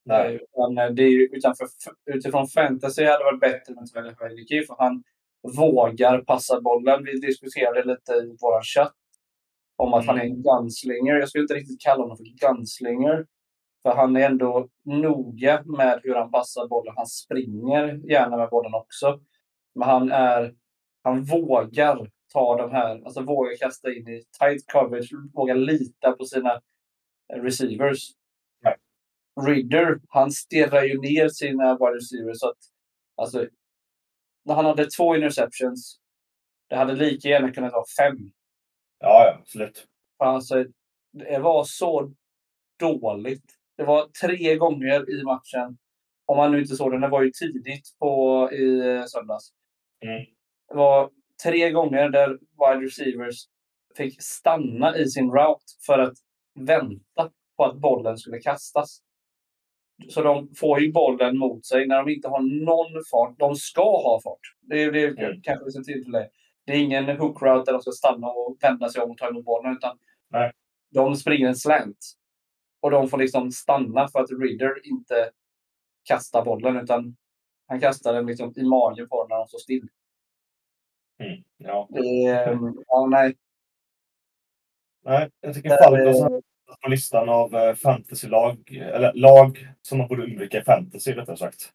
[0.05, 0.35] Nej.
[0.35, 1.67] Utan, eh, det är, utan för,
[2.05, 4.63] utifrån fantasy hade det varit bättre med Tyler Heineke.
[4.67, 5.03] För han
[5.57, 7.03] vågar passa bollen.
[7.03, 8.95] Vi diskuterade lite i vår chatt
[9.75, 11.15] om att han är en gunslinger.
[11.15, 13.25] Jag skulle inte riktigt kalla honom för gunslinger.
[13.85, 16.93] För han är ändå noga med hur han passar bollen.
[16.97, 19.19] Han springer gärna med bollen också.
[19.75, 20.55] Men han är
[21.03, 26.25] han vågar ta de här, alltså vågar kasta in i tight coverage, vågar lita på
[26.25, 26.61] sina
[27.33, 28.11] receivers.
[28.61, 28.75] Ja.
[29.47, 32.39] Ridder, han stirrar ju ner sina wide receivers.
[32.39, 32.57] Så att,
[33.15, 33.47] alltså,
[34.45, 35.99] när han hade två interceptions,
[36.69, 38.17] det hade lika gärna kunnat vara fem.
[38.99, 39.87] Ja, ja, absolut.
[40.17, 40.65] Alltså,
[41.13, 42.13] det var så
[42.79, 43.51] dåligt.
[43.77, 45.77] Det var tre gånger i matchen.
[46.25, 49.49] Om man nu inte såg den, det var ju tidigt på, i eh, söndags.
[50.05, 50.25] Mm.
[50.69, 51.09] Det var
[51.43, 53.35] tre gånger där wide receivers
[53.97, 56.13] fick stanna i sin route för att
[56.59, 59.01] vänta på att bollen skulle kastas.
[60.09, 63.39] Så de får ju bollen mot sig när de inte har någon fart.
[63.39, 64.39] De ska ha fart.
[64.61, 65.41] Det är det är Mm.
[65.41, 66.29] kanske vi ser till det.
[66.65, 69.27] Det är ingen hook route där de ska stanna och vända sig om och ta
[69.27, 69.73] emot bollen.
[69.73, 69.97] Utan
[70.29, 70.51] Nej.
[70.93, 71.97] de springer en slant.
[72.85, 75.31] Och de får liksom stanna för att Ridder inte
[76.03, 76.77] kastar bollen.
[76.77, 77.15] Utan
[77.67, 79.87] han kastar den liksom i magen på dem när de står still.
[81.19, 81.43] Mm.
[81.57, 81.89] Ja.
[81.93, 83.35] Är, ja, nej.
[85.03, 86.41] Nej, jag tycker Falcons har
[86.81, 91.73] på listan av eh, fantasylag, eller lag som man borde undvika i fantasy rättare sagt.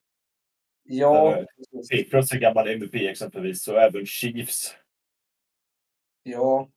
[0.83, 1.45] Ja, Eh.
[1.91, 4.75] Patriots är gammal MVP exempelvis, och även Chiefs.
[6.23, 6.69] Ja.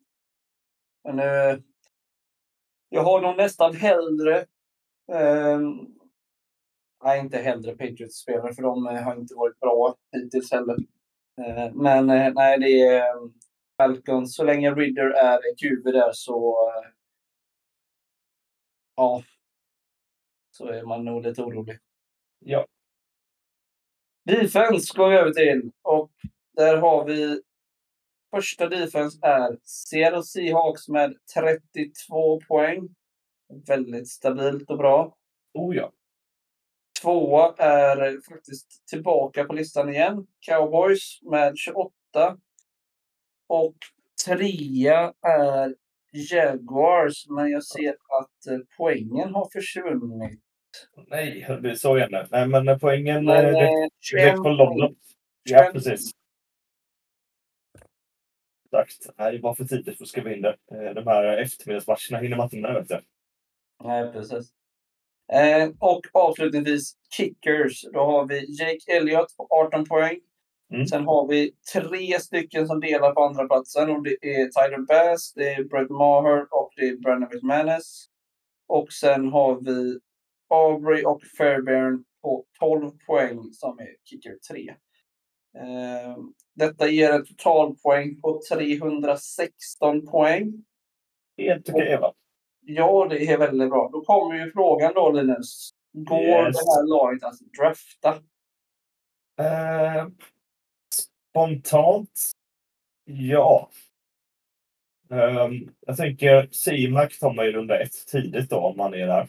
[1.05, 1.59] Men eh,
[2.89, 4.39] jag har nog nästan hellre...
[5.13, 5.61] Eh,
[7.05, 10.77] nej, inte hellre Patriots-spelare för de eh, har inte varit bra hittills heller.
[11.41, 13.31] Eh, men eh, nej, det är eh,
[13.77, 14.35] Falcons.
[14.35, 16.69] Så länge Ridder är QB där så...
[16.69, 16.91] Eh,
[18.97, 19.23] ja.
[20.51, 21.79] Så är man nog lite orolig.
[22.39, 22.67] Ja.
[24.25, 25.71] Defense går vi över till.
[25.83, 26.11] Och
[26.53, 27.43] där har vi
[28.35, 32.89] första defense är Seattle Seahawks med 32 poäng.
[33.67, 35.17] Väldigt stabilt och bra.
[35.55, 35.93] Oh ja.
[37.03, 40.27] Tvåa är faktiskt tillbaka på listan igen.
[40.41, 41.93] Cowboys med 28.
[43.49, 43.77] Och
[44.27, 45.75] trea är
[46.13, 50.41] Jaguars, men jag ser att eh, poängen har försvunnit.
[51.09, 52.27] Nej, det blir så igen.
[52.31, 54.97] Nej, men poängen Men, eh, direkt, eh, direkt 21 på London.
[55.43, 56.11] Ja, 21 precis.
[58.83, 59.19] Exakt.
[59.19, 60.57] Nej, det var för tidigt för att skriva in det.
[60.73, 63.01] Eh, De här eftermiddagsmatcherna hinner man inte med, vet du.
[63.85, 64.53] Nej, precis.
[65.33, 67.85] Eh, och avslutningsvis kickers.
[67.93, 70.21] Då har vi Jake Elliott på 18 poäng.
[70.73, 70.87] Mm.
[70.87, 75.33] Sen har vi tre stycken som delar på andra platsen och det är Tyler Bass,
[75.33, 78.07] det är Brett Maher och det är Brandon McManus.
[78.67, 79.99] Och sen har vi
[80.49, 84.75] Aubrey och Fairbairn på 12 poäng som är kicker 3.
[85.59, 86.17] Eh,
[86.55, 90.65] detta ger en totalpoäng på 316 poäng.
[91.39, 92.13] Helt okej, va?
[92.61, 93.89] Ja, det är väldigt bra.
[93.93, 95.71] Då kommer ju frågan då, Linus.
[95.93, 96.57] Går Yes.
[96.57, 98.23] det här laget att drafta?
[99.41, 100.09] Eh,
[101.33, 102.33] spontant,
[103.05, 103.71] ja.
[105.11, 109.29] Ehm, jag tänker C-Mac tar man i runda ett tidigt då om man är där.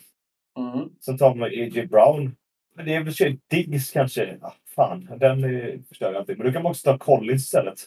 [0.58, 0.90] Mm.
[1.02, 1.86] Sen tar man A.J.
[1.88, 2.36] Brown.
[2.76, 4.40] Men det är väl sig Diggs kanske.
[4.42, 5.42] Ah, fan, den
[5.84, 6.36] förstör jag inte.
[6.36, 7.80] Men du kan man också ta Collins istället.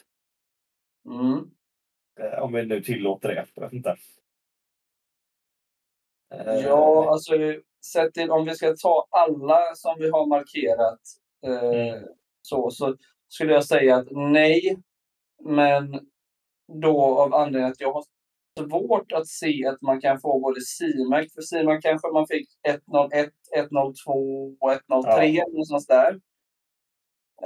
[1.05, 1.51] Mm.
[2.19, 3.45] Eh, om vi nu tillåter det.
[3.53, 3.95] Jag vet inte.
[6.33, 7.33] Eh, Ja, alltså
[7.93, 10.99] sett till om vi ska ta alla som vi har markerat
[11.45, 12.07] eh, Mm.
[12.41, 12.97] så, så
[13.27, 14.77] skulle jag säga att nej.
[15.43, 15.99] Men
[16.81, 18.03] då av anledningen att jag har
[18.59, 23.29] svårt att se att man kan få både CMAC, för CMAC kanske man fick 101,
[23.57, 24.11] 102
[24.59, 25.45] och 103 Ja.
[25.47, 26.19] någonstans där.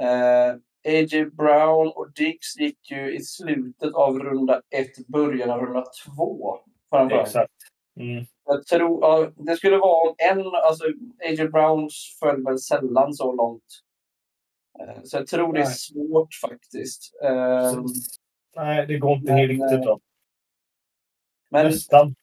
[0.00, 0.54] Eh,
[0.86, 1.24] A.J.
[1.24, 6.58] Brown och Diggs gick ju i slutet av runda ett, början av runda två.
[6.90, 7.22] får jag för mig.
[7.22, 7.52] Exakt.
[8.00, 8.24] Mm.
[8.44, 10.84] Jag tror, ja, det skulle vara om en, alltså
[11.28, 11.48] A.J.
[11.48, 13.64] Browns föll väl sällan så långt.
[14.80, 17.12] Eh, Så jag tror det är svårt faktiskt.
[17.24, 17.72] Eh,
[18.56, 19.98] nej, det går inte men, riktigt bra.
[21.54, 22.14] Men Nästan.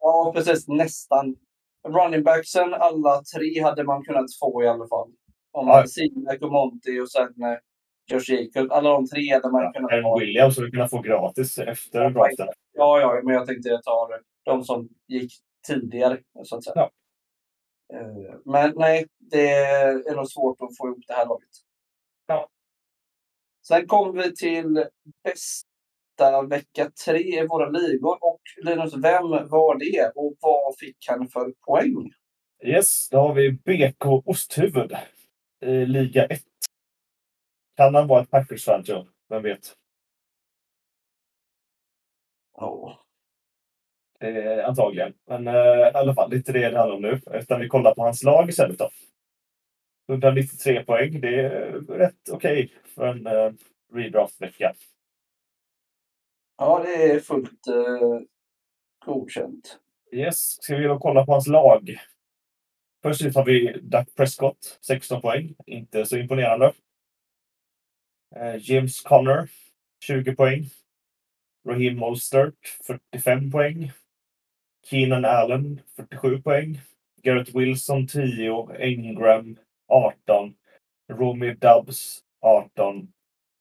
[0.00, 1.36] ja, precis nästan.
[1.88, 5.12] Running backsen, alla tre hade man kunnat få i alla fall.
[5.52, 5.76] Om man Ja.
[5.76, 7.58] hade Simek och Monty och sen eh,
[8.10, 8.70] Josh Jacobs.
[8.72, 10.18] Alla de tre hade man kunnat Aaron ha.
[10.18, 12.48] Williams skulle kunna få gratis efter Ja, draften.
[12.72, 15.32] Ja, ja, men jag tänkte jag tar de som gick
[15.66, 16.18] tidigare.
[16.44, 16.74] Så att säga.
[16.76, 16.90] Ja.
[17.94, 21.48] Eh, Men nej, det är nog svårt att få ihop det här laget.
[22.26, 22.48] Ja.
[23.68, 24.84] Sen kommer vi till
[26.16, 28.24] bästa vecka tre i våra ligor.
[28.24, 32.12] Och Linus, vem var det och vad fick han för poäng?
[32.64, 34.96] Yes, då har vi BK Osthuvud.
[35.60, 36.42] I Liga 1.
[37.76, 39.06] Kan han vara ett Packers-fan, jag.
[39.28, 39.74] Vem vet?
[42.56, 42.98] Ja.
[44.20, 45.12] Eh, antagligen.
[45.26, 47.20] Men eh, i alla fall, inte det det handlar om nu.
[47.32, 48.90] Utan vi kollar på hans lag istället då.
[50.08, 51.20] 193 poäng.
[51.20, 53.52] Det är rätt okej för en eh,
[53.94, 54.74] redraft-vecka
[56.58, 58.20] ja, det är fullt eh,
[59.04, 59.78] godkänt.
[60.12, 61.98] Yes, ska vi då kolla på hans lag.
[63.02, 65.54] Först ut har vi Duck Prescott, 16 poäng.
[65.66, 66.72] Inte så imponerande.
[68.36, 69.48] Eh, James Conner,
[70.04, 70.64] 20 poäng.
[71.68, 73.92] Raheem Mostert, 45 poäng.
[74.84, 76.80] Keenan Allen, 47 poäng.
[77.22, 78.68] Garrett Wilson, 10.
[78.78, 79.56] Engram,
[79.88, 80.54] 18.
[81.12, 83.12] Romeo Dubs, 18.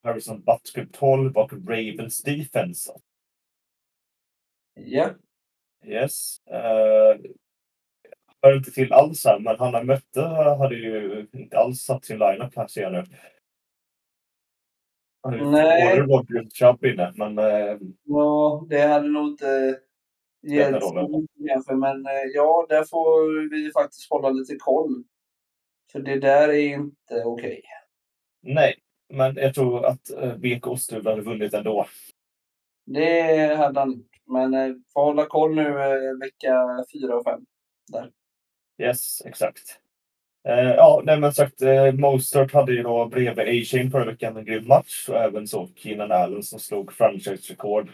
[0.06, 1.38] Harrison Butker, 12.
[1.38, 2.92] Och Ravens Defense,
[4.74, 5.10] Ja,
[5.86, 6.42] Yes.
[6.52, 7.32] Uh,
[8.42, 10.22] hör inte till alls här, men Hanna Mötte
[10.60, 12.68] hade ju inte alls satt sin lineup här.
[15.22, 16.00] Han ju Nej.
[16.00, 19.72] både Roger och Chubb inne, men eh, ja, det hade nog inte
[21.48, 21.74] kanske.
[21.76, 25.04] Men eh, ja, där får vi faktiskt hålla lite koll.
[25.92, 27.64] För det där är inte okej.
[28.42, 28.85] nej.
[29.14, 30.02] Men jag tror att
[30.38, 31.86] BK Osthuv hade vunnit ändå.
[32.86, 34.04] Det hade han.
[34.28, 37.46] Men eh, får hålla koll nu eh, vecka fyra och fem.
[37.92, 38.12] Där.
[38.78, 39.80] Yes, exakt.
[40.48, 44.46] Eh, ja, nej, men sagt, uh, Mostert hade ju då bredvid A-Chain förra veckan en
[44.46, 47.90] grym match och även så Keenan Allen som slog franchise-rekord.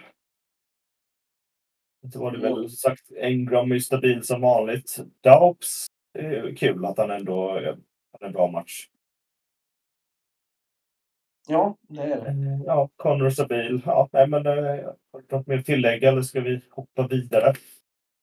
[2.13, 2.69] Så var det väl Mm.
[2.69, 4.99] sagt, Engram är stabil som vanligt.
[5.21, 5.29] Det
[6.13, 7.75] är ju kul att han ändå eh,
[8.11, 8.87] hade en bra match.
[11.47, 12.27] Ja, det är det.
[12.29, 13.81] Eh, ja, Connor stabil.
[13.85, 14.53] Ja, nej, men eh,
[15.11, 17.53] har du något mer att tillägga eller ska vi hoppa vidare?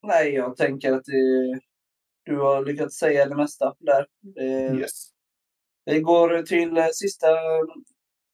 [0.02, 1.60] Nej, jag tänker att det,
[2.24, 4.06] du har lyckats säga det mesta där.
[4.20, 5.08] Det, Yes.
[5.84, 7.26] Vi går till eh, sista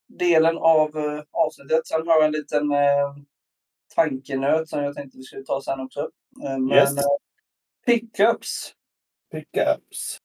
[0.08, 1.86] delen av eh, avsnittet.
[1.86, 3.14] Sen har jag en liten eh,
[3.94, 6.00] tankenöt som jag tänkte vi skulle ta sen också.
[6.44, 6.96] Eh, men Yes.
[6.96, 7.02] eh,
[7.86, 8.74] pickups.
[9.32, 10.18] Pickups.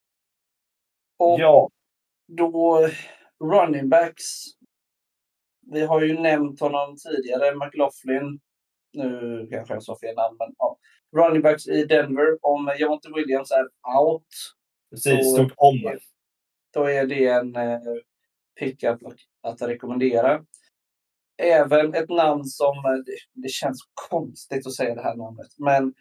[1.17, 1.69] Och Ja,
[2.27, 2.89] då
[3.43, 4.25] running backs.
[5.71, 8.39] Vi har ju nämnt honom tidigare, McLaughlin.
[8.93, 10.77] Nu kanske jag sa fel namn, men ja.
[11.17, 12.37] Running backs i Denver.
[12.41, 13.63] Om Jonte Williams är
[13.99, 14.27] out,
[14.89, 15.25] precis.
[15.25, 15.97] Så- Stort om.
[16.73, 17.79] då är det en eh,
[18.59, 20.45] pickup att, att rekommendera.
[21.41, 23.79] Även ett namn som, eh, det, det känns
[24.09, 25.93] konstigt att säga det här namnet, men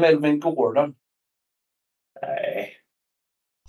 [0.00, 0.94] Melvin Gordon.
[2.22, 2.76] Nej.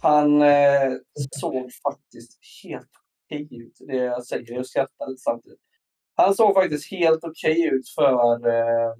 [0.01, 0.91] Han eh,
[1.39, 2.89] såg faktiskt helt
[3.31, 3.77] okej ut.
[3.87, 5.59] Det jag säger, jag skrattar lite samtidigt.
[6.15, 8.93] Han såg faktiskt helt okej ut för, eh,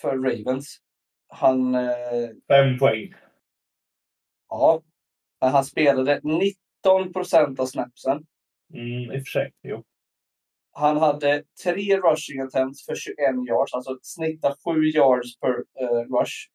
[0.00, 0.80] för Ravens.
[1.28, 3.14] Han, eh, Fem poäng.
[4.48, 4.82] ja,
[5.40, 8.26] men han spelade 19 procent av snapsen.
[8.74, 9.52] Mm, I och för sig.
[9.62, 9.84] Jo.
[10.72, 13.16] Han hade tre rushing attempts för 21
[13.48, 16.50] yards, alltså snitta 7 yards per eh, rush.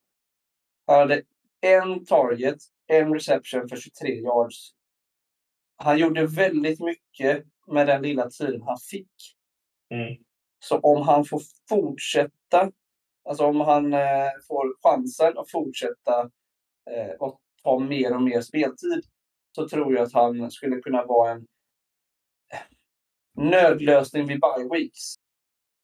[0.88, 1.22] Han hade
[1.62, 4.74] en target, en reception för 23 yards.
[5.84, 9.12] Han gjorde väldigt mycket med den lilla tiden han fick.
[9.90, 10.24] Mm.
[10.60, 12.72] Så om han får fortsätta,
[13.30, 16.22] alltså om han eh, får chansen att fortsätta
[16.92, 19.04] eh, och ta mer och mer speltid,
[19.56, 21.48] så tror jag att han skulle kunna vara en
[22.54, 22.60] eh,
[23.46, 25.16] nödlösning vid bye weeks.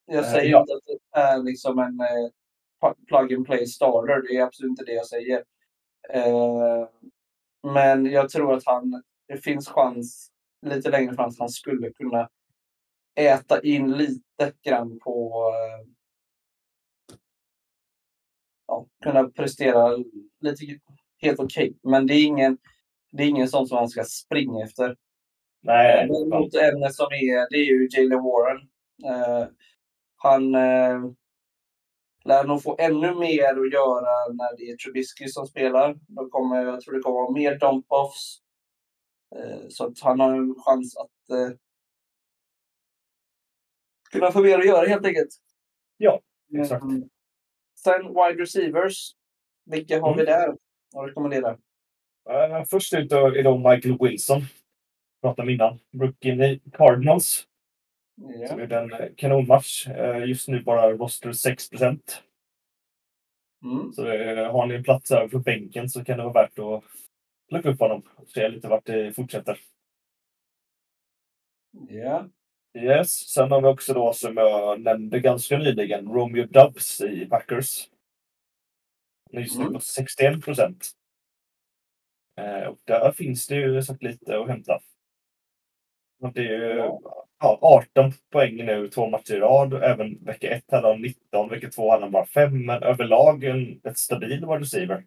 [0.05, 0.59] Jag Eh, säger ja.
[0.61, 2.29] inte att det är liksom en eh,
[2.81, 4.21] pl- plug and play starter.
[4.21, 5.43] Det är absolut inte det jag säger.
[6.09, 6.87] Eh,
[7.73, 10.31] men jag tror att han, det finns chans
[10.65, 12.29] lite längre fram att han skulle kunna
[13.15, 15.87] äta in lite grann på eh,
[18.67, 19.97] ja, kunna prestera
[20.39, 20.65] lite
[21.21, 21.77] helt okej.
[21.83, 22.57] Men det är ingen
[23.11, 24.95] det är ingen sån som han ska springa efter.
[25.61, 26.07] Nej.
[26.07, 28.61] Men mot en som är, det är ju Jalen Warren.
[29.05, 29.47] Eh,
[30.15, 31.11] han eh,
[32.25, 35.95] lär nog få ännu mer att göra när det är Trubisky som spelar.
[36.07, 38.44] Då kommer, jag tror det kommer vara mer dump-offs.
[39.35, 41.57] Eh, så att han har en chans att eh,
[44.11, 45.29] kunna få mer att göra helt enkelt.
[45.97, 46.21] Ja,
[46.53, 46.83] exakt.
[46.83, 47.09] Mm.
[47.83, 49.15] Sen wide receivers.
[49.65, 51.51] Vilka har vi där att rekommendera?
[52.29, 54.41] Uh, först ut är då Michael Wilson.
[55.21, 55.79] Pratade om innan.
[55.93, 57.47] Rookien i Cardinals.
[58.15, 58.47] Ja.
[58.47, 59.87] Som gjorde en eh, kanonmatch.
[59.87, 61.69] Eh, just nu bara roster 6
[63.63, 63.93] Mm.
[63.93, 66.83] Så eh, har ni en plats över på bänken så kan det vara värt att
[67.49, 69.59] plocka upp honom och se lite vart det fortsätter.
[71.89, 72.29] Ja.
[72.77, 73.11] Yes.
[73.11, 77.89] Sen har vi också då som jag nämnde ganska nyligen Romeo Dubs i Packers.
[79.31, 80.91] Han är Just nu på 61 procent.
[82.37, 84.79] Eh, och där finns det ju sagt lite att hämta.
[86.19, 86.77] Och det är ju
[87.39, 89.73] ja, 18 poäng nu, två matcher i rad.
[89.73, 92.65] Även vecka 1 hade han 19, vecka 2 hade han bara 5.
[92.65, 95.05] Men överlag en ett stabil wide receiver.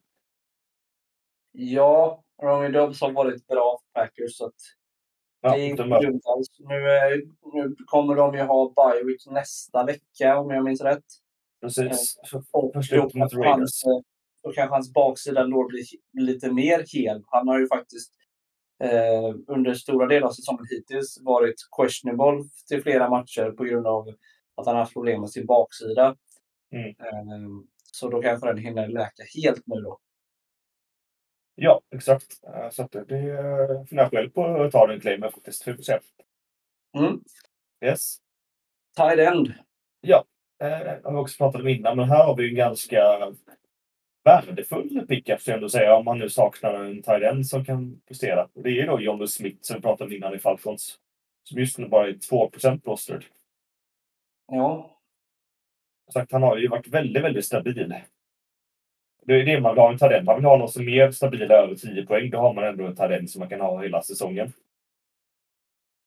[1.52, 4.36] Ja, Romeo Dobbs har varit bra för Packers.
[4.36, 4.50] Så
[5.40, 6.48] Ja, det är inte dumt alls.
[6.58, 6.80] Nu,
[7.52, 11.04] nu kommer de ju ha bye week nästa vecka om jag minns rätt.
[11.60, 12.16] precis.
[12.24, 12.72] Så Och
[13.30, 14.00] då hans, eh,
[14.42, 15.84] då kanske hans baksida då blir
[16.26, 17.22] lite mer hel.
[17.26, 18.12] Han har ju faktiskt
[18.84, 24.08] eh, under stora delar av säsongen hittills varit questionable till flera matcher på grund av
[24.54, 26.16] att han har haft problem med sin baksida.
[26.72, 26.88] Mm.
[26.88, 27.48] Eh,
[27.92, 29.98] så då kanske den hinner läka helt nu då.
[31.60, 32.40] Ja, exakt.
[32.44, 35.68] Eh, Så att det, det funderar jag själv på att ta den claimen faktiskt.
[35.68, 35.98] Vi får se.
[36.98, 37.20] Mm.
[37.84, 38.16] Yes.
[38.96, 39.54] Tight end.
[40.62, 40.68] Eh,
[41.04, 43.32] har vi också pratat om innan, men här har vi en ganska
[44.24, 48.00] värdefull pickup, ska jag ändå säga, om man nu saknar en tight end som kan
[48.08, 48.48] prestera.
[48.54, 50.98] Och det är då John Smith som vi pratade om innan i Falcons.
[51.42, 53.24] Som just nu bara är 2% rostered.
[54.46, 54.98] Ja,
[56.12, 57.94] sagt, han har ju varit väldigt, väldigt stabil.
[59.28, 60.24] Det är det man vill ha en end.
[60.24, 62.30] Man vill ha någon som är mer stabil över 10 poäng.
[62.30, 64.52] Då har man ändå en end som man kan ha hela säsongen.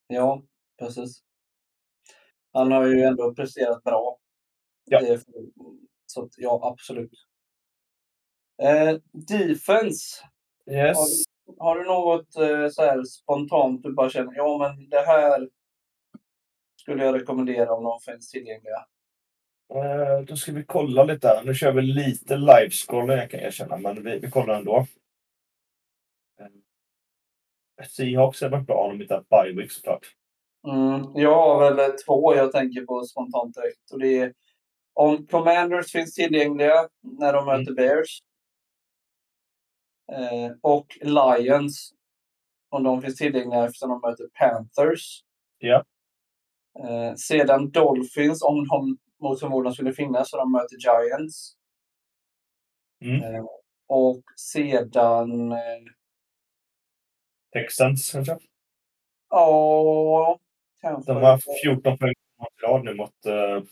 [0.08, 0.42] ja,
[0.80, 1.24] precis.
[2.54, 4.18] Han har ju ändå presterat bra.
[4.86, 5.18] Ja.
[6.06, 7.12] Så att, ja, absolut.
[8.62, 10.26] Eh, defense.
[10.72, 10.98] Yes.
[11.58, 15.50] Har du något eh, så här spontant du bara känner, ja men det här
[16.76, 18.86] skulle jag rekommendera om de finns tillgängliga?
[19.76, 21.44] Eh, då ska vi kolla lite här.
[21.44, 24.86] Nu kör vi lite live-scroller jag kan erkänna, men vi, vi kollar ändå.
[26.40, 30.16] Eh, Seahawks har varit bra om de inte haft bye week såklart.
[30.68, 33.92] Mm, jag har väl två jag tänker på spontant direkt.
[33.92, 34.34] Och det är
[34.94, 38.20] om Commanders finns tillgängliga när de möter Bears.
[40.12, 41.94] Eh, och Lions.
[42.70, 45.24] om de finns tillgängliga eftersom de möter Panthers.
[45.58, 45.84] Ja.
[46.80, 51.54] Eh, sedan Dolphins, om de mot förmodan skulle finnas, så de möter Giants.
[53.02, 53.36] Mm.
[53.36, 53.46] Eh,
[53.88, 55.52] och sedan...
[55.52, 55.58] Eh,
[57.54, 58.38] Texans kanske?
[59.30, 60.40] Ja,
[60.82, 61.14] kanske.
[61.14, 62.14] De har haft 14 poäng
[62.64, 63.64] rad nu mot uh,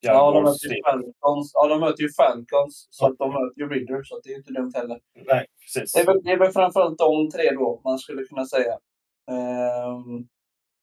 [0.00, 1.50] Ja, de möter ju Falcons.
[1.54, 2.88] Ja, de möter ju Falcons.
[2.90, 5.00] Så att de möter ju Ridders, så det är inte dumt heller.
[5.14, 5.92] Nej, precis.
[5.92, 8.78] Det är, väl, det är väl framförallt de tre då, man skulle kunna säga.
[9.30, 10.28] Ehm,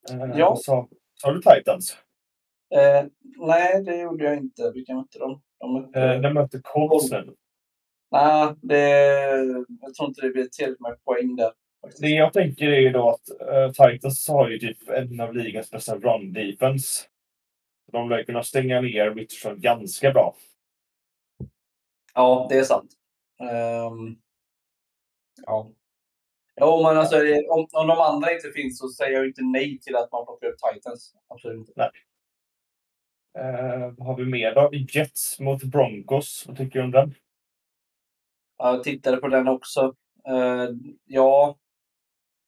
[0.09, 0.55] Eh, ja.
[0.55, 1.97] Sa, sa du Titans?
[2.69, 3.05] Eh,
[3.37, 4.71] nej, det gjorde jag inte.
[4.71, 5.41] Vilka mötte de?
[5.59, 7.35] de mötte, Eh, de Colts nu.
[8.11, 8.89] Nej, det,
[9.81, 11.51] jag tror inte det blir tillräckligt med poäng där.
[11.81, 12.01] faktiskt.
[12.01, 15.71] Det jag tänker är ju då att uh, Titans har ju typ en av ligans
[15.71, 17.05] bästa run defense.
[17.91, 20.35] De lär kunna stänga ner Richardson ganska bra.
[22.13, 22.91] Ja, det är sant.
[23.39, 24.15] Ehm,
[25.45, 25.71] ja.
[26.61, 27.15] Jo, men alltså,
[27.49, 30.47] om, om de andra inte finns så säger jag inte nej till att man plockar
[30.47, 31.15] upp Titans.
[31.27, 31.81] Absolut inte.
[31.81, 31.89] Eh,
[33.97, 34.69] vad har vi mer då?
[34.73, 36.43] Jets mot Broncos.
[36.47, 37.13] Vad tycker du om den?
[38.57, 39.95] Jag tittade på den också.
[40.27, 40.69] Eh,
[41.05, 41.57] ja,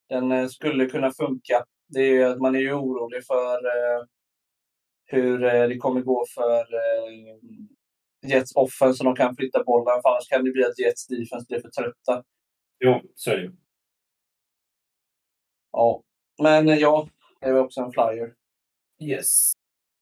[0.09, 1.65] den eh, skulle kunna funka.
[1.87, 4.05] Det är ju att man är ju orolig för eh,
[5.05, 7.37] hur eh, det kommer gå för eh,
[8.29, 10.01] Jets offense så de kan flytta bollen.
[10.01, 12.23] För annars kan det bli att Jets defense blir för trötta.
[12.79, 13.51] Jo, så är det.
[15.71, 16.03] Ja,
[16.41, 17.09] men eh, ja,
[17.41, 18.33] det var också en flyer.
[18.99, 19.53] Yes.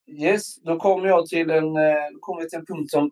[0.06, 3.10] Yes, då kommer jag till en, eh, då kommer jag till en punkt som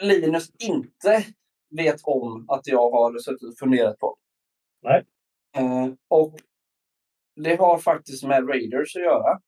[0.00, 1.24] Linus inte
[1.70, 4.16] vet om att jag har suttit och funderat på.
[4.82, 5.04] Nej.
[5.56, 6.34] Eh, och
[7.36, 9.40] det har faktiskt med Raiders att göra.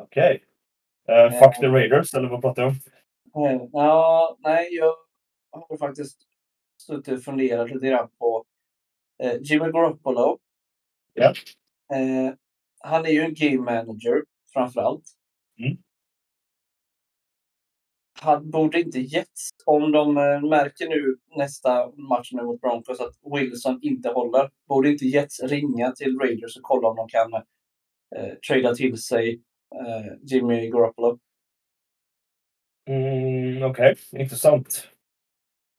[0.00, 0.44] Okej.
[1.08, 2.72] Eh, fuck the Raiders, eller vad pratar jag
[3.32, 3.46] om?
[3.46, 4.94] Eh, ja, nej, jag
[5.50, 6.18] har faktiskt
[6.78, 8.44] suttit och funderat lite grann på
[9.22, 10.38] eh, Jimmy Garoppolo.
[11.12, 11.34] Ja.
[11.92, 12.34] Eh,
[12.80, 15.04] han är ju en game manager framför allt.
[15.60, 15.76] Mm.
[18.22, 23.14] Han borde inte getts om de eh, märker nu nästa match nu mot Broncos att
[23.34, 24.50] Wilson inte håller.
[24.68, 27.34] Borde inte Jets ringa till Raiders och kolla om de kan
[28.16, 29.42] eh, trada till sig
[29.74, 31.18] eh, Jimmy Garoppolo.
[32.88, 34.88] Mm, Okej, intressant.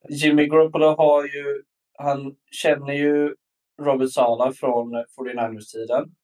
[0.09, 1.63] Jimmy Garoppolo har ju,
[1.97, 3.35] han känner ju
[3.81, 6.15] Robert Sala från 49ers-tiden.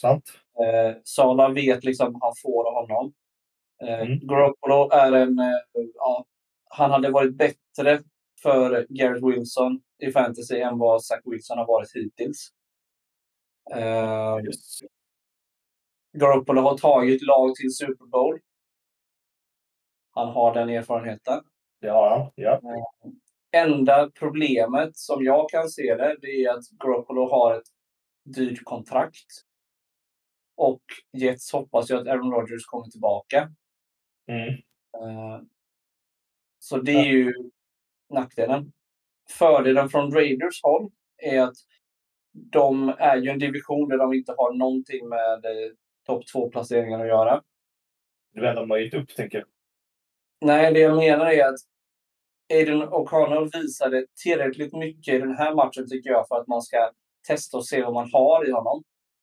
[0.00, 0.24] Sant.
[0.60, 3.12] Eh, Sala vet liksom vad han får av honom.
[3.82, 4.18] Eh, Mm.
[4.26, 5.58] Garoppolo är en, eh,
[5.94, 6.24] ja,
[6.70, 8.02] han hade varit bättre
[8.42, 12.48] för Garrett Wilson i fantasy än vad Zach Wilson har varit hittills.
[13.74, 14.78] Eh, Yes.
[16.12, 18.38] Garoppolo har tagit lag till Super Bowl.
[20.10, 21.40] Han har den erfarenheten.
[21.80, 22.30] Det har han.
[22.34, 22.60] Ja.
[23.52, 27.66] Enda problemet som jag kan se det, det är att Garoppolo har ett
[28.24, 29.26] dyrt kontrakt.
[30.56, 30.82] Och
[31.12, 33.50] Jets hoppas ju att Aaron Rodgers kommer tillbaka.
[34.28, 34.48] Mm.
[34.94, 35.40] Eh,
[36.58, 37.34] Så det är ju
[38.10, 38.72] nackdelen.
[39.30, 41.56] Fördelen från Raiders håll är att
[42.32, 45.72] de är ju en division där de inte har någonting med eh,
[46.06, 47.42] topp två placeringar att göra.
[48.32, 49.46] Det är väl de har gett upp, tänker jag.
[50.40, 51.58] Nej, det jag menar är att
[52.52, 56.90] Aiden O'Connell visade tillräckligt mycket i den här matchen tycker jag för att man ska
[57.28, 58.82] testa och se vad man har i honom.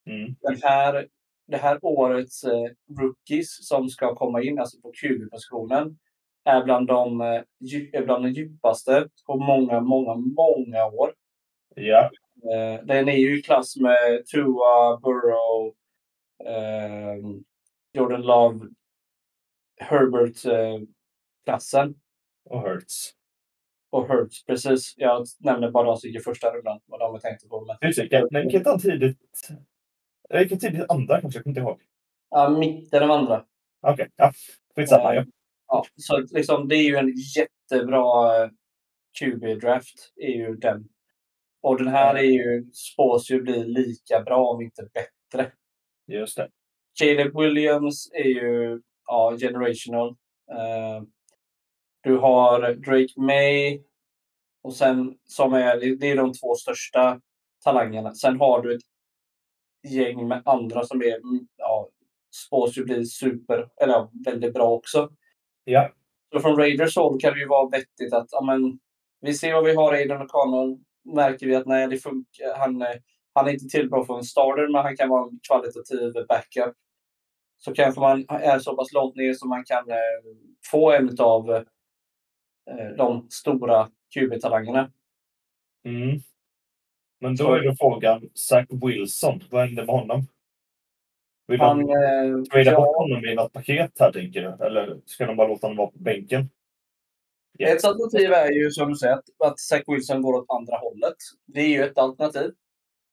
[0.09, 0.35] Mm.
[0.39, 1.07] Den här,
[1.47, 2.65] det här årets eh,
[2.99, 5.97] rookies som ska komma in, alltså på QB-positionen,
[6.43, 11.13] är bland de, eh, dju- är bland de djupaste på många, många, många år.
[11.75, 12.09] Ja.
[12.53, 15.73] Eh, den är ju i klass med Tua, Burrow,
[16.45, 17.15] eh,
[17.93, 18.59] Jordan Love,
[19.81, 21.95] Herbert-klassen.
[22.49, 23.13] Och Hurts.
[23.89, 24.93] och Hurts, precis.
[24.97, 27.65] Jag nämner bara de som gick i första rundan, vad de är tänkte på.
[27.65, 29.17] Men, Ursäkta, men vilket han tidigt...
[30.33, 31.37] eh, Vilket tidigt andra kanske?
[31.37, 31.81] Jag kommer inte ihåg.
[32.29, 33.45] ja, mitten av andra.
[33.81, 34.31] Okej, ja.
[34.75, 35.15] Skitsamma.
[35.15, 35.25] Ja.
[35.67, 38.49] Ja, så liksom, det är ju en jättebra eh,
[39.19, 40.13] QB-draft.
[40.15, 40.89] är ju den.
[41.61, 45.51] Och den här är ju, spås ju bli lika bra, om inte bättre.
[46.07, 46.49] Just det.
[46.99, 50.09] Caleb Williams är ju ja, generational.
[50.51, 51.03] Eh,
[52.03, 53.81] du har Drake May.
[54.63, 57.21] Och sen som är, det är de två största
[57.63, 58.13] talangerna.
[58.15, 58.81] Sen har du ett
[59.87, 61.89] gäng med andra som är, mm, ja,
[62.45, 65.09] spås ju bli super, eller ja, väldigt bra också.
[65.63, 65.89] Ja.
[66.33, 68.79] Så från Raiders håll kan det ju vara vettigt att ja, men,
[69.21, 70.83] vi ser vad vi har i Aiden O'Connell.
[71.15, 72.57] Märker vi att nej, det funkar.
[72.57, 72.85] Han,
[73.33, 76.75] han är inte till bra för en starter, men han kan vara en kvalitativ backup.
[77.57, 79.95] Så kanske man är så pass långt ner så man kan eh,
[80.71, 84.91] få en av eh, de stora QB-talangerna.
[85.85, 86.19] Mm.
[87.19, 90.27] Men då är då frågan, Zach Wilson, vad händer med honom?
[91.47, 94.65] Vill Han, de eh, trada bort ja, honom i något paket här tänker du?
[94.65, 96.49] Eller ska de bara låta honom vara på bänken?
[97.59, 101.15] ett alternativ är ju som du säger att, att Zach Wilson går åt andra hållet.
[101.45, 102.51] Det är ju ett alternativ.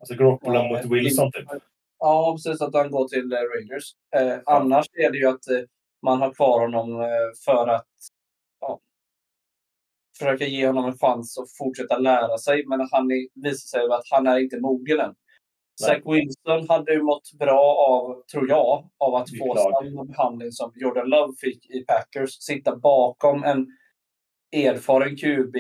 [0.01, 1.49] Alltså Garoppolo Ja, mot Wilson typ.
[1.99, 2.63] Ja, precis.
[2.63, 3.95] Att han går till eh, Raiders.
[4.17, 5.61] Eh, annars är det ju att eh,
[6.03, 7.07] man har kvar honom eh,
[7.45, 8.14] för att ja,
[10.19, 12.67] försöka ge honom en chans att fortsätta lära sig.
[12.67, 15.15] Men han är, visar sig att han är inte mogen än.
[15.81, 20.73] Zach Wilson hade ju mått bra av, tror jag, av att få samma behandling som
[20.77, 22.31] Jordan Love fick i Packers.
[22.31, 23.67] Sitta bakom en
[24.53, 25.57] erfaren QB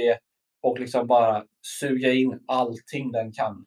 [0.63, 1.45] och liksom bara
[1.81, 3.67] suga in allting den kan.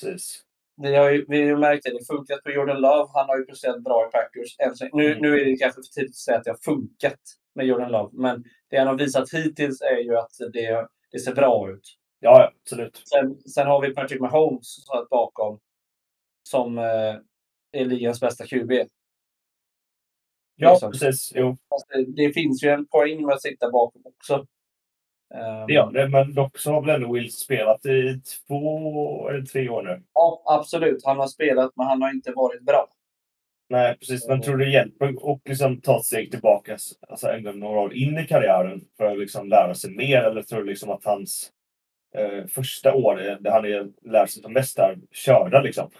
[0.00, 0.42] Precis.
[0.82, 1.98] Vi har ju, vi har ju märkt det.
[1.98, 3.10] Det funkat på Jordan Love.
[3.14, 4.56] Han har ju presterat bra i Packers.
[4.92, 5.18] Nu, Mm.
[5.22, 7.20] nu är det kanske för tidigt att säga att det har funkat
[7.54, 8.10] med Jordan Love.
[8.12, 11.98] Men det han har visat hittills är ju att det, det ser bra ut.
[12.20, 13.02] Ja, absolut.
[13.08, 14.76] Sen, sen har vi Patrick Mahomes
[15.10, 15.60] bakom.
[16.42, 17.16] Som eh,
[17.72, 18.72] är ligans bästa QB.
[20.56, 20.92] Ja, Liksom.
[20.92, 21.32] precis.
[21.34, 21.56] Jo,
[21.88, 24.46] det, det finns ju en poäng med att sitta bakom också.
[25.34, 26.08] Ehm, det gör det.
[26.08, 30.02] Men dock så har väl ändå Wills spelat i två eller tre år nu.
[30.14, 31.04] Ja, absolut.
[31.04, 32.88] Han har spelat, men han har inte varit bra.
[33.72, 34.28] Nej, precis.
[34.28, 36.76] Men tror du det hjälper att liksom ta ett steg tillbaka,
[37.08, 40.22] alltså ändå några år in i karriären för att liksom lära sig mer?
[40.22, 41.50] Eller tror du liksom att hans
[42.14, 45.90] eh, första år, eh, där han är, lär sig som mest, är körda liksom?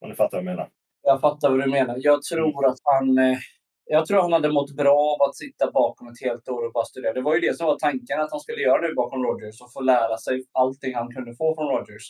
[0.00, 0.68] Om du fattar vad jag menar.
[1.02, 1.96] Jag fattar vad du menar.
[1.98, 3.18] Jag tror att han...
[3.18, 3.38] eh,
[3.84, 6.84] Jag tror han hade mått bra av att sitta bakom ett helt år och bara
[6.84, 7.12] studera.
[7.12, 9.72] Det var ju det som var tanken att han skulle göra nu bakom Rodgers och
[9.72, 12.06] få lära sig allting han kunde få från Rodgers.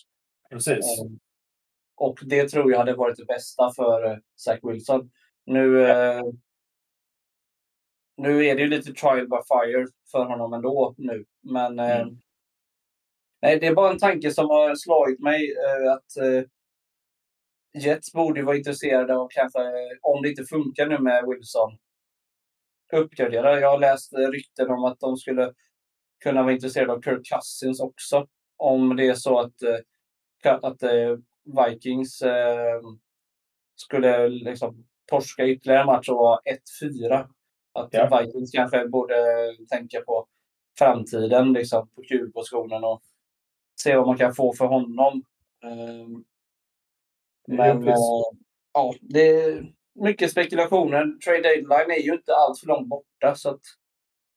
[0.51, 0.87] Precis.
[1.01, 1.07] Eh,
[1.95, 5.11] Och det tror jag hade varit det bästa för eh, Zach Wilson.
[5.47, 6.23] Nu, eh,
[8.17, 11.25] nu är det ju lite trial by fire för honom ändå nu.
[11.41, 12.19] Men eh, Mm.
[13.43, 15.55] nej, det är bara en tanke som har slagit mig
[15.95, 16.45] att
[17.75, 19.59] Jets borde ju vara intresserade av kanske,
[20.03, 21.79] om det inte funkar nu med Wilson,
[22.93, 23.61] uppgradera.
[23.61, 25.55] Jag har läst rykten om att de skulle
[26.23, 28.27] kunna vara intresserade av Kirk Cousins också.
[28.57, 29.55] Om det är så att,
[30.45, 30.83] att
[31.45, 32.81] Vikings eh,
[33.77, 36.41] skulle liksom torska ytterligare match och vara
[36.83, 37.29] 1-4.
[37.73, 38.19] Att Ja.
[38.21, 39.15] Vikings kanske borde
[39.71, 40.27] tänka på
[40.79, 43.03] framtiden liksom, på QB-positionen och
[43.81, 45.25] se vad man kan få för honom.
[45.65, 46.25] Ehm,
[47.49, 47.95] Men eh,
[48.73, 51.19] ja, det är mycket spekulationer.
[51.25, 53.35] Trade deadline är ju inte allt för långt borta.
[53.35, 53.61] Så att,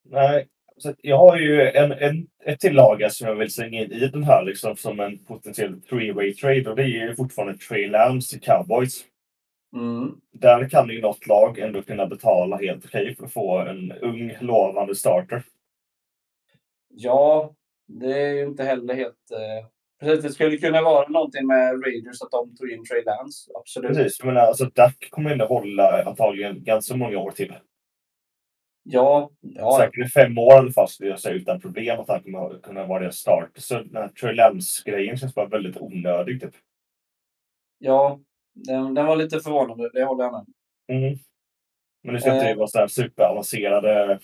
[0.03, 3.91] Nej, så jag har ju en, en, ett till lag som jag vill slänga in
[3.91, 7.88] i den här liksom, som en potentiell three-way trade och det är ju fortfarande Trey
[7.88, 9.06] Lance i Cowboys.
[9.76, 13.91] mm, Där kan ju något lag ändå kunna betala helt okej för att få en
[13.91, 15.43] ung lovande starter.
[16.89, 17.53] ja,
[17.88, 19.31] det är ju inte heller helt...
[19.31, 19.68] Eh,
[19.99, 23.52] precis, det skulle kunna vara någonting med Raiders att de tog in Trey Lance.
[23.56, 23.88] Absolut.
[23.88, 27.53] Precis, jag menar alltså Dak kommer ändå hålla antagligen ganska många år till.
[28.88, 32.07] Ja, ja, Säkert i fem år i alla fall skulle jag säga utan problem att
[32.10, 33.49] han kommer kunna vara deras start.
[33.56, 36.41] Så den här Trey Lance-grejen känns bara väldigt onödig.
[36.41, 36.53] Typ.
[37.80, 38.20] ja
[38.53, 39.90] den, den var lite förvånande.
[39.94, 40.45] Det håller jag med.
[41.03, 41.18] Mm.
[42.03, 42.57] Men det ska inte Eh.
[42.57, 44.20] vara så här superavancerade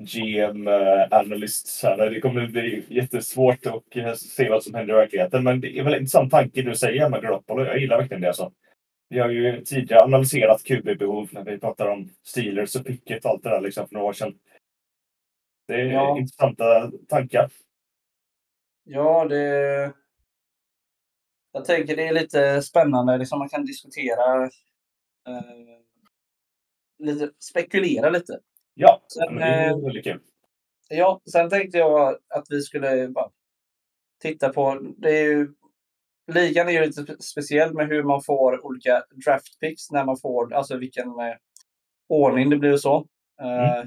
[0.00, 2.10] GM eh, analysts här.
[2.10, 5.44] Det kommer bli jättesvårt att se vad som händer i verkligheten.
[5.44, 7.64] Men det är väl en intressant tanke du säger med Garoppolo.
[7.64, 8.28] Jag gillar verkligen det.
[8.28, 8.52] Alltså.
[9.08, 13.42] Vi har ju tidigare analyserat QB-behov när vi pratar om Steelers och Pickett och allt
[13.42, 14.38] det där liksom för några år sedan.
[15.66, 16.18] Det är Ja.
[16.18, 17.50] intressanta tankar.
[18.84, 19.92] Ja, det...
[21.52, 23.18] Jag tänker det är lite spännande.
[23.18, 24.44] Liksom man kan diskutera.
[25.28, 25.78] Eh,
[26.98, 28.40] lite, spekulera lite.
[28.74, 30.20] Ja, Sen, det är eh, väldigt kul.
[30.88, 33.30] Ja, sen tänkte jag att vi skulle bara
[34.22, 34.78] titta på...
[34.96, 35.54] Det är ju,
[36.32, 40.16] ligan är ju lite spe- speciell med hur man får olika draft picks när man
[40.18, 41.34] får, alltså vilken eh,
[42.08, 42.96] ordning det blir och så.
[43.42, 43.84] Eh,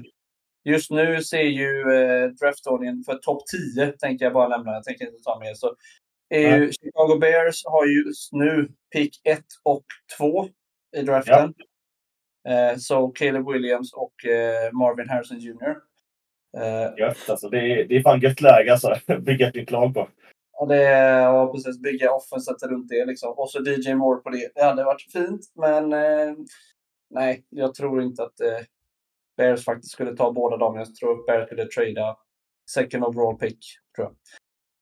[0.64, 3.42] Just nu ser ju eh, draftordningen för topp
[3.76, 4.72] 10, tänker jag bara nämna.
[4.72, 5.56] Jag tänker inte ta med.
[5.58, 5.76] Så
[6.28, 9.84] är ju, Chicago Bears har ju just nu pick 1 och
[10.18, 10.48] 2
[10.96, 11.54] i draften.
[12.48, 15.76] Eh, så Caleb Williams och eh, Marvin Harrison Jr.
[16.58, 17.48] Eh, Gött alltså.
[17.48, 18.96] Det är, det är fan gött läge alltså.
[19.20, 20.08] Bygga ett nytt lag på
[20.52, 23.04] och det är ja, precis bygga offenset runt det.
[23.04, 23.32] Liksom.
[23.36, 24.52] Och så DJ Moore på det.
[24.54, 26.34] Det hade varit fint, men eh,
[27.10, 28.60] nej, jag tror inte att eh,
[29.36, 30.76] Bears faktiskt skulle ta båda dem.
[30.76, 32.16] Jag tror att Bears skulle trada
[32.70, 33.58] second overall pick,
[33.96, 34.12] tror jag.
[34.12, 34.16] I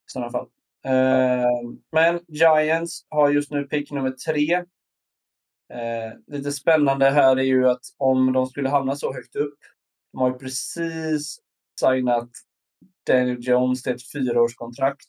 [0.07, 0.49] sådana fall.
[0.85, 4.55] Eh, men Giants har just nu pick nummer tre.
[5.73, 9.59] Eh, lite spännande här är ju att om de skulle hamna så högt upp.
[10.13, 11.39] De har ju precis
[11.81, 12.31] signat
[13.07, 15.09] Daniel Jones till ett fyraårskontrakt.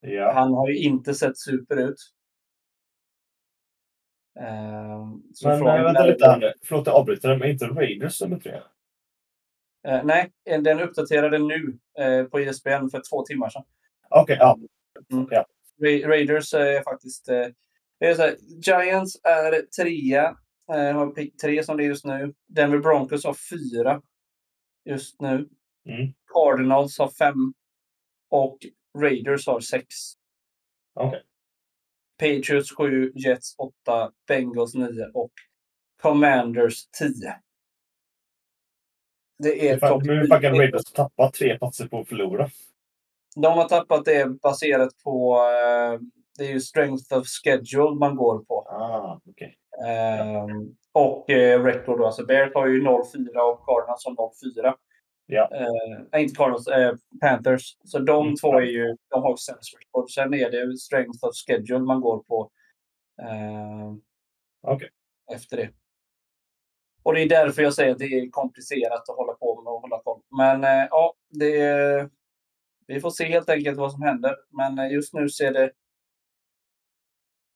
[0.00, 0.32] Ja.
[0.32, 1.96] Han har ju inte sett super ut.
[4.40, 6.52] Ehm, så Men frågan vänta lite här nu.
[6.62, 7.36] Förlåt, jag avbryter.
[7.36, 8.60] Men inte Raiders nummer tre?
[9.88, 13.64] Eh, nej, den uppdaterade nu eh, på ISBN för två timmar sedan.
[14.10, 14.58] Okej, ja.
[15.12, 15.28] Mm.
[15.30, 15.46] ja.
[15.80, 17.28] Ra- Raiders är faktiskt...
[17.28, 17.46] Eh,
[18.00, 20.36] är så här, Giants är trea.
[20.72, 22.34] Eh, har pick tre som det är just nu.
[22.46, 24.02] Denver Broncos har fyra
[24.84, 25.48] just nu.
[25.88, 26.12] Mm.
[26.34, 27.54] Cardinals har fem.
[28.30, 28.58] Och
[29.00, 29.86] Raiders har sex.
[30.94, 31.22] Okej.
[32.18, 35.32] Patriots 7, Jets 8, Bengals 9 och
[36.02, 37.10] Commanders 10.
[39.38, 42.50] Det är topp Nu fucking Raiders tappat tre platser på att förlora.
[43.36, 45.36] De har tappat det baserat på...
[45.36, 46.00] Eh,
[46.38, 48.54] det är ju strength of schedule man går på.
[48.54, 49.58] Ah, okej.
[49.86, 52.00] Ehm, och eh, record.
[52.00, 54.74] Alltså Bears har ju 0-4 och Cardinals har 0-4.
[55.30, 55.50] Ja.
[55.54, 57.76] Eh, inte Cardinals, eh, Panthers.
[57.84, 58.36] Så de Mm.
[58.36, 60.10] två är ju, de har sämst record.
[60.10, 62.50] Sen är det strength of schedule man går på.
[63.22, 64.00] ehm,
[64.62, 64.88] Okej.
[65.34, 65.70] Efter det.
[67.02, 69.80] Och det är därför jag säger att det är komplicerat att hålla på med och
[69.80, 70.20] hålla koll.
[70.38, 72.10] Men eh, ja, det,
[72.86, 74.36] vi får se helt enkelt vad som händer.
[74.50, 75.72] Men eh, just nu ser det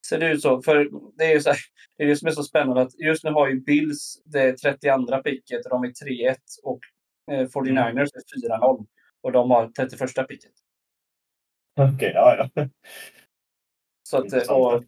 [0.09, 0.63] ser det ut så.
[0.63, 1.59] För det är ju så här,
[1.97, 5.23] det är det som är så spännande att just nu har ju Bills det 32
[5.25, 5.89] picket och de är
[6.33, 6.81] 3-1 och
[7.31, 8.87] eh, 49ers är 4-0
[9.21, 10.53] och de har 31 picket.
[11.77, 12.69] Okej, ja, ja.
[14.03, 14.85] Så, att, eh, och,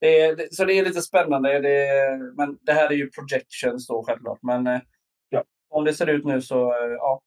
[0.00, 1.60] det är, så det är lite spännande.
[1.60, 4.38] Det är, men det här är ju projections då självklart.
[4.42, 4.80] Men eh,
[5.28, 5.44] Ja.
[5.68, 6.56] om det ser ut nu så
[6.98, 7.20] ja,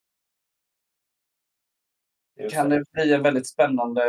[2.39, 4.01] Just kan det bli en väldigt spännande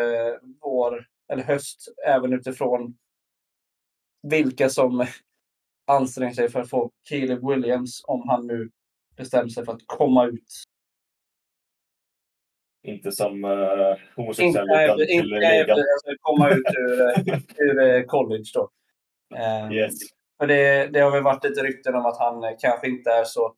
[0.61, 2.99] vår eller höst även utifrån
[4.23, 5.07] vilka som
[5.87, 8.71] anstränger sig för att få Caleb Williams om han nu
[9.17, 10.53] bestämmer sig för att komma ut.
[12.83, 17.81] Inte som uh, Inte, homosexuell utan inte, till inte alltså, komma ut ur, eh, ur
[17.81, 18.71] eh, college då.
[19.37, 19.93] Eh, Yes.
[20.39, 23.55] För det, det har väl varit lite rykten om att han kanske inte är så...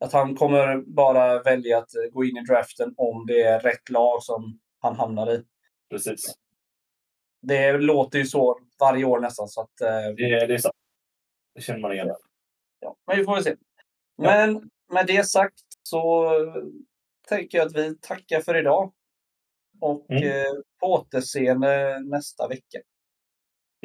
[0.00, 4.22] Att han kommer bara välja att gå in i draften om det är rätt lag
[4.22, 5.44] som han hamnar i.
[5.90, 6.34] Precis.
[7.42, 9.48] Det låter ju så varje år nästan.
[9.48, 10.74] Så att, eh, Det, det är sant.
[11.54, 12.14] Det känner man igen.
[12.80, 13.54] ja, men vi får väl se.
[14.26, 16.30] Men med det sagt så
[17.28, 18.92] tänker jag att vi tackar för idag.
[19.80, 20.22] Och Mm.
[20.28, 22.78] eh, på återseende nästa vecka.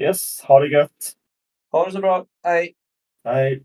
[0.01, 1.14] Yes, ha det gött.
[1.72, 2.26] Ha det så bra.
[2.43, 2.73] Hej!
[3.23, 3.64] Hej.